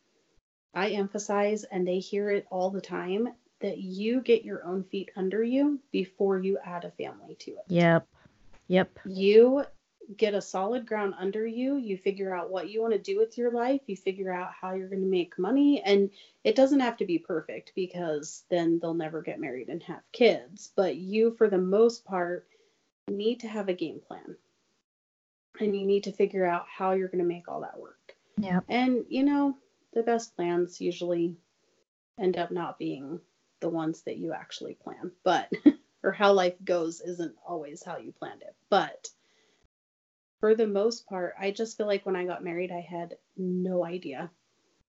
I 0.75 0.91
emphasize, 0.91 1.65
and 1.65 1.87
they 1.87 1.99
hear 1.99 2.31
it 2.31 2.47
all 2.51 2.71
the 2.71 2.81
time, 2.81 3.29
that 3.61 3.79
you 3.79 4.21
get 4.21 4.45
your 4.45 4.65
own 4.65 4.85
feet 4.85 5.11
under 5.17 5.43
you 5.43 5.81
before 5.91 6.39
you 6.39 6.59
add 6.65 6.85
a 6.85 6.91
family 6.91 7.35
to 7.41 7.53
it. 7.53 7.65
Yep. 7.69 8.07
Yep. 8.67 8.99
you 9.05 9.65
get 10.17 10.35
a 10.35 10.43
solid 10.43 10.87
ground 10.87 11.15
under 11.19 11.47
you. 11.47 11.77
You 11.77 11.97
figure 11.97 12.35
out 12.35 12.51
what 12.51 12.69
you 12.69 12.81
want 12.81 12.93
to 12.93 12.99
do 12.99 13.19
with 13.19 13.39
your 13.39 13.51
life. 13.51 13.81
You 13.87 13.97
figure 13.97 14.33
out 14.33 14.51
how 14.59 14.75
you're 14.75 14.89
going 14.89 15.03
to 15.03 15.09
make 15.09 15.39
money. 15.39 15.83
And 15.83 16.11
it 16.45 16.57
doesn't 16.57 16.81
have 16.81 16.97
to 16.99 17.07
be 17.07 17.19
perfect 17.19 17.73
because 17.75 18.45
then 18.51 18.79
they'll 18.81 18.95
never 18.95 19.23
get 19.23 19.41
married 19.41 19.69
and 19.69 19.83
have 19.85 20.03
kids. 20.13 20.73
But 20.77 20.97
you 20.97 21.35
for 21.37 21.49
the 21.49 21.59
most 21.59 22.05
part 22.05 22.47
need 23.09 23.41
to 23.41 23.49
have 23.49 23.69
a 23.69 23.75
game 23.75 24.01
plan. 24.07 24.37
And 25.61 25.77
you 25.77 25.87
need 25.87 26.05
to 26.05 26.13
figure 26.13 26.45
out 26.45 26.67
how 26.69 26.93
you're 26.93 27.09
going 27.09 27.19
to 27.19 27.25
make 27.25 27.49
all 27.49 27.61
that 27.61 27.79
work. 27.79 27.99
Yep. 28.37 28.65
and 28.69 29.05
you 29.09 29.23
know 29.23 29.57
the 29.95 30.03
best 30.03 30.37
plans 30.37 30.81
usually 30.81 31.37
end 32.19 32.37
up 32.37 32.51
not 32.51 32.79
being 32.79 33.21
the 33.61 33.69
ones 33.69 34.03
that 34.03 34.19
you 34.19 34.33
actually 34.33 34.75
plan 34.75 35.11
but 35.25 35.51
or 36.03 36.13
how 36.13 36.33
life 36.33 36.55
goes 36.65 37.01
isn't 37.01 37.35
always 37.47 37.83
how 37.83 37.97
you 37.97 38.13
planned 38.13 38.43
it. 38.43 38.55
But 38.69 39.09
for 40.41 40.55
the 40.55 40.67
most 40.67 41.07
part 41.07 41.35
i 41.39 41.51
just 41.51 41.77
feel 41.77 41.87
like 41.87 42.05
when 42.05 42.17
i 42.17 42.25
got 42.25 42.45
married 42.45 42.71
i 42.71 42.81
had 42.81 43.17
no 43.37 43.85
idea 43.85 44.31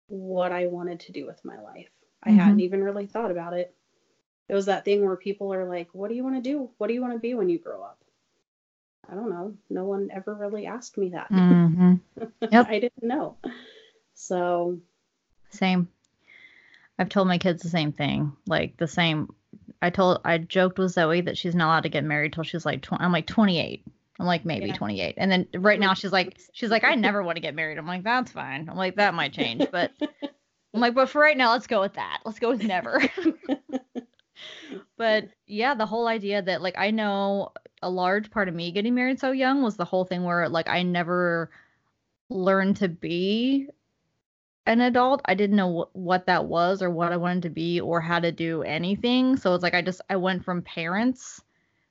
what 0.08 0.52
i 0.52 0.66
wanted 0.66 1.00
to 1.00 1.12
do 1.12 1.26
with 1.26 1.44
my 1.44 1.60
life. 1.60 1.90
I 2.22 2.30
Mhm. 2.30 2.36
hadn't 2.38 2.60
even 2.60 2.82
really 2.84 3.06
thought 3.06 3.30
about 3.30 3.54
it. 3.54 3.74
It 4.48 4.54
was 4.54 4.66
that 4.66 4.84
thing 4.84 5.04
where 5.04 5.16
people 5.16 5.52
are 5.52 5.68
like 5.68 5.88
what 5.94 6.08
do 6.08 6.14
you 6.14 6.24
want 6.24 6.36
to 6.36 6.42
do? 6.50 6.70
What 6.78 6.88
do 6.88 6.94
you 6.94 7.00
want 7.00 7.12
to 7.14 7.18
be 7.18 7.34
when 7.34 7.48
you 7.48 7.58
grow 7.58 7.82
up? 7.82 7.98
I 9.08 9.14
don't 9.14 9.30
know. 9.30 9.56
No 9.70 9.84
one 9.84 10.10
ever 10.12 10.34
really 10.34 10.66
asked 10.66 10.98
me 10.98 11.10
that. 11.10 11.28
Hmm 11.28 11.94
Yep. 12.50 12.66
i 12.68 12.78
didn't 12.80 13.02
know. 13.02 13.36
So 14.14 14.80
Same. 15.50 15.88
I've 16.98 17.08
told 17.08 17.28
my 17.28 17.38
kids 17.38 17.62
the 17.62 17.68
same 17.68 17.92
thing. 17.92 18.32
Like 18.46 18.76
the 18.76 18.88
same. 18.88 19.34
I 19.80 19.90
told 19.90 20.20
I 20.24 20.38
joked 20.38 20.78
with 20.78 20.92
Zoe 20.92 21.20
that 21.22 21.38
she's 21.38 21.54
not 21.54 21.66
allowed 21.68 21.82
to 21.84 21.88
get 21.88 22.04
married 22.04 22.32
till 22.32 22.44
she's 22.44 22.66
like 22.66 22.82
20. 22.82 23.02
I'm 23.04 23.12
like 23.12 23.26
28. 23.26 23.84
I'm 24.18 24.26
like 24.26 24.44
maybe 24.44 24.66
Yeah. 24.66 24.74
28. 24.74 25.14
And 25.16 25.30
then 25.30 25.46
right 25.54 25.78
now 25.78 25.94
she's 25.94 26.12
like 26.12 26.38
she's 26.52 26.70
like 26.70 26.84
I 26.84 26.94
never 26.96 27.22
want 27.22 27.36
to 27.36 27.42
get 27.42 27.54
married. 27.54 27.78
I'm 27.78 27.86
like 27.86 28.02
that's 28.02 28.32
fine. 28.32 28.68
I'm 28.68 28.76
like 28.76 28.96
that 28.96 29.14
might 29.14 29.32
change, 29.32 29.66
but 29.70 29.92
I'm 30.74 30.80
like 30.80 30.94
but 30.94 31.08
for 31.08 31.20
right 31.20 31.36
now 31.36 31.52
let's 31.52 31.66
go 31.68 31.80
with 31.80 31.94
that. 31.94 32.20
Let's 32.24 32.40
go 32.40 32.50
with 32.50 32.64
never. 32.64 33.00
but 34.96 35.28
yeah, 35.46 35.74
the 35.74 35.86
whole 35.86 36.08
idea 36.08 36.42
that 36.42 36.62
like 36.62 36.76
I 36.76 36.90
know 36.90 37.52
a 37.80 37.88
large 37.88 38.30
part 38.30 38.48
of 38.48 38.54
me 38.54 38.72
getting 38.72 38.94
married 38.96 39.20
so 39.20 39.30
young 39.30 39.62
was 39.62 39.76
the 39.76 39.84
whole 39.84 40.04
thing 40.04 40.24
where 40.24 40.48
like 40.48 40.68
I 40.68 40.82
never 40.82 41.50
learned 42.28 42.78
to 42.78 42.88
be 42.88 43.68
an 44.68 44.82
adult. 44.82 45.22
I 45.26 45.34
didn't 45.34 45.56
know 45.56 45.84
wh- 45.92 45.96
what 45.96 46.26
that 46.26 46.46
was 46.46 46.82
or 46.82 46.90
what 46.90 47.12
I 47.12 47.18
wanted 47.18 47.44
to 47.44 47.50
be 47.50 47.80
or 47.80 48.00
how 48.00 48.20
to 48.20 48.32
do 48.32 48.62
anything. 48.62 49.36
So 49.36 49.54
it's 49.54 49.64
like 49.64 49.74
I 49.74 49.82
just 49.82 50.02
I 50.10 50.16
went 50.16 50.44
from 50.44 50.62
parents 50.62 51.42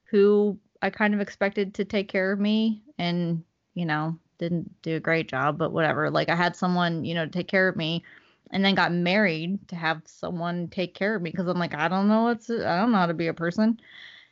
who 0.05 0.59
I 0.81 0.89
kind 0.91 1.13
of 1.15 1.21
expected 1.21 1.75
to 1.75 1.85
take 1.85 2.09
care 2.09 2.31
of 2.31 2.39
me 2.39 2.83
and, 2.99 3.43
you 3.75 3.85
know, 3.85 4.17
didn't 4.39 4.81
do 4.83 4.97
a 4.97 5.01
great 5.01 5.29
job, 5.29 5.57
but 5.59 5.73
whatever. 5.73 6.11
Like 6.11 6.29
I 6.29 6.35
had 6.35 6.55
someone, 6.55 7.05
you 7.05 7.15
know, 7.15 7.27
take 7.27 7.49
care 7.49 7.69
of 7.69 7.77
me 7.77 8.03
and 8.51 8.65
then 8.65 8.75
got 8.75 8.93
married 8.93 9.67
to 9.69 9.75
have 9.77 10.03
someone 10.05 10.69
take 10.69 10.95
care 10.95 11.15
of 11.15 11.21
me 11.21 11.31
because 11.31 11.47
I'm 11.47 11.59
like, 11.59 11.75
I 11.75 11.89
don't 11.89 12.07
know 12.07 12.23
what's 12.23 12.49
I 12.49 12.79
don't 12.79 12.91
know 12.93 12.99
how 12.99 13.07
to 13.07 13.15
be 13.15 13.27
a 13.27 13.33
person. 13.33 13.79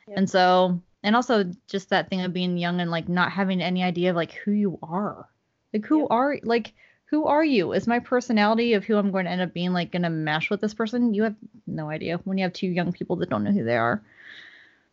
Yep. 0.08 0.16
And 0.16 0.28
so 0.28 0.82
and 1.02 1.14
also 1.16 1.44
just 1.68 1.90
that 1.90 2.10
thing 2.10 2.22
of 2.22 2.32
being 2.32 2.58
young 2.58 2.80
and 2.80 2.90
like 2.90 3.08
not 3.08 3.32
having 3.32 3.62
any 3.62 3.82
idea 3.82 4.10
of 4.10 4.16
like 4.16 4.32
who 4.32 4.52
you 4.52 4.78
are. 4.82 5.28
Like 5.72 5.86
who 5.86 6.06
Yep. 6.06 6.08
are 6.08 6.38
like 6.42 6.74
who 7.06 7.26
are 7.26 7.44
you? 7.44 7.72
Is 7.72 7.86
my 7.86 8.00
personality 8.00 8.74
of 8.74 8.84
who 8.84 8.96
I'm 8.96 9.12
going 9.12 9.26
to 9.26 9.30
end 9.30 9.40
up 9.40 9.54
being 9.54 9.72
like 9.72 9.92
going 9.92 10.02
to 10.02 10.10
mesh 10.10 10.50
with 10.50 10.60
this 10.60 10.74
person? 10.74 11.14
You 11.14 11.22
have 11.22 11.36
no 11.66 11.88
idea 11.88 12.20
when 12.24 12.36
you 12.36 12.44
have 12.44 12.52
two 12.52 12.66
young 12.66 12.92
people 12.92 13.16
that 13.16 13.30
don't 13.30 13.44
know 13.44 13.52
who 13.52 13.64
they 13.64 13.76
are. 13.76 14.02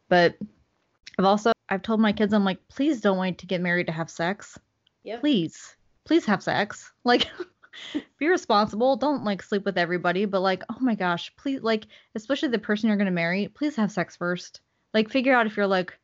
But 0.10 0.38
I've 1.18 1.26
also 1.26 1.54
I've 1.70 1.82
told 1.82 2.00
my 2.00 2.14
kids 2.14 2.34
I'm 2.34 2.46
like, 2.46 2.68
please 2.68 3.02
don't 3.02 3.18
wait 3.18 3.40
to 3.40 3.48
get 3.48 3.62
married 3.62 3.88
to 3.88 3.94
have 3.94 4.10
sex. 4.10 4.60
Yep. 5.04 5.22
Please, 5.22 5.76
please 6.06 6.26
have 6.26 6.44
sex. 6.44 6.92
Like, 7.04 7.28
be 8.20 8.28
responsible. 8.28 8.96
Don't 8.96 9.24
like 9.24 9.42
sleep 9.42 9.66
with 9.66 9.78
everybody. 9.78 10.26
But 10.26 10.42
like, 10.42 10.64
oh 10.70 10.78
my 10.80 10.96
gosh, 10.96 11.36
please, 11.36 11.62
like, 11.64 11.88
especially 12.16 12.50
the 12.50 12.60
person 12.60 12.88
you're 12.88 12.98
going 12.98 13.08
to 13.08 13.12
marry, 13.12 13.48
please 13.48 13.76
have 13.76 13.92
sex 13.92 14.16
first. 14.16 14.62
Like, 14.94 15.10
figure 15.10 15.34
out 15.34 15.48
if 15.48 15.58
you're 15.58 15.68
like 15.68 15.98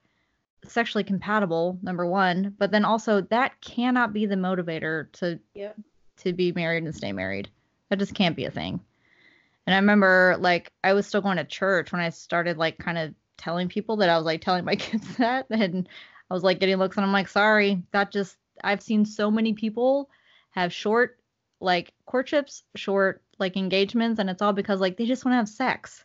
sexually 0.66 1.03
compatible. 1.03 1.78
Number 1.82 2.05
one, 2.05 2.55
but 2.57 2.72
then 2.72 2.84
also 2.84 3.22
that 3.22 3.62
cannot 3.62 4.12
be 4.12 4.26
the 4.26 4.36
motivator 4.36 5.12
to 5.14 5.39
Yep. 5.53 5.78
To 6.20 6.34
be 6.34 6.52
married 6.52 6.84
and 6.84 6.96
stay 6.96 7.12
married. 7.12 7.50
That 7.90 8.00
just 8.00 8.14
can't 8.16 8.36
be 8.36 8.46
a 8.46 8.52
thing. 8.52 8.80
And 9.66 9.74
I 9.76 9.80
remember 9.80 10.38
like 10.40 10.72
I 10.84 10.94
was 10.94 11.06
still 11.08 11.22
going 11.22 11.38
to 11.38 11.44
church 11.44 11.92
when 11.92 12.02
I 12.02 12.10
started 12.10 12.58
like 12.58 12.78
kind 12.80 12.98
of 12.98 13.14
telling 13.38 13.70
people 13.70 13.98
that 13.98 14.10
I 14.10 14.18
was 14.18 14.26
like 14.26 14.42
telling 14.42 14.66
my 14.66 14.76
kids 14.78 15.18
that 15.18 15.48
and 15.50 15.88
I 16.30 16.34
was 16.34 16.44
like 16.44 16.60
getting 16.60 16.78
looks 16.78 16.98
and 16.98 17.06
I'm 17.06 17.12
like 17.12 17.28
sorry, 17.28 17.84
that 17.92 18.12
just 18.12 18.38
I've 18.64 18.82
seen 18.82 19.06
so 19.06 19.32
many 19.32 19.54
people 19.54 20.10
have 20.52 20.74
short 20.74 21.20
like 21.62 21.94
courtships, 22.06 22.64
short 22.76 23.22
like 23.38 23.58
engagements 23.58 24.20
and 24.20 24.30
it's 24.30 24.42
all 24.42 24.54
because 24.54 24.80
like 24.82 24.98
they 24.98 25.06
just 25.06 25.26
want 25.26 25.34
to 25.34 25.38
have 25.38 25.50
sex. 25.50 26.04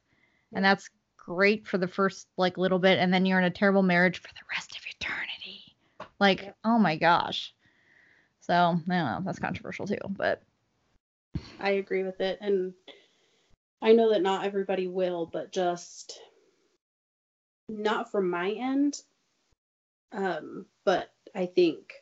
And 0.53 0.65
that's 0.65 0.91
great 1.17 1.67
for 1.67 1.79
the 1.79 1.89
first 1.89 2.29
like 2.37 2.59
little 2.59 2.79
bit 2.79 2.99
and 2.99 3.13
then 3.13 3.25
you're 3.27 3.39
in 3.39 3.45
a 3.45 3.51
terrible 3.51 3.83
marriage 3.83 4.19
for 4.21 4.29
the 4.29 4.45
rest 4.55 4.77
of 4.77 4.83
eternity. 4.87 5.77
Like, 6.21 6.43
Yep. 6.43 6.57
oh 6.65 6.79
my 6.79 6.97
gosh. 6.97 7.54
So, 8.47 8.53
I 8.55 8.73
don't 8.75 8.89
know, 8.89 9.23
that's 9.25 9.39
controversial 9.39 9.87
too, 9.87 9.97
but 10.11 10.43
I 11.59 11.71
agree 11.71 12.03
with 12.03 12.21
it. 12.21 12.37
And 12.43 12.75
I 13.81 13.95
know 13.95 14.11
that 14.13 14.21
not 14.21 14.45
everybody 14.45 14.87
will, 14.87 15.25
but 15.25 15.51
just 15.51 16.21
not 17.71 18.11
from 18.11 18.29
my 18.29 18.51
end. 18.51 19.01
Um, 20.13 20.67
but 20.85 21.11
I 21.35 21.47
think 21.47 21.95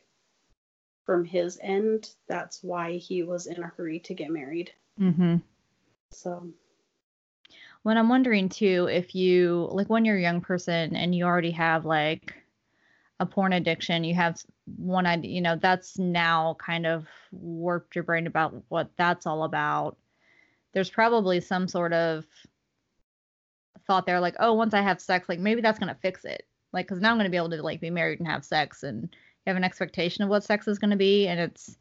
from 1.05 1.23
his 1.23 1.57
end, 1.61 2.09
that's 2.27 2.61
why 2.61 2.97
he 2.97 3.23
was 3.23 3.47
in 3.47 3.63
a 3.63 3.67
hurry 3.67 3.99
to 4.01 4.13
get 4.13 4.29
married. 4.29 4.73
mm-hmm. 4.99 5.37
So, 6.11 6.49
when 7.83 7.97
I'm 7.97 8.09
wondering 8.09 8.49
too, 8.49 8.89
if 8.91 9.15
you 9.15 9.69
like 9.71 9.89
when 9.89 10.03
you're 10.03 10.17
a 10.17 10.21
young 10.21 10.41
person 10.41 10.93
and 10.95 11.15
you 11.15 11.23
already 11.23 11.51
have 11.51 11.85
like 11.85 12.35
a 13.21 13.25
porn 13.25 13.53
addiction, 13.53 14.03
you 14.03 14.13
have 14.15 14.37
one 14.77 15.05
idea, 15.05 15.31
you 15.31 15.41
know, 15.41 15.55
that's 15.55 15.97
now 15.99 16.55
kind 16.59 16.85
of 16.85 17.05
warped 17.31 17.95
your 17.95 18.03
brain 18.03 18.27
about 18.27 18.53
what 18.69 18.89
that's 18.97 19.25
all 19.25 19.43
about. 19.43 19.97
There's 20.73 20.89
probably 20.89 21.39
some 21.41 21.67
sort 21.67 21.93
of 21.93 22.25
thought 23.85 24.05
they're 24.05 24.19
like, 24.19 24.35
oh, 24.39 24.53
once 24.53 24.73
I 24.73 24.81
have 24.81 25.01
sex, 25.01 25.27
like 25.27 25.39
maybe 25.39 25.61
that's 25.61 25.79
gonna 25.79 25.97
fix 26.01 26.25
it. 26.25 26.45
Like, 26.71 26.87
cause 26.87 26.99
now 26.99 27.11
I'm 27.11 27.17
gonna 27.17 27.29
be 27.29 27.37
able 27.37 27.49
to 27.51 27.61
like 27.61 27.81
be 27.81 27.89
married 27.89 28.19
and 28.19 28.27
have 28.27 28.45
sex, 28.45 28.83
and 28.83 29.03
you 29.03 29.09
have 29.47 29.57
an 29.57 29.63
expectation 29.63 30.23
of 30.23 30.29
what 30.29 30.43
sex 30.43 30.67
is 30.67 30.79
gonna 30.79 30.95
be, 30.97 31.27
and 31.27 31.39
it's 31.39 31.77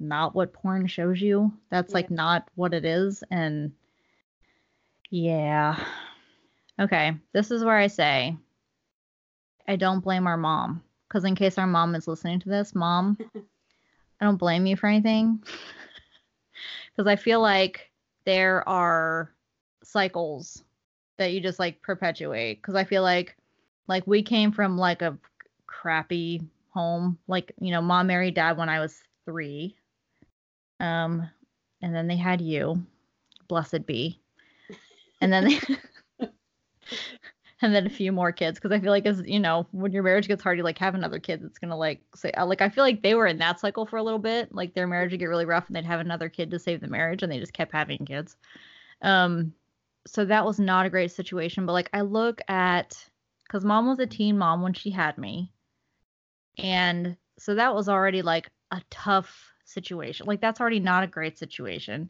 not 0.00 0.34
what 0.34 0.52
porn 0.52 0.86
shows 0.86 1.20
you. 1.20 1.52
That's 1.70 1.90
Yeah. 1.90 1.94
like 1.94 2.10
not 2.10 2.48
what 2.54 2.74
it 2.74 2.84
is, 2.84 3.22
and 3.30 3.72
yeah. 5.10 5.78
Okay, 6.80 7.12
this 7.32 7.50
is 7.50 7.62
where 7.62 7.76
I 7.76 7.86
say 7.88 8.36
I 9.68 9.76
don't 9.76 10.00
blame 10.00 10.26
our 10.26 10.38
mom, 10.38 10.82
cause 11.12 11.24
in 11.24 11.34
case 11.34 11.58
our 11.58 11.66
mom 11.66 11.94
is 11.94 12.08
listening 12.08 12.40
to 12.40 12.48
this, 12.48 12.74
mom, 12.74 13.18
I 14.20 14.24
don't 14.24 14.36
blame 14.36 14.64
you 14.64 14.76
for 14.76 14.86
anything, 14.86 15.42
because 16.96 17.06
I 17.06 17.16
feel 17.16 17.42
like 17.42 17.90
there 18.24 18.66
are 18.68 19.30
cycles 19.82 20.62
that 21.18 21.32
you 21.32 21.40
just 21.40 21.58
like 21.58 21.82
perpetuate. 21.82 22.60
Because 22.60 22.74
i 22.74 22.84
feel 22.84 23.02
like 23.02 23.36
like 23.88 24.06
we 24.06 24.22
came 24.22 24.52
from 24.52 24.78
like 24.78 25.02
a 25.02 25.18
crappy 25.66 26.42
home. 26.70 27.18
Like 27.28 27.52
you 27.60 27.70
know 27.70 27.82
mom 27.82 28.06
married 28.06 28.34
dad 28.34 28.56
when 28.56 28.68
i 28.68 28.80
was 28.80 29.02
three. 29.24 29.76
Um 30.80 31.28
and 31.82 31.94
then 31.94 32.06
they 32.06 32.16
had 32.16 32.40
you. 32.40 32.84
Blessed 33.48 33.86
be. 33.86 34.20
And 35.20 35.32
then 35.32 35.44
they 35.44 36.26
and 37.62 37.74
then 37.74 37.86
a 37.86 37.90
few 37.90 38.12
more 38.12 38.32
kids 38.32 38.58
because 38.58 38.72
i 38.72 38.80
feel 38.80 38.90
like 38.90 39.06
as 39.06 39.22
you 39.24 39.40
know 39.40 39.66
when 39.72 39.92
your 39.92 40.02
marriage 40.02 40.28
gets 40.28 40.42
hard 40.42 40.58
you 40.58 40.64
like 40.64 40.78
have 40.78 40.94
another 40.94 41.18
kid 41.18 41.40
that's 41.42 41.58
gonna 41.58 41.76
like 41.76 42.00
say 42.14 42.30
uh, 42.32 42.44
like 42.44 42.60
i 42.60 42.68
feel 42.68 42.84
like 42.84 43.02
they 43.02 43.14
were 43.14 43.26
in 43.26 43.38
that 43.38 43.60
cycle 43.60 43.86
for 43.86 43.96
a 43.96 44.02
little 44.02 44.18
bit 44.18 44.52
like 44.52 44.74
their 44.74 44.86
marriage 44.86 45.12
would 45.12 45.20
get 45.20 45.26
really 45.26 45.44
rough 45.44 45.66
and 45.68 45.76
they'd 45.76 45.84
have 45.84 46.00
another 46.00 46.28
kid 46.28 46.50
to 46.50 46.58
save 46.58 46.80
the 46.80 46.88
marriage 46.88 47.22
and 47.22 47.30
they 47.30 47.38
just 47.38 47.52
kept 47.52 47.72
having 47.72 48.04
kids. 48.04 48.36
Um 49.00 49.54
so 50.06 50.24
that 50.24 50.44
was 50.44 50.58
not 50.58 50.84
a 50.84 50.90
great 50.90 51.12
situation 51.12 51.64
but 51.64 51.72
like 51.72 51.88
i 51.92 52.00
look 52.00 52.40
at 52.48 52.96
because 53.52 53.64
mom 53.64 53.86
was 53.86 53.98
a 53.98 54.06
teen 54.06 54.38
mom 54.38 54.62
when 54.62 54.72
she 54.72 54.90
had 54.90 55.18
me. 55.18 55.52
And 56.56 57.16
so 57.38 57.54
that 57.54 57.74
was 57.74 57.86
already 57.86 58.22
like 58.22 58.48
a 58.70 58.80
tough 58.90 59.52
situation 59.64 60.26
like 60.26 60.40
that's 60.40 60.60
already 60.60 60.80
not 60.80 61.04
a 61.04 61.06
great 61.08 61.38
situation. 61.38 62.08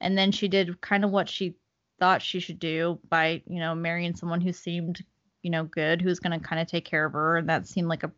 And 0.00 0.16
then 0.16 0.32
she 0.32 0.48
did 0.48 0.80
kind 0.80 1.04
of 1.04 1.10
what 1.10 1.28
she 1.28 1.56
thought 1.98 2.22
she 2.22 2.40
should 2.40 2.58
do 2.58 2.98
by 3.08 3.42
you 3.46 3.60
know 3.60 3.74
marrying 3.74 4.14
someone 4.14 4.40
who 4.40 4.52
seemed 4.52 5.04
you 5.42 5.50
know 5.50 5.64
good 5.64 6.00
who's 6.00 6.20
going 6.20 6.38
to 6.38 6.46
kind 6.46 6.60
of 6.60 6.68
take 6.68 6.84
care 6.84 7.04
of 7.04 7.12
her 7.12 7.36
and 7.36 7.48
that 7.48 7.66
seemed 7.66 7.88
like 7.88 8.02
a 8.02 8.12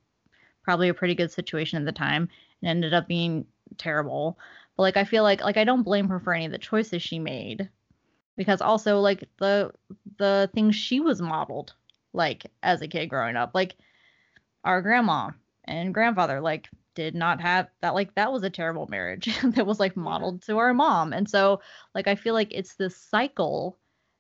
probably 0.62 0.88
a 0.88 0.94
pretty 0.94 1.14
good 1.14 1.30
situation 1.30 1.78
at 1.78 1.84
the 1.84 1.92
time 1.92 2.28
and 2.62 2.70
ended 2.70 2.92
up 2.94 3.08
being 3.08 3.46
terrible. 3.78 4.38
But 4.76 4.82
like 4.82 4.96
i 4.96 5.04
feel 5.04 5.22
like 5.22 5.42
like 5.42 5.56
i 5.56 5.64
don't 5.64 5.82
blame 5.82 6.08
her 6.08 6.20
for 6.20 6.32
any 6.32 6.46
of 6.46 6.52
the 6.52 6.58
choices 6.58 7.02
she 7.02 7.18
made 7.18 7.68
because 8.36 8.60
also 8.62 9.00
like 9.00 9.28
the 9.38 9.72
the 10.18 10.48
things 10.54 10.74
she 10.74 11.00
was 11.00 11.20
modeled 11.20 11.74
like 12.12 12.46
as 12.62 12.80
a 12.80 12.88
kid 12.88 13.06
growing 13.08 13.36
up 13.36 13.50
like 13.54 13.76
our 14.64 14.80
grandma 14.80 15.30
and 15.64 15.92
grandfather 15.92 16.40
like 16.40 16.68
did 16.94 17.14
not 17.14 17.40
have 17.40 17.68
that 17.82 17.94
like 17.94 18.14
that 18.14 18.32
was 18.32 18.42
a 18.42 18.50
terrible 18.50 18.86
marriage 18.88 19.28
that 19.44 19.66
was 19.66 19.80
like 19.80 19.96
modeled 19.96 20.42
to 20.42 20.58
our 20.58 20.74
mom. 20.74 21.12
And 21.12 21.28
so 21.28 21.60
like 21.94 22.08
i 22.08 22.14
feel 22.14 22.34
like 22.34 22.48
it's 22.50 22.74
this 22.74 22.96
cycle 22.96 23.78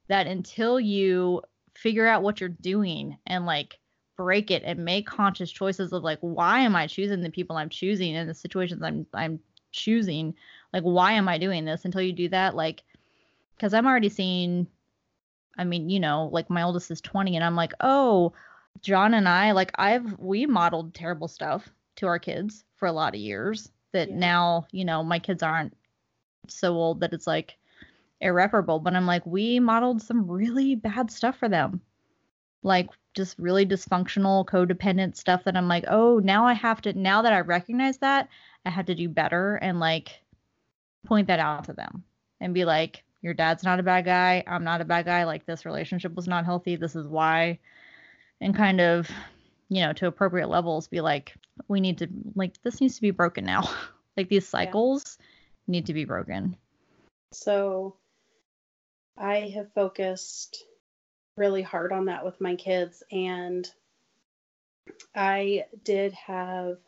that 0.08 0.26
until 0.26 0.80
you 0.80 1.42
figure 1.74 2.06
out 2.06 2.22
what 2.22 2.40
you're 2.40 2.48
doing 2.48 3.16
and 3.26 3.46
like 3.46 3.78
break 4.16 4.50
it 4.50 4.62
and 4.66 4.84
make 4.84 5.06
conscious 5.06 5.50
choices 5.50 5.92
of 5.92 6.02
like 6.02 6.18
why 6.20 6.60
am 6.60 6.76
i 6.76 6.86
choosing 6.86 7.22
the 7.22 7.30
people 7.30 7.56
i'm 7.56 7.70
choosing 7.70 8.14
and 8.16 8.28
the 8.28 8.34
situations 8.34 8.82
i'm 8.82 9.06
i'm 9.14 9.40
choosing 9.72 10.34
like 10.72 10.82
why 10.82 11.12
am 11.12 11.28
i 11.28 11.38
doing 11.38 11.64
this? 11.64 11.84
Until 11.84 12.02
you 12.02 12.12
do 12.12 12.28
that 12.28 12.54
like 12.54 12.82
because 13.56 13.72
i'm 13.72 13.86
already 13.86 14.08
seeing 14.08 14.66
i 15.56 15.64
mean 15.64 15.88
you 15.88 16.00
know 16.00 16.28
like 16.32 16.50
my 16.50 16.62
oldest 16.62 16.90
is 16.90 17.00
20 17.00 17.36
and 17.36 17.44
i'm 17.44 17.56
like 17.56 17.72
oh 17.80 18.32
john 18.82 19.14
and 19.14 19.28
i 19.28 19.52
like 19.52 19.72
i've 19.76 20.18
we 20.18 20.46
modeled 20.46 20.94
terrible 20.94 21.28
stuff 21.28 21.70
to 22.00 22.06
our 22.06 22.18
kids 22.18 22.64
for 22.76 22.86
a 22.86 22.92
lot 22.92 23.14
of 23.14 23.20
years 23.20 23.70
that 23.92 24.08
Yeah. 24.08 24.16
now 24.16 24.66
you 24.72 24.84
know 24.84 25.02
my 25.02 25.18
kids 25.18 25.42
aren't 25.42 25.76
so 26.48 26.74
old 26.74 27.00
that 27.00 27.12
it's 27.12 27.26
like 27.26 27.56
irreparable 28.20 28.78
but 28.80 28.94
i'm 28.94 29.06
like 29.06 29.24
we 29.26 29.60
modeled 29.60 30.02
some 30.02 30.30
really 30.30 30.74
bad 30.74 31.10
stuff 31.10 31.36
for 31.38 31.48
them 31.48 31.80
like 32.62 32.88
just 33.14 33.38
really 33.38 33.66
dysfunctional 33.66 34.44
codependent 34.44 35.16
stuff 35.16 35.44
that 35.44 35.56
i'm 35.56 35.68
like 35.68 35.84
oh 35.88 36.18
now 36.18 36.46
i 36.46 36.52
have 36.52 36.80
to 36.82 36.92
now 36.92 37.22
that 37.22 37.32
i 37.32 37.40
recognize 37.40 37.98
that 37.98 38.28
i 38.66 38.70
have 38.70 38.86
to 38.86 38.94
do 38.94 39.08
better 39.08 39.56
and 39.56 39.80
like 39.80 40.20
point 41.06 41.26
that 41.28 41.38
out 41.40 41.64
to 41.64 41.72
them 41.72 42.04
and 42.40 42.54
be 42.54 42.64
like 42.64 43.02
your 43.22 43.34
dad's 43.34 43.64
not 43.64 43.80
a 43.80 43.82
bad 43.82 44.04
guy 44.04 44.42
i'm 44.46 44.64
not 44.64 44.80
a 44.80 44.84
bad 44.84 45.04
guy 45.06 45.24
like 45.24 45.44
this 45.46 45.64
relationship 45.64 46.14
was 46.14 46.28
not 46.28 46.44
healthy 46.44 46.76
this 46.76 46.96
is 46.96 47.06
why 47.06 47.58
and 48.40 48.54
kind 48.54 48.80
of 48.80 49.10
you 49.70 49.80
know 49.80 49.94
to 49.94 50.06
appropriate 50.06 50.48
levels 50.48 50.88
be 50.88 51.00
like 51.00 51.34
we 51.68 51.80
need 51.80 51.96
to 51.96 52.08
like 52.34 52.60
this 52.62 52.80
needs 52.80 52.96
to 52.96 53.00
be 53.00 53.10
broken 53.10 53.44
now 53.44 53.62
like 54.16 54.28
these 54.28 54.46
cycles 54.46 55.16
need 55.66 55.86
to 55.86 55.94
be 55.94 56.04
broken 56.04 56.54
So 57.32 57.96
I 59.16 59.52
have 59.54 59.72
focused 59.74 60.64
really 61.36 61.62
hard 61.62 61.92
on 61.92 62.06
that 62.06 62.24
with 62.24 62.40
my 62.40 62.56
kids, 62.56 63.02
and 63.12 63.68
I 65.14 65.66
did 65.84 66.12
have 66.14 66.78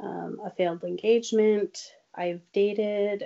um, 0.00 0.40
a 0.44 0.50
failed 0.50 0.84
engagement. 0.84 1.78
I've 2.14 2.40
dated 2.52 3.24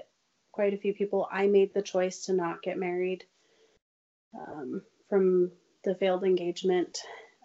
quite 0.50 0.74
a 0.74 0.78
few 0.78 0.94
people. 0.94 1.28
I 1.30 1.46
made 1.46 1.72
the 1.72 1.82
choice 1.82 2.26
to 2.26 2.32
not 2.32 2.62
get 2.62 2.78
married 2.78 3.24
um, 4.38 4.82
from 5.09 5.53
the 5.84 5.94
failed 5.94 6.24
engagement. 6.24 6.98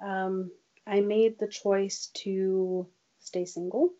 Um, 0.03 0.51
I 0.87 1.01
made 1.01 1.37
the 1.37 1.47
choice 1.47 2.07
to 2.23 2.87
stay 3.19 3.45
single 3.45 3.93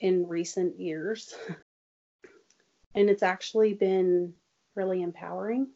in 0.00 0.28
recent 0.28 0.78
years. 0.78 1.34
and 2.94 3.08
it's 3.08 3.22
actually 3.22 3.74
been 3.74 4.34
really 4.74 5.02
empowering 5.02 5.68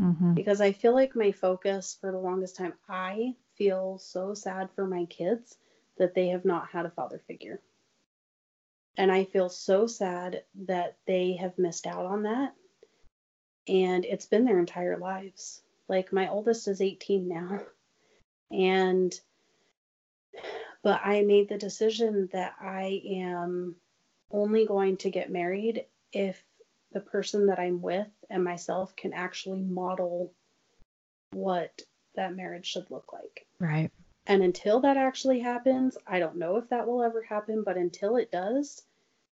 mm-hmm. 0.00 0.34
because 0.34 0.60
I 0.60 0.72
feel 0.72 0.94
like 0.94 1.14
my 1.14 1.32
focus 1.32 1.96
for 2.00 2.10
the 2.10 2.18
longest 2.18 2.56
time, 2.56 2.74
I 2.88 3.34
feel 3.56 3.98
so 3.98 4.34
sad 4.34 4.70
for 4.74 4.86
my 4.86 5.04
kids 5.04 5.56
that 5.98 6.14
they 6.14 6.28
have 6.28 6.44
not 6.44 6.68
had 6.70 6.86
a 6.86 6.90
father 6.90 7.20
figure. 7.26 7.60
And 8.96 9.12
I 9.12 9.24
feel 9.24 9.48
so 9.48 9.86
sad 9.86 10.42
that 10.66 10.96
they 11.06 11.34
have 11.34 11.58
missed 11.58 11.86
out 11.86 12.06
on 12.06 12.24
that. 12.24 12.54
And 13.68 14.04
it's 14.04 14.26
been 14.26 14.44
their 14.44 14.58
entire 14.58 14.98
lives. 14.98 15.62
Like 15.88 16.12
my 16.12 16.28
oldest 16.28 16.66
is 16.68 16.80
18 16.80 17.28
now. 17.28 17.60
And, 18.52 19.14
but 20.82 21.00
I 21.04 21.22
made 21.22 21.48
the 21.48 21.58
decision 21.58 22.28
that 22.32 22.54
I 22.60 23.02
am 23.06 23.76
only 24.30 24.66
going 24.66 24.96
to 24.98 25.10
get 25.10 25.30
married 25.30 25.84
if 26.12 26.42
the 26.92 27.00
person 27.00 27.46
that 27.46 27.58
I'm 27.58 27.82
with 27.82 28.08
and 28.28 28.42
myself 28.42 28.94
can 28.96 29.12
actually 29.12 29.60
model 29.60 30.32
what 31.32 31.82
that 32.16 32.34
marriage 32.34 32.66
should 32.66 32.90
look 32.90 33.12
like. 33.12 33.46
right 33.58 33.90
And 34.26 34.42
until 34.42 34.80
that 34.80 34.96
actually 34.96 35.40
happens, 35.40 35.96
I 36.06 36.18
don't 36.18 36.36
know 36.36 36.56
if 36.56 36.68
that 36.70 36.86
will 36.86 37.02
ever 37.02 37.22
happen, 37.22 37.62
but 37.64 37.76
until 37.76 38.16
it 38.16 38.32
does, 38.32 38.82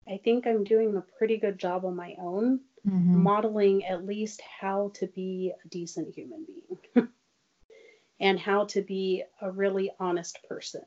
I 0.08 0.18
think 0.18 0.48
I'm 0.48 0.64
doing 0.64 0.96
a 0.96 1.02
pretty 1.18 1.38
good 1.38 1.58
job 1.58 1.86
on 1.86 1.96
my 1.96 2.16
own, 2.20 2.62
mm-hmm. 2.88 3.24
modeling 3.24 3.86
at 3.86 4.06
least 4.06 4.42
how 4.42 4.92
to 4.96 5.08
be 5.08 5.54
a 5.64 5.68
decent 5.68 6.16
human 6.16 6.46
being 6.46 7.10
and 8.20 8.40
how 8.40 8.66
to 8.66 8.82
be 8.82 9.24
a 9.42 9.52
really 9.52 9.92
honest 10.00 10.40
person 10.48 10.84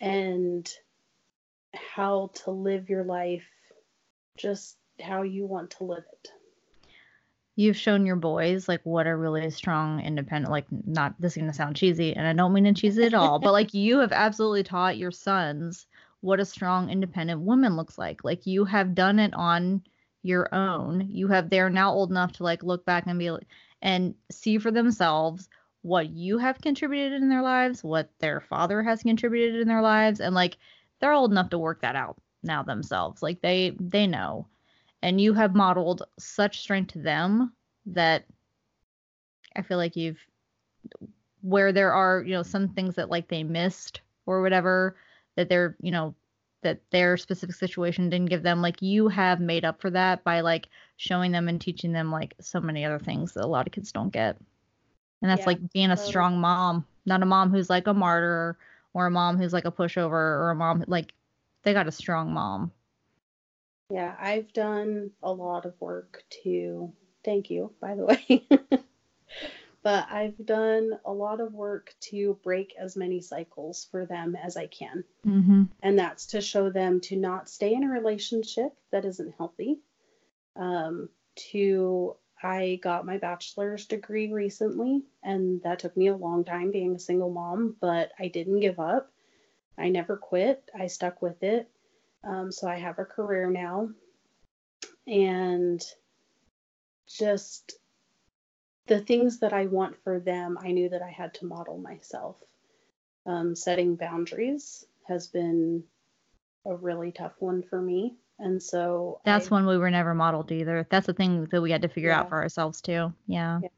and 0.00 0.68
how 1.74 2.30
to 2.32 2.50
live 2.50 2.88
your 2.88 3.04
life 3.04 3.46
just 4.36 4.76
how 5.00 5.22
you 5.22 5.46
want 5.46 5.70
to 5.70 5.84
live 5.84 6.04
it. 6.12 6.30
you've 7.56 7.76
shown 7.76 8.06
your 8.06 8.16
boys 8.16 8.68
like 8.68 8.80
what 8.84 9.06
a 9.06 9.14
really 9.14 9.50
strong 9.50 10.00
independent 10.00 10.50
like 10.50 10.66
not 10.86 11.14
this 11.18 11.36
is 11.36 11.40
gonna 11.40 11.52
sound 11.52 11.76
cheesy 11.76 12.14
and 12.14 12.26
i 12.26 12.32
don't 12.32 12.52
mean 12.52 12.64
to 12.64 12.72
cheesy 12.72 13.04
at 13.04 13.14
all 13.14 13.38
but 13.38 13.52
like 13.52 13.74
you 13.74 13.98
have 13.98 14.12
absolutely 14.12 14.62
taught 14.62 14.98
your 14.98 15.10
sons 15.10 15.86
what 16.20 16.40
a 16.40 16.44
strong 16.44 16.90
independent 16.90 17.40
woman 17.40 17.76
looks 17.76 17.98
like 17.98 18.24
like 18.24 18.46
you 18.46 18.64
have 18.64 18.94
done 18.94 19.18
it 19.18 19.32
on 19.34 19.82
your 20.22 20.52
own 20.54 21.06
you 21.10 21.28
have 21.28 21.48
they're 21.50 21.70
now 21.70 21.92
old 21.92 22.10
enough 22.10 22.32
to 22.32 22.42
like 22.42 22.62
look 22.62 22.84
back 22.84 23.04
and 23.06 23.18
be 23.18 23.30
like 23.30 23.46
and 23.82 24.14
see 24.30 24.58
for 24.58 24.70
themselves 24.70 25.48
what 25.82 26.10
you 26.10 26.38
have 26.38 26.60
contributed 26.60 27.22
in 27.22 27.28
their 27.28 27.42
lives 27.42 27.84
what 27.84 28.10
their 28.18 28.40
father 28.40 28.82
has 28.82 29.02
contributed 29.02 29.60
in 29.60 29.68
their 29.68 29.82
lives 29.82 30.20
and 30.20 30.34
like 30.34 30.56
they're 31.00 31.12
old 31.12 31.30
enough 31.30 31.50
to 31.50 31.58
work 31.58 31.80
that 31.80 31.96
out 31.96 32.16
now 32.42 32.62
themselves 32.62 33.22
like 33.22 33.40
they 33.40 33.76
they 33.80 34.06
know 34.06 34.46
and 35.02 35.20
you 35.20 35.32
have 35.32 35.54
modeled 35.54 36.02
such 36.18 36.60
strength 36.60 36.92
to 36.92 36.98
them 36.98 37.52
that 37.86 38.24
I 39.56 39.62
feel 39.62 39.76
like 39.76 39.96
you've 39.96 40.18
where 41.40 41.72
there 41.72 41.92
are, 41.92 42.22
you 42.22 42.32
know, 42.32 42.42
some 42.42 42.68
things 42.68 42.96
that 42.96 43.10
like 43.10 43.28
they 43.28 43.42
missed 43.42 44.00
or 44.26 44.42
whatever 44.42 44.96
that 45.36 45.48
they're, 45.48 45.76
you 45.80 45.92
know, 45.92 46.14
that 46.62 46.80
their 46.90 47.16
specific 47.16 47.54
situation 47.54 48.10
didn't 48.10 48.30
give 48.30 48.42
them 48.42 48.60
like 48.60 48.82
you 48.82 49.08
have 49.08 49.40
made 49.40 49.64
up 49.64 49.80
for 49.80 49.90
that 49.90 50.24
by 50.24 50.40
like 50.40 50.68
showing 50.96 51.30
them 51.30 51.48
and 51.48 51.60
teaching 51.60 51.92
them 51.92 52.10
like 52.10 52.34
so 52.40 52.60
many 52.60 52.84
other 52.84 52.98
things 52.98 53.34
that 53.34 53.44
a 53.44 53.46
lot 53.46 53.66
of 53.66 53.72
kids 53.72 53.92
don't 53.92 54.12
get. 54.12 54.36
And 55.22 55.30
that's 55.30 55.40
Yeah, 55.40 55.46
like 55.46 55.72
being 55.72 55.90
a 55.90 55.96
strong 55.96 56.40
mom, 56.40 56.86
not 57.04 57.22
a 57.22 57.26
mom 57.26 57.50
who's 57.50 57.68
like 57.68 57.86
a 57.86 57.94
martyr 57.94 58.56
or 58.94 59.06
a 59.06 59.10
mom 59.10 59.36
who's 59.36 59.52
like 59.52 59.64
a 59.64 59.72
pushover 59.72 60.12
or 60.12 60.50
a 60.50 60.54
mom 60.54 60.84
like 60.86 61.12
they 61.62 61.72
got 61.72 61.88
a 61.88 61.92
strong 61.92 62.32
mom. 62.32 62.72
Yeah, 63.90 64.14
I've 64.18 64.52
done 64.52 65.10
a 65.22 65.32
lot 65.32 65.64
of 65.64 65.74
work 65.80 66.22
to 66.44 66.92
thank 67.24 67.50
you, 67.50 67.72
by 67.80 67.94
the 67.94 68.04
way. 68.04 68.46
but 69.82 70.06
I've 70.10 70.44
done 70.44 70.98
a 71.04 71.12
lot 71.12 71.40
of 71.40 71.54
work 71.54 71.94
to 72.00 72.38
break 72.42 72.74
as 72.78 72.96
many 72.96 73.20
cycles 73.20 73.88
for 73.90 74.04
them 74.04 74.36
as 74.36 74.56
I 74.56 74.66
can. 74.66 75.04
Mm-hmm. 75.26 75.64
And 75.82 75.98
that's 75.98 76.26
to 76.26 76.40
show 76.40 76.70
them 76.70 77.00
to 77.02 77.16
not 77.16 77.48
stay 77.48 77.74
in 77.74 77.84
a 77.84 77.88
relationship 77.88 78.72
that 78.92 79.04
isn't 79.04 79.34
healthy. 79.38 79.78
Um, 80.56 81.08
to 81.52 82.16
I 82.42 82.78
got 82.82 83.06
my 83.06 83.18
bachelor's 83.18 83.86
degree 83.86 84.32
recently, 84.32 85.02
and 85.22 85.62
that 85.62 85.80
took 85.80 85.96
me 85.96 86.08
a 86.08 86.16
long 86.16 86.44
time 86.44 86.70
being 86.70 86.94
a 86.94 87.00
single 87.00 87.30
mom, 87.30 87.76
but 87.80 88.12
I 88.18 88.28
didn't 88.28 88.60
give 88.60 88.78
up. 88.78 89.10
I 89.76 89.88
never 89.88 90.16
quit. 90.16 90.70
I 90.78 90.86
stuck 90.86 91.20
with 91.22 91.42
it. 91.42 91.68
Um, 92.24 92.52
so 92.52 92.68
I 92.68 92.76
have 92.78 92.98
a 92.98 93.04
career 93.04 93.50
now. 93.50 93.90
And 95.06 95.82
just 97.08 97.78
the 98.86 99.00
things 99.00 99.40
that 99.40 99.52
I 99.52 99.66
want 99.66 99.96
for 100.02 100.20
them, 100.20 100.58
I 100.60 100.72
knew 100.72 100.88
that 100.88 101.02
I 101.02 101.10
had 101.10 101.34
to 101.34 101.46
model 101.46 101.78
myself. 101.78 102.42
Um, 103.26 103.54
setting 103.54 103.96
boundaries 103.96 104.84
has 105.06 105.26
been 105.26 105.84
a 106.64 106.74
really 106.74 107.12
tough 107.12 107.34
one 107.38 107.62
for 107.62 107.80
me. 107.80 108.16
And 108.38 108.62
so 108.62 109.20
That's 109.24 109.46
I, 109.46 109.54
one 109.54 109.66
we 109.66 109.78
were 109.78 109.90
never 109.90 110.14
modeled 110.14 110.52
either. 110.52 110.86
That's 110.90 111.06
the 111.06 111.12
thing 111.12 111.46
that 111.46 111.60
we 111.60 111.70
had 111.70 111.82
to 111.82 111.88
figure 111.88 112.12
out 112.12 112.28
for 112.28 112.36
ourselves 112.36 112.80
too. 112.80 113.12
Yeah. 113.26 113.60
Yeah. 113.62 113.68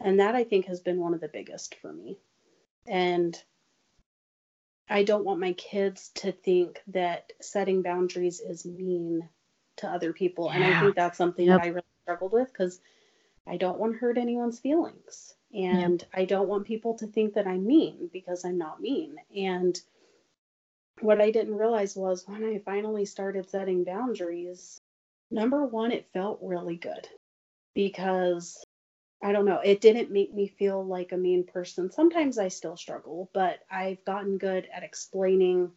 and 0.00 0.20
that 0.20 0.34
I 0.34 0.44
think 0.44 0.66
has 0.66 0.80
been 0.80 1.00
one 1.00 1.14
of 1.14 1.20
the 1.20 1.28
biggest 1.28 1.74
for 1.76 1.92
me. 1.92 2.18
And 2.86 3.40
I 4.88 5.02
don't 5.04 5.24
want 5.24 5.40
my 5.40 5.52
kids 5.54 6.10
to 6.16 6.32
think 6.32 6.80
that 6.88 7.32
setting 7.40 7.82
boundaries 7.82 8.40
is 8.40 8.64
mean 8.64 9.28
to 9.76 9.88
other 9.88 10.12
people. 10.12 10.50
And 10.50 10.64
I 10.64 10.80
think 10.80 10.94
that's 10.94 11.18
something 11.18 11.46
Yep. 11.46 11.58
that 11.60 11.64
I 11.66 11.68
really 11.68 11.86
struggled 12.02 12.32
with 12.32 12.52
because 12.52 12.80
I 13.46 13.56
don't 13.56 13.78
want 13.78 13.94
to 13.94 13.98
hurt 13.98 14.18
anyone's 14.18 14.58
feelings. 14.60 15.34
And 15.54 16.04
I 16.12 16.26
don't 16.26 16.48
want 16.48 16.66
people 16.66 16.94
to 16.98 17.06
think 17.06 17.34
that 17.34 17.46
I'm 17.46 17.66
mean 17.66 18.10
because 18.12 18.44
I'm 18.44 18.58
not 18.58 18.80
mean. 18.80 19.16
And 19.34 19.80
what 21.00 21.20
I 21.20 21.30
didn't 21.30 21.56
realize 21.56 21.96
was 21.96 22.26
when 22.26 22.44
I 22.44 22.60
finally 22.64 23.04
started 23.04 23.48
setting 23.50 23.84
boundaries, 23.84 24.80
number 25.30 25.64
one, 25.64 25.92
it 25.92 26.08
felt 26.12 26.40
really 26.42 26.76
good 26.76 27.08
because 27.74 28.64
I 29.22 29.32
don't 29.32 29.46
know, 29.46 29.60
it 29.64 29.80
didn't 29.80 30.12
make 30.12 30.32
me 30.32 30.46
feel 30.46 30.84
like 30.84 31.12
a 31.12 31.16
mean 31.16 31.44
person. 31.44 31.90
Sometimes 31.90 32.38
I 32.38 32.48
still 32.48 32.76
struggle, 32.76 33.30
but 33.32 33.60
I've 33.70 34.04
gotten 34.04 34.38
good 34.38 34.68
at 34.72 34.84
explaining 34.84 35.72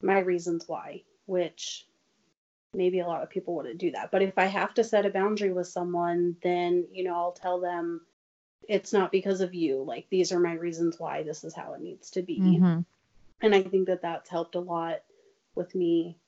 my 0.00 0.20
reasons 0.20 0.64
why, 0.68 1.02
which 1.26 1.86
maybe 2.72 3.00
a 3.00 3.06
lot 3.06 3.22
of 3.22 3.30
people 3.30 3.56
wouldn't 3.56 3.78
do 3.78 3.90
that. 3.92 4.10
But 4.12 4.22
if 4.22 4.38
I 4.38 4.44
have 4.46 4.74
to 4.74 4.84
set 4.84 5.06
a 5.06 5.10
boundary 5.10 5.52
with 5.52 5.66
someone, 5.66 6.36
then, 6.42 6.86
you 6.92 7.02
know, 7.02 7.14
I'll 7.14 7.32
tell 7.32 7.60
them 7.60 8.02
it's 8.68 8.92
not 8.92 9.10
because 9.10 9.40
of 9.40 9.54
you. 9.54 9.82
Like, 9.82 10.06
these 10.10 10.30
are 10.30 10.38
my 10.38 10.52
reasons 10.52 11.00
why 11.00 11.24
this 11.24 11.42
is 11.42 11.54
how 11.54 11.72
it 11.74 11.80
needs 11.80 12.10
to 12.10 12.22
be. 12.22 12.38
Mm-hmm. 12.38 12.80
And 13.40 13.54
I 13.54 13.62
think 13.62 13.86
that 13.86 14.02
that's 14.02 14.30
helped 14.30 14.54
a 14.54 14.60
lot 14.60 15.02
with 15.54 15.74
me 15.74 16.18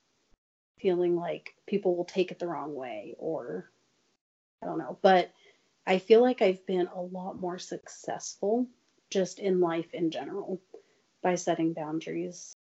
feeling 0.81 1.17
like 1.17 1.55
people 1.67 1.97
will 1.97 2.05
take 2.05 2.31
it 2.31 2.39
the 2.39 2.47
wrong 2.47 2.75
way 2.75 3.15
or 3.19 3.71
I 4.63 4.67
don't 4.67 4.79
know. 4.79 4.99
But 5.03 5.33
I 5.87 5.99
feel 5.99 6.23
like 6.23 6.43
I've 6.43 6.65
been 6.67 6.87
a 6.87 7.01
lot 7.01 7.41
more 7.41 7.59
successful 7.59 8.67
just 9.11 9.39
in 9.39 9.61
life 9.61 9.93
in 9.93 10.11
general 10.11 10.61
by 11.23 11.35
setting 11.35 11.73
boundaries. 11.73 12.55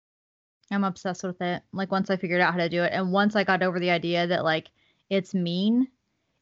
I'm 0.71 0.85
obsessed 0.85 1.23
with 1.23 1.41
it. 1.41 1.63
Like 1.73 1.91
once 1.91 2.11
I 2.11 2.17
figured 2.17 2.41
out 2.41 2.53
how 2.53 2.59
to 2.59 2.69
do 2.69 2.83
it, 2.83 2.93
and 2.93 3.13
once 3.13 3.37
I 3.37 3.45
got 3.45 3.63
over 3.63 3.79
the 3.79 3.91
idea 3.91 4.27
that 4.27 4.45
like 4.45 4.69
it's 5.11 5.35
mean, 5.35 5.89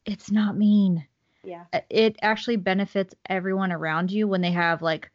it's 0.05 0.31
not 0.31 0.57
mean. 0.57 1.05
Yeah. 1.43 1.65
Uh, 1.73 1.81
It 1.89 2.17
actually 2.21 2.55
benefits 2.57 3.13
everyone 3.29 3.71
around 3.71 4.11
you 4.11 4.27
when 4.27 4.41
they 4.41 4.51
have 4.51 4.81
like 4.81 5.11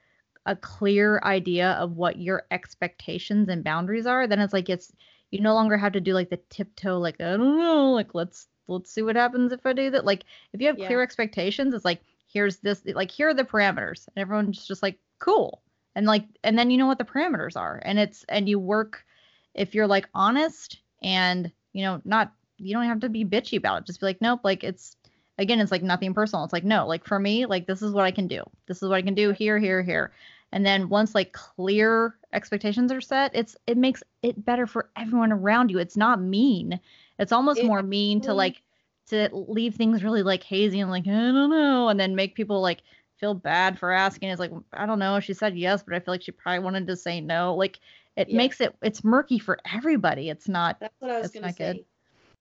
a 0.46 0.56
clear 0.56 1.20
idea 1.24 1.72
of 1.72 1.96
what 1.96 2.18
your 2.18 2.44
expectations 2.50 3.48
and 3.48 3.64
boundaries 3.64 4.06
are. 4.06 4.26
Then 4.26 4.40
it's 4.40 4.52
like 4.52 4.68
it's 4.68 4.92
you 5.30 5.40
no 5.40 5.54
longer 5.54 5.76
have 5.76 5.92
to 5.92 6.00
do 6.00 6.14
like 6.14 6.30
the 6.30 6.40
tiptoe, 6.50 6.98
like 6.98 7.20
I 7.20 7.36
don't 7.36 7.58
know, 7.58 7.92
like 7.92 8.14
let's 8.14 8.48
let's 8.68 8.90
see 8.92 9.02
what 9.02 9.16
happens 9.16 9.52
if 9.52 9.64
I 9.66 9.72
do 9.72 9.90
that. 9.90 10.04
Like 10.04 10.24
if 10.52 10.60
you 10.60 10.66
have 10.68 10.78
Yeah. 10.78 10.80
clear 10.80 11.02
expectations, 11.02 11.74
it's 11.74 11.84
like 11.84 12.02
here's 12.26 12.58
this, 12.58 12.82
like 12.86 13.10
here 13.10 13.28
are 13.28 13.34
the 13.34 13.44
parameters, 13.44 14.06
and 14.08 14.20
everyone's 14.22 14.66
just 14.66 14.82
like 14.82 14.98
cool, 15.18 15.62
and 15.94 16.06
like 16.06 16.26
and 16.44 16.58
then 16.58 16.70
you 16.70 16.78
know 16.78 16.86
what 16.86 16.98
the 16.98 17.04
parameters 17.04 17.56
are, 17.56 17.80
and 17.84 17.98
it's 17.98 18.24
and 18.28 18.48
you 18.48 18.58
work 18.58 19.04
if 19.54 19.74
you're 19.74 19.86
like 19.86 20.08
honest 20.14 20.80
and 21.02 21.50
you 21.72 21.82
know 21.84 22.00
not 22.04 22.32
you 22.58 22.74
don't 22.74 22.84
have 22.86 23.00
to 23.00 23.08
be 23.08 23.24
bitchy 23.24 23.56
about 23.58 23.82
it. 23.82 23.86
Just 23.86 24.00
be 24.00 24.06
like 24.06 24.20
nope, 24.20 24.40
like 24.44 24.64
it's 24.64 24.96
again 25.40 25.60
it's 25.60 25.72
like 25.72 25.82
nothing 25.82 26.14
personal. 26.14 26.44
It's 26.44 26.52
like 26.52 26.64
no, 26.64 26.86
like 26.86 27.04
for 27.06 27.18
me, 27.18 27.46
like 27.46 27.66
this 27.66 27.82
is 27.82 27.92
what 27.92 28.04
I 28.06 28.12
can 28.12 28.28
do. 28.28 28.44
This 28.68 28.82
is 28.82 28.88
what 28.88 28.96
I 28.96 29.02
can 29.02 29.14
do 29.14 29.32
here, 29.32 29.58
here, 29.58 29.82
here. 29.82 30.12
And 30.52 30.66
then 30.66 30.88
once 30.88 31.14
like 31.14 31.32
clear 31.32 32.16
expectations 32.32 32.92
are 32.92 33.00
set, 33.00 33.32
it's 33.34 33.56
it 33.66 33.78
makes 33.78 34.02
it 34.22 34.44
better 34.44 34.66
for 34.66 34.90
everyone 34.96 35.32
around 35.32 35.70
you. 35.70 35.78
It's 35.78 35.96
not 35.96 36.20
mean. 36.22 36.80
It's 37.18 37.32
almost 37.32 37.62
It 37.62 37.64
more 37.64 37.82
mean 37.82 38.20
to 38.22 38.34
like 38.34 38.62
to 39.08 39.28
leave 39.32 39.74
things 39.74 40.04
really 40.04 40.22
like 40.22 40.44
hazy 40.44 40.80
and 40.80 40.90
like 40.90 41.06
I 41.06 41.10
don't 41.10 41.50
know, 41.50 41.88
and 41.88 41.98
then 41.98 42.14
make 42.16 42.34
people 42.36 42.60
like 42.60 42.82
feel 43.18 43.34
bad 43.34 43.78
for 43.78 43.92
asking. 43.92 44.30
It's 44.30 44.40
like 44.40 44.52
I 44.72 44.86
don't 44.86 44.98
know. 45.00 45.20
She 45.20 45.34
said 45.34 45.56
yes, 45.58 45.82
but 45.82 45.94
I 45.94 46.00
feel 46.00 46.14
like 46.14 46.22
she 46.22 46.32
probably 46.32 46.60
wanted 46.60 46.86
to 46.88 46.96
say 46.96 47.20
no. 47.20 47.54
Like 47.54 47.80
it 48.16 48.32
Yeah. 48.32 48.36
makes 48.36 48.60
it 48.60 48.74
it's 48.82 49.04
murky 49.04 49.38
for 49.38 49.58
everybody. 49.72 50.28
It's 50.30 50.48
not. 50.48 50.80
That's 50.80 50.94
what 51.00 51.10
I 51.10 51.20
was 51.20 51.30
going 51.30 51.44
to 51.44 51.48
not 51.48 51.54
say. 51.54 51.74
good. 51.74 51.84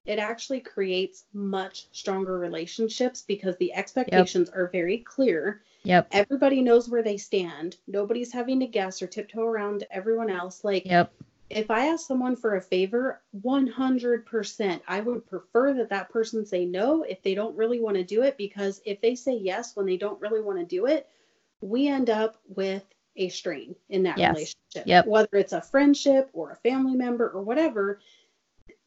It 0.06 0.18
actually 0.18 0.60
creates 0.60 1.24
much 1.32 1.86
stronger 1.92 2.38
relationships 2.38 3.22
because 3.22 3.56
the 3.58 3.72
expectations 3.74 4.48
are 4.48 4.68
very 4.68 4.98
clear. 4.98 5.62
Yep. 5.84 6.08
Everybody 6.12 6.62
knows 6.62 6.88
where 6.88 7.02
they 7.02 7.16
stand. 7.16 7.76
Nobody's 7.86 8.32
having 8.32 8.60
to 8.60 8.66
guess 8.66 9.02
or 9.02 9.06
tiptoe 9.06 9.44
around 9.44 9.86
everyone 9.90 10.30
else. 10.30 10.64
Like, 10.64 10.86
Yep. 10.86 11.12
if 11.50 11.70
I 11.70 11.86
ask 11.88 12.06
someone 12.06 12.36
for 12.36 12.56
a 12.56 12.62
favor, 12.62 13.20
100%, 13.42 14.80
I 14.88 15.00
would 15.00 15.26
prefer 15.26 15.74
that 15.74 15.90
that 15.90 16.10
person 16.10 16.46
say 16.46 16.64
no 16.64 17.02
if 17.02 17.22
they 17.22 17.34
don't 17.34 17.56
really 17.56 17.80
want 17.80 17.96
to 17.96 18.04
do 18.04 18.22
it 18.22 18.36
because 18.38 18.80
if 18.86 19.00
they 19.00 19.14
say 19.14 19.34
yes 19.34 19.76
when 19.76 19.86
they 19.86 19.96
don't 19.96 20.20
really 20.20 20.40
want 20.40 20.58
to 20.58 20.64
do 20.64 20.86
it, 20.86 21.08
we 21.60 21.88
end 21.88 22.08
up 22.08 22.36
with 22.48 22.84
a 23.16 23.28
strain 23.28 23.74
in 23.90 24.04
that 24.04 24.16
Yes. 24.18 24.30
relationship. 24.34 24.86
Yep. 24.86 25.06
Whether 25.06 25.36
it's 25.36 25.52
a 25.52 25.60
friendship 25.60 26.30
or 26.32 26.52
a 26.52 26.56
family 26.56 26.96
member 26.96 27.28
or 27.28 27.42
whatever. 27.42 28.00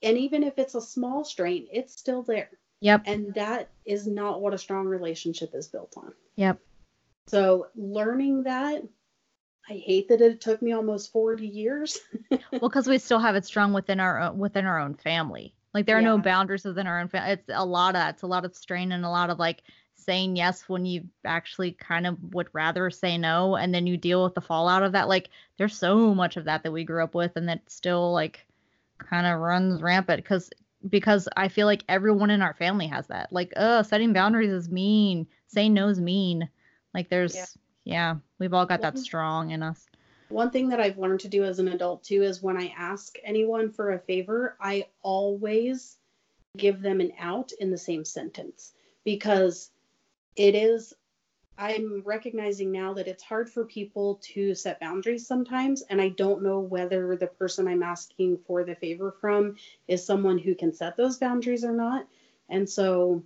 And 0.03 0.17
even 0.17 0.43
if 0.43 0.57
it's 0.57 0.75
a 0.75 0.81
small 0.81 1.23
strain, 1.23 1.67
it's 1.71 1.97
still 1.97 2.23
there. 2.23 2.49
Yep. 2.81 3.03
And 3.05 3.33
that 3.35 3.69
is 3.85 4.05
not 4.05 4.41
what 4.41 4.53
a 4.53 4.57
strong 4.57 4.85
relationship 4.85 5.55
is 5.55 5.67
built 5.67 5.93
on. 5.97 6.13
Yep. 6.35 6.59
So 7.27 7.67
learning 7.75 8.43
that, 8.43 8.83
I 9.69 9.73
hate 9.73 10.09
that 10.09 10.19
it 10.19 10.41
took 10.41 10.61
me 10.61 10.73
almost 10.73 11.13
40 11.13 11.47
years. 11.47 11.97
well, 12.29 12.59
because 12.61 12.87
we 12.87 12.97
still 12.97 13.19
have 13.19 13.35
it 13.35 13.45
strong 13.45 13.71
within 13.71 14.01
our 14.01 14.19
own, 14.19 14.37
within 14.37 14.65
our 14.65 14.79
own 14.79 14.95
family. 14.95 15.55
Like 15.73 15.85
there 15.85 15.97
are 15.97 16.01
no 16.01 16.17
boundaries 16.17 16.65
within 16.65 16.85
our 16.85 16.99
own 16.99 17.07
family. 17.07 17.31
It's 17.31 17.49
a 17.51 17.65
lot 17.65 17.95
of. 17.95 18.09
It's 18.09 18.21
a 18.21 18.27
lot 18.27 18.45
of 18.45 18.55
strain 18.55 18.91
and 18.91 19.05
a 19.05 19.09
lot 19.09 19.29
of 19.29 19.39
like 19.39 19.63
saying 19.95 20.35
yes 20.35 20.67
when 20.67 20.85
you 20.85 21.07
actually 21.25 21.71
kind 21.71 22.05
of 22.05 22.17
would 22.33 22.47
rather 22.53 22.91
say 22.91 23.17
no, 23.17 23.55
and 23.55 23.73
then 23.73 23.87
you 23.87 23.97
deal 23.97 24.23
with 24.23 24.35
the 24.35 24.41
fallout 24.41 24.83
of 24.83 24.91
that. 24.91 25.07
Like 25.07 25.29
there's 25.57 25.75
so 25.75 26.13
much 26.13 26.37
of 26.37 26.45
that 26.45 26.61
that 26.63 26.71
we 26.71 26.83
grew 26.83 27.03
up 27.03 27.15
with, 27.15 27.31
and 27.35 27.49
that 27.49 27.61
still 27.71 28.13
like 28.13 28.45
kind 29.03 29.27
of 29.27 29.39
runs 29.39 29.81
rampant 29.81 30.23
because 30.23 30.49
because 30.89 31.29
I 31.37 31.47
feel 31.47 31.65
like 31.65 31.85
everyone 31.87 32.29
in 32.29 32.41
our 32.41 32.53
family 32.53 32.87
has 32.87 33.07
that. 33.07 33.31
Like, 33.31 33.53
uh, 33.55 33.83
setting 33.83 34.11
boundaries 34.11 34.51
is 34.51 34.69
mean. 34.69 35.27
Saying 35.47 35.73
no 35.73 35.87
is 35.87 35.99
mean. 35.99 36.49
Like 36.93 37.09
there's 37.09 37.35
Yeah. 37.35 37.45
yeah, 37.85 38.15
we've 38.39 38.53
all 38.53 38.65
got 38.65 38.81
that 38.81 38.95
Mhm. 38.95 38.99
strong 38.99 39.51
in 39.51 39.63
us. 39.63 39.85
One 40.29 40.49
thing 40.51 40.69
that 40.69 40.79
I've 40.79 40.97
learned 40.97 41.19
to 41.21 41.27
do 41.27 41.43
as 41.43 41.59
an 41.59 41.67
adult 41.67 42.03
too 42.03 42.23
is 42.23 42.41
when 42.41 42.57
I 42.57 42.73
ask 42.77 43.17
anyone 43.23 43.69
for 43.69 43.91
a 43.91 43.99
favor, 43.99 44.57
I 44.59 44.87
always 45.01 45.97
give 46.57 46.81
them 46.81 47.01
an 47.01 47.11
out 47.19 47.51
in 47.59 47.71
the 47.71 47.77
same 47.77 48.05
sentence 48.05 48.73
because 49.03 49.71
it 50.35 50.55
is 50.55 50.93
I'm 51.57 52.01
recognizing 52.05 52.71
now 52.71 52.93
that 52.95 53.07
it's 53.07 53.23
hard 53.23 53.49
for 53.49 53.65
people 53.65 54.19
to 54.33 54.55
set 54.55 54.79
boundaries 54.79 55.27
sometimes 55.27 55.81
and 55.83 56.01
I 56.01 56.09
don't 56.09 56.41
know 56.43 56.59
whether 56.59 57.15
the 57.15 57.27
person 57.27 57.67
I'm 57.67 57.83
asking 57.83 58.39
for 58.39 58.63
the 58.63 58.75
favor 58.75 59.11
from 59.21 59.55
is 59.87 60.05
someone 60.05 60.37
who 60.39 60.55
can 60.55 60.73
set 60.73 60.97
those 60.97 61.17
boundaries 61.17 61.63
or 61.63 61.73
not. 61.73 62.07
And 62.49 62.67
so 62.69 63.23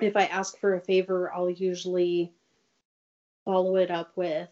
if 0.00 0.16
I 0.16 0.26
ask 0.26 0.58
for 0.58 0.74
a 0.74 0.80
favor, 0.80 1.32
I'll 1.32 1.50
usually 1.50 2.32
follow 3.44 3.76
it 3.76 3.90
up 3.90 4.16
with 4.16 4.48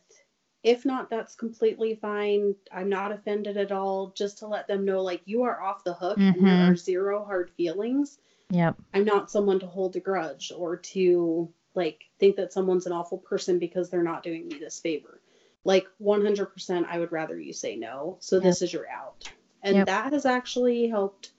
if 0.65 0.85
not 0.85 1.09
that's 1.11 1.35
completely 1.37 1.95
fine 1.95 2.55
i'm 2.73 2.89
not 2.89 3.13
offended 3.13 3.57
at 3.57 3.71
all 3.71 4.09
just 4.17 4.39
to 4.39 4.47
let 4.47 4.67
them 4.67 4.85
know 4.85 5.03
like 5.03 5.21
you 5.25 5.43
are 5.43 5.61
off 5.63 5.85
the 5.85 5.93
hook 5.95 6.17
and 6.19 6.35
there 6.45 6.55
Mhm. 6.55 6.73
are 6.73 6.77
zero 6.77 7.25
hard 7.25 7.51
feelings 7.51 8.19
Yep. 8.51 8.77
i'm 8.95 9.05
not 9.05 9.31
someone 9.31 9.61
to 9.61 9.67
hold 9.67 9.95
a 9.97 10.01
grudge 10.01 10.51
or 10.57 10.77
to 10.77 11.53
like 11.79 12.03
think 12.19 12.37
that 12.37 12.53
someone's 12.53 12.85
an 12.87 12.93
awful 12.93 13.17
person 13.19 13.59
because 13.59 13.89
they're 13.89 14.03
not 14.03 14.23
doing 14.23 14.47
me 14.49 14.59
this 14.59 14.81
favor. 14.81 15.21
Like 15.65 15.87
100% 16.03 16.85
I 16.87 16.99
would 16.99 17.13
rather 17.13 17.39
you 17.41 17.53
say 17.55 17.77
no. 17.77 18.19
So 18.21 18.37
Yep. 18.37 18.43
this 18.45 18.61
is 18.63 18.73
your 18.73 18.87
out. 18.91 19.31
And 19.63 19.77
Yep. 19.77 19.87
that 19.87 20.13
has 20.13 20.27
actually 20.27 20.89
helped 20.89 21.31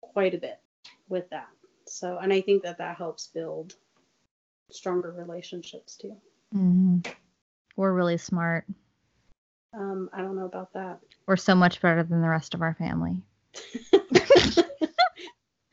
quite 0.00 0.34
a 0.34 0.38
bit 0.38 0.60
with 1.08 1.28
that. 1.30 1.48
So 1.86 2.18
and 2.18 2.32
I 2.32 2.40
think 2.42 2.62
that 2.62 2.78
that 2.78 2.96
helps 2.96 3.26
build 3.28 3.74
stronger 4.70 5.10
relationships 5.12 5.96
too. 5.96 6.16
hmm 6.52 6.98
We're 7.76 7.92
really 7.94 8.18
smart. 8.18 8.66
Um 9.72 10.10
I 10.12 10.20
don't 10.22 10.36
know 10.36 10.46
about 10.46 10.72
that. 10.74 11.00
We're 11.26 11.36
so 11.36 11.54
much 11.54 11.80
better 11.80 12.02
than 12.02 12.20
the 12.22 12.28
rest 12.28 12.54
of 12.54 12.62
our 12.62 12.74
family. 12.74 13.22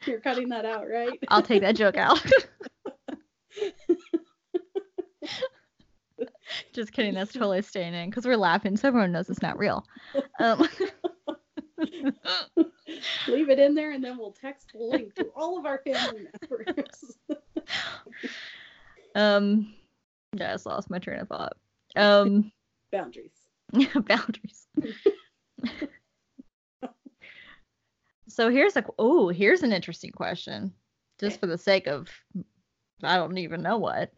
You're 0.06 0.20
cutting 0.22 0.50
that 0.50 0.66
out, 0.66 0.88
right? 0.88 1.20
I'll 1.30 1.42
take 1.42 1.62
that 1.62 1.76
joke 1.76 1.98
out. 1.98 2.24
Just 6.76 6.92
kidding. 6.92 7.14
That's 7.14 7.32
totally 7.32 7.62
staying 7.62 7.94
in 7.94 8.10
because 8.10 8.26
we're 8.26 8.36
laughing, 8.36 8.76
so 8.76 8.90
everyone 8.90 9.14
knows 9.14 9.30
it's 9.30 9.42
not 9.42 9.58
real. 9.58 9.86
Um, 10.42 10.68
Leave 13.30 13.50
it 13.50 13.60
in 13.60 13.76
there 13.76 13.92
and 13.92 14.04
then 14.04 14.18
we'll 14.18 14.34
text 14.34 14.72
the 14.74 14.84
link 14.84 15.16
to 15.16 15.30
all 15.38 15.58
of 15.58 15.66
our 15.66 15.80
family 15.86 16.28
members. 16.42 17.18
um, 19.16 19.74
yeah, 20.36 20.50
I 20.50 20.54
just 20.54 20.66
lost 20.66 20.90
my 20.90 21.00
train 21.00 21.22
of 21.22 21.30
thought. 21.30 21.54
Um, 21.96 22.52
Boundaries. 22.92 23.32
boundaries. 23.72 24.68
so 28.28 28.50
here's 28.50 28.76
a 28.76 28.84
oh, 29.00 29.30
here's 29.30 29.64
an 29.64 29.72
interesting 29.72 30.12
question, 30.12 30.74
just 31.22 31.40
for 31.40 31.48
the 31.48 31.58
sake 31.58 31.88
of 31.88 32.10
I 33.02 33.16
don't 33.16 33.38
even 33.38 33.62
know 33.62 33.78
what. 33.78 34.12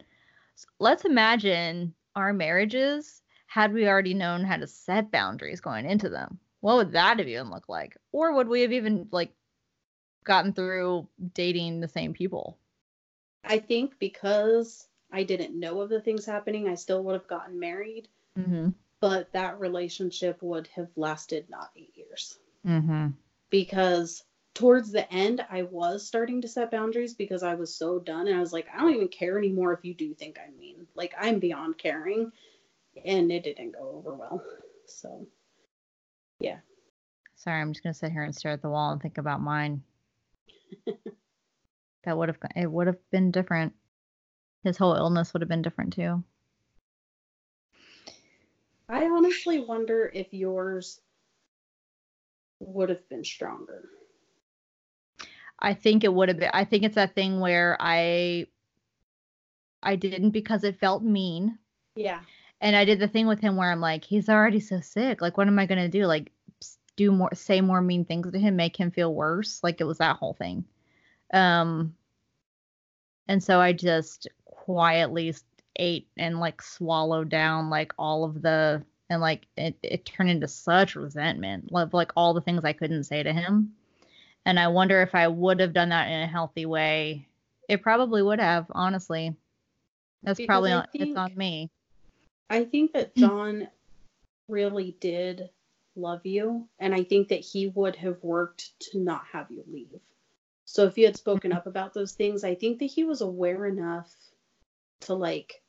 S- 0.56 0.66
Let's 0.80 1.04
imagine 1.04 1.94
our 2.18 2.32
marriages 2.34 3.22
had 3.46 3.72
we 3.72 3.88
already 3.88 4.14
known 4.14 4.44
how 4.44 4.56
to 4.56 4.66
set 4.66 5.10
boundaries 5.10 5.60
going 5.60 5.86
into 5.86 6.08
them. 6.10 6.38
What 6.60 6.76
would 6.76 6.92
that 6.92 7.18
have 7.18 7.28
even 7.28 7.50
looked 7.50 7.68
like? 7.68 7.96
Or 8.12 8.34
would 8.34 8.48
we 8.48 8.62
have 8.62 8.72
even 8.72 9.08
like 9.12 9.32
gotten 10.24 10.52
through 10.52 11.08
dating 11.34 11.80
the 11.80 11.88
same 11.88 12.12
people? 12.12 12.58
I 13.44 13.58
think 13.58 13.98
because 13.98 14.88
I 15.10 15.24
didn't 15.24 15.58
know 15.58 15.80
of 15.80 15.88
the 15.88 16.00
things 16.00 16.24
happening, 16.26 16.68
I 16.68 16.74
still 16.74 17.02
would 17.04 17.14
have 17.14 17.26
gotten 17.28 17.58
married, 17.58 18.08
Mm-hmm. 18.38 18.70
but 19.00 19.32
that 19.32 19.58
relationship 19.60 20.42
would 20.42 20.68
have 20.68 20.88
lasted 20.96 21.48
not 21.50 21.70
eight 21.76 21.96
years. 21.96 22.38
Mm-hmm. 22.66 23.08
Because 23.50 24.24
towards 24.54 24.92
the 24.92 25.10
end, 25.12 25.44
I 25.50 25.62
was 25.62 26.06
starting 26.06 26.42
to 26.42 26.48
set 26.48 26.70
boundaries 26.70 27.14
because 27.14 27.42
I 27.42 27.54
was 27.54 27.74
so 27.74 27.98
done. 27.98 28.28
And 28.28 28.36
I 28.36 28.40
was 28.40 28.52
like, 28.52 28.68
I 28.72 28.78
don't 28.80 28.94
even 28.94 29.08
care 29.08 29.38
anymore 29.38 29.72
if 29.72 29.84
you 29.84 29.94
do 29.94 30.14
think 30.14 30.38
I'm 30.38 30.56
mean. 30.58 30.77
Like, 30.98 31.14
I'm 31.18 31.38
beyond 31.38 31.78
caring. 31.78 32.32
And 33.04 33.30
it 33.30 33.44
didn't 33.44 33.72
go 33.72 33.92
over 33.94 34.14
well. 34.14 34.42
So, 34.86 35.28
yeah. 36.40 36.58
Sorry, 37.36 37.60
I'm 37.60 37.72
just 37.72 37.84
gonna 37.84 37.94
sit 37.94 38.10
here 38.10 38.24
and 38.24 38.34
stare 38.34 38.52
at 38.52 38.62
the 38.62 38.68
wall 38.68 38.90
and 38.90 39.00
think 39.00 39.16
about 39.16 39.40
mine. 39.40 39.84
that 42.04 42.18
would 42.18 42.28
have 42.28 42.38
it 42.56 42.70
would 42.70 42.88
have 42.88 42.98
been 43.12 43.30
different. 43.30 43.74
His 44.64 44.76
whole 44.76 44.94
illness 44.94 45.32
would 45.32 45.42
have 45.42 45.48
been 45.48 45.62
different 45.62 45.92
too. 45.92 46.24
I 48.88 49.04
honestly 49.04 49.60
wonder 49.60 50.10
if 50.12 50.32
yours 50.32 51.00
would 52.58 52.88
have 52.88 53.08
been 53.08 53.22
stronger. 53.22 53.88
I 55.60 55.74
think 55.74 56.02
it 56.02 56.12
would 56.12 56.28
have 56.28 56.38
been. 56.38 56.50
I 56.52 56.64
think 56.64 56.82
it's 56.82 56.96
that 56.96 57.14
thing 57.14 57.38
where 57.38 57.76
I 57.78 58.46
I 59.82 59.96
didn't 59.96 60.30
because 60.30 60.64
it 60.64 60.78
felt 60.78 61.02
mean, 61.02 61.58
Yeah. 61.94 62.20
and 62.60 62.74
I 62.74 62.84
did 62.84 62.98
the 62.98 63.08
thing 63.08 63.26
with 63.26 63.40
him 63.40 63.56
where 63.56 63.70
I'm 63.70 63.80
like, 63.80 64.04
he's 64.04 64.28
already 64.28 64.60
so 64.60 64.80
sick. 64.80 65.20
Like, 65.20 65.36
what 65.36 65.46
am 65.46 65.58
I 65.58 65.66
gonna 65.66 65.88
do? 65.88 66.06
Like, 66.06 66.32
do 66.96 67.12
more, 67.12 67.30
say 67.34 67.60
more 67.60 67.80
mean 67.80 68.04
things 68.04 68.30
to 68.30 68.38
him, 68.38 68.56
make 68.56 68.76
him 68.76 68.90
feel 68.90 69.14
worse. 69.14 69.62
Like 69.62 69.80
it 69.80 69.84
was 69.84 69.98
that 69.98 70.16
whole 70.16 70.34
thing. 70.34 70.64
Um, 71.32 71.94
and 73.28 73.42
so 73.42 73.60
I 73.60 73.72
just 73.72 74.26
quietly 74.44 75.34
ate 75.76 76.08
and 76.16 76.40
like 76.40 76.60
swallowed 76.60 77.28
down 77.28 77.70
like 77.70 77.92
all 77.98 78.24
of 78.24 78.42
the 78.42 78.82
and 79.08 79.20
like 79.20 79.46
it, 79.56 79.76
it 79.82 80.04
turned 80.04 80.28
into 80.28 80.48
such 80.48 80.96
resentment 80.96 81.70
of 81.72 81.94
like 81.94 82.12
all 82.16 82.34
the 82.34 82.40
things 82.40 82.64
I 82.64 82.72
couldn't 82.72 83.04
say 83.04 83.22
to 83.22 83.32
him. 83.32 83.72
And 84.44 84.58
I 84.58 84.68
wonder 84.68 85.00
if 85.02 85.14
I 85.14 85.28
would 85.28 85.60
have 85.60 85.72
done 85.72 85.90
that 85.90 86.08
in 86.08 86.20
a 86.20 86.26
healthy 86.26 86.66
way. 86.66 87.28
It 87.68 87.82
probably 87.82 88.22
would 88.22 88.40
have, 88.40 88.66
honestly. 88.70 89.36
That's 90.22 90.36
Because 90.36 90.46
probably 90.46 90.72
on, 90.72 90.86
it's 90.94 91.16
on 91.16 91.36
me. 91.36 91.70
I 92.50 92.64
think 92.64 92.92
that 92.92 93.14
John 93.14 93.68
really 94.48 94.96
did 95.00 95.50
love 95.96 96.24
you, 96.26 96.68
and 96.78 96.94
I 96.94 97.04
think 97.04 97.28
that 97.28 97.40
he 97.40 97.68
would 97.68 97.96
have 97.96 98.22
worked 98.22 98.78
to 98.90 98.98
not 98.98 99.24
have 99.32 99.50
you 99.50 99.64
leave. 99.70 100.00
So 100.64 100.84
if 100.84 100.98
you 100.98 101.06
had 101.06 101.16
spoken 101.16 101.52
up 101.52 101.66
about 101.66 101.94
those 101.94 102.12
things, 102.12 102.44
I 102.44 102.54
think 102.54 102.78
that 102.80 102.86
he 102.86 103.04
was 103.04 103.20
aware 103.20 103.66
enough 103.66 104.14
to 105.00 105.14
like 105.14 105.62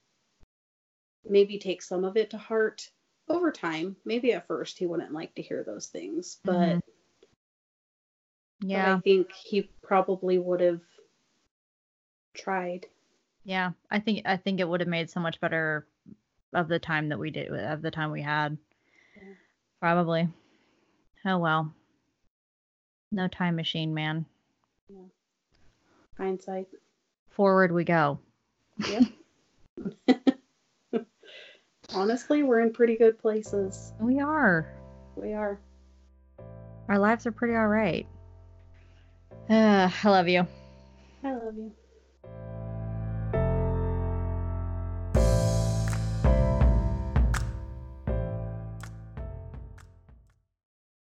maybe 1.24 1.58
take 1.60 1.82
some 1.82 2.04
of 2.04 2.18
it 2.18 2.32
to 2.32 2.38
heart 2.38 2.89
over 3.28 3.52
time. 3.52 3.95
Maybe 4.04 4.34
at 4.34 4.47
first 4.47 4.78
he 4.78 4.88
wouldn't 4.88 5.14
like 5.14 5.36
to 5.36 5.41
hear 5.41 5.64
those 5.64 5.88
things, 5.88 6.39
but, 6.43 6.56
Mhm. 6.56 6.82
but 8.62 8.68
Yeah. 8.68 8.95
I 8.97 9.00
think 9.02 9.32
he 9.32 9.64
probably 9.82 10.38
would 10.38 10.60
have 10.62 10.82
tried. 12.34 12.88
Yeah, 13.50 13.72
I 13.89 14.00
think 14.00 14.22
I 14.28 14.38
think 14.38 14.60
it 14.60 14.70
would 14.70 14.80
have 14.80 14.88
made 14.88 15.10
so 15.10 15.20
much 15.20 15.41
better 15.41 15.88
of 16.54 16.68
the 16.68 16.78
time 16.78 17.10
that 17.10 17.18
we 17.18 17.32
did 17.32 17.52
of 17.52 17.82
the 17.82 17.89
time 17.89 18.12
we 18.12 18.22
had. 18.22 18.56
Yeah. 19.18 19.24
Probably. 19.80 20.30
Oh 21.26 21.39
well. 21.39 21.74
No 23.12 23.28
time 23.28 23.56
machine, 23.56 23.91
man. 23.91 24.28
Hindsight. 26.16 26.68
Forward 27.32 27.72
we 27.72 27.86
go. 27.86 28.20
Honestly, 31.95 32.43
we're 32.43 32.60
in 32.60 32.72
pretty 32.72 32.97
good 32.97 33.18
places. 33.18 33.93
We 34.00 34.20
are. 34.20 34.72
We 35.16 35.34
are. 35.34 35.60
Our 36.88 37.00
lives 37.00 37.26
are 37.26 37.32
pretty 37.32 37.56
all 37.56 37.68
right. 37.68 38.06
Uh, 39.50 39.89
I 40.04 40.08
love 40.08 40.28
you. 40.28 40.45
I 41.24 41.34
love 41.34 41.56
you. 41.58 41.72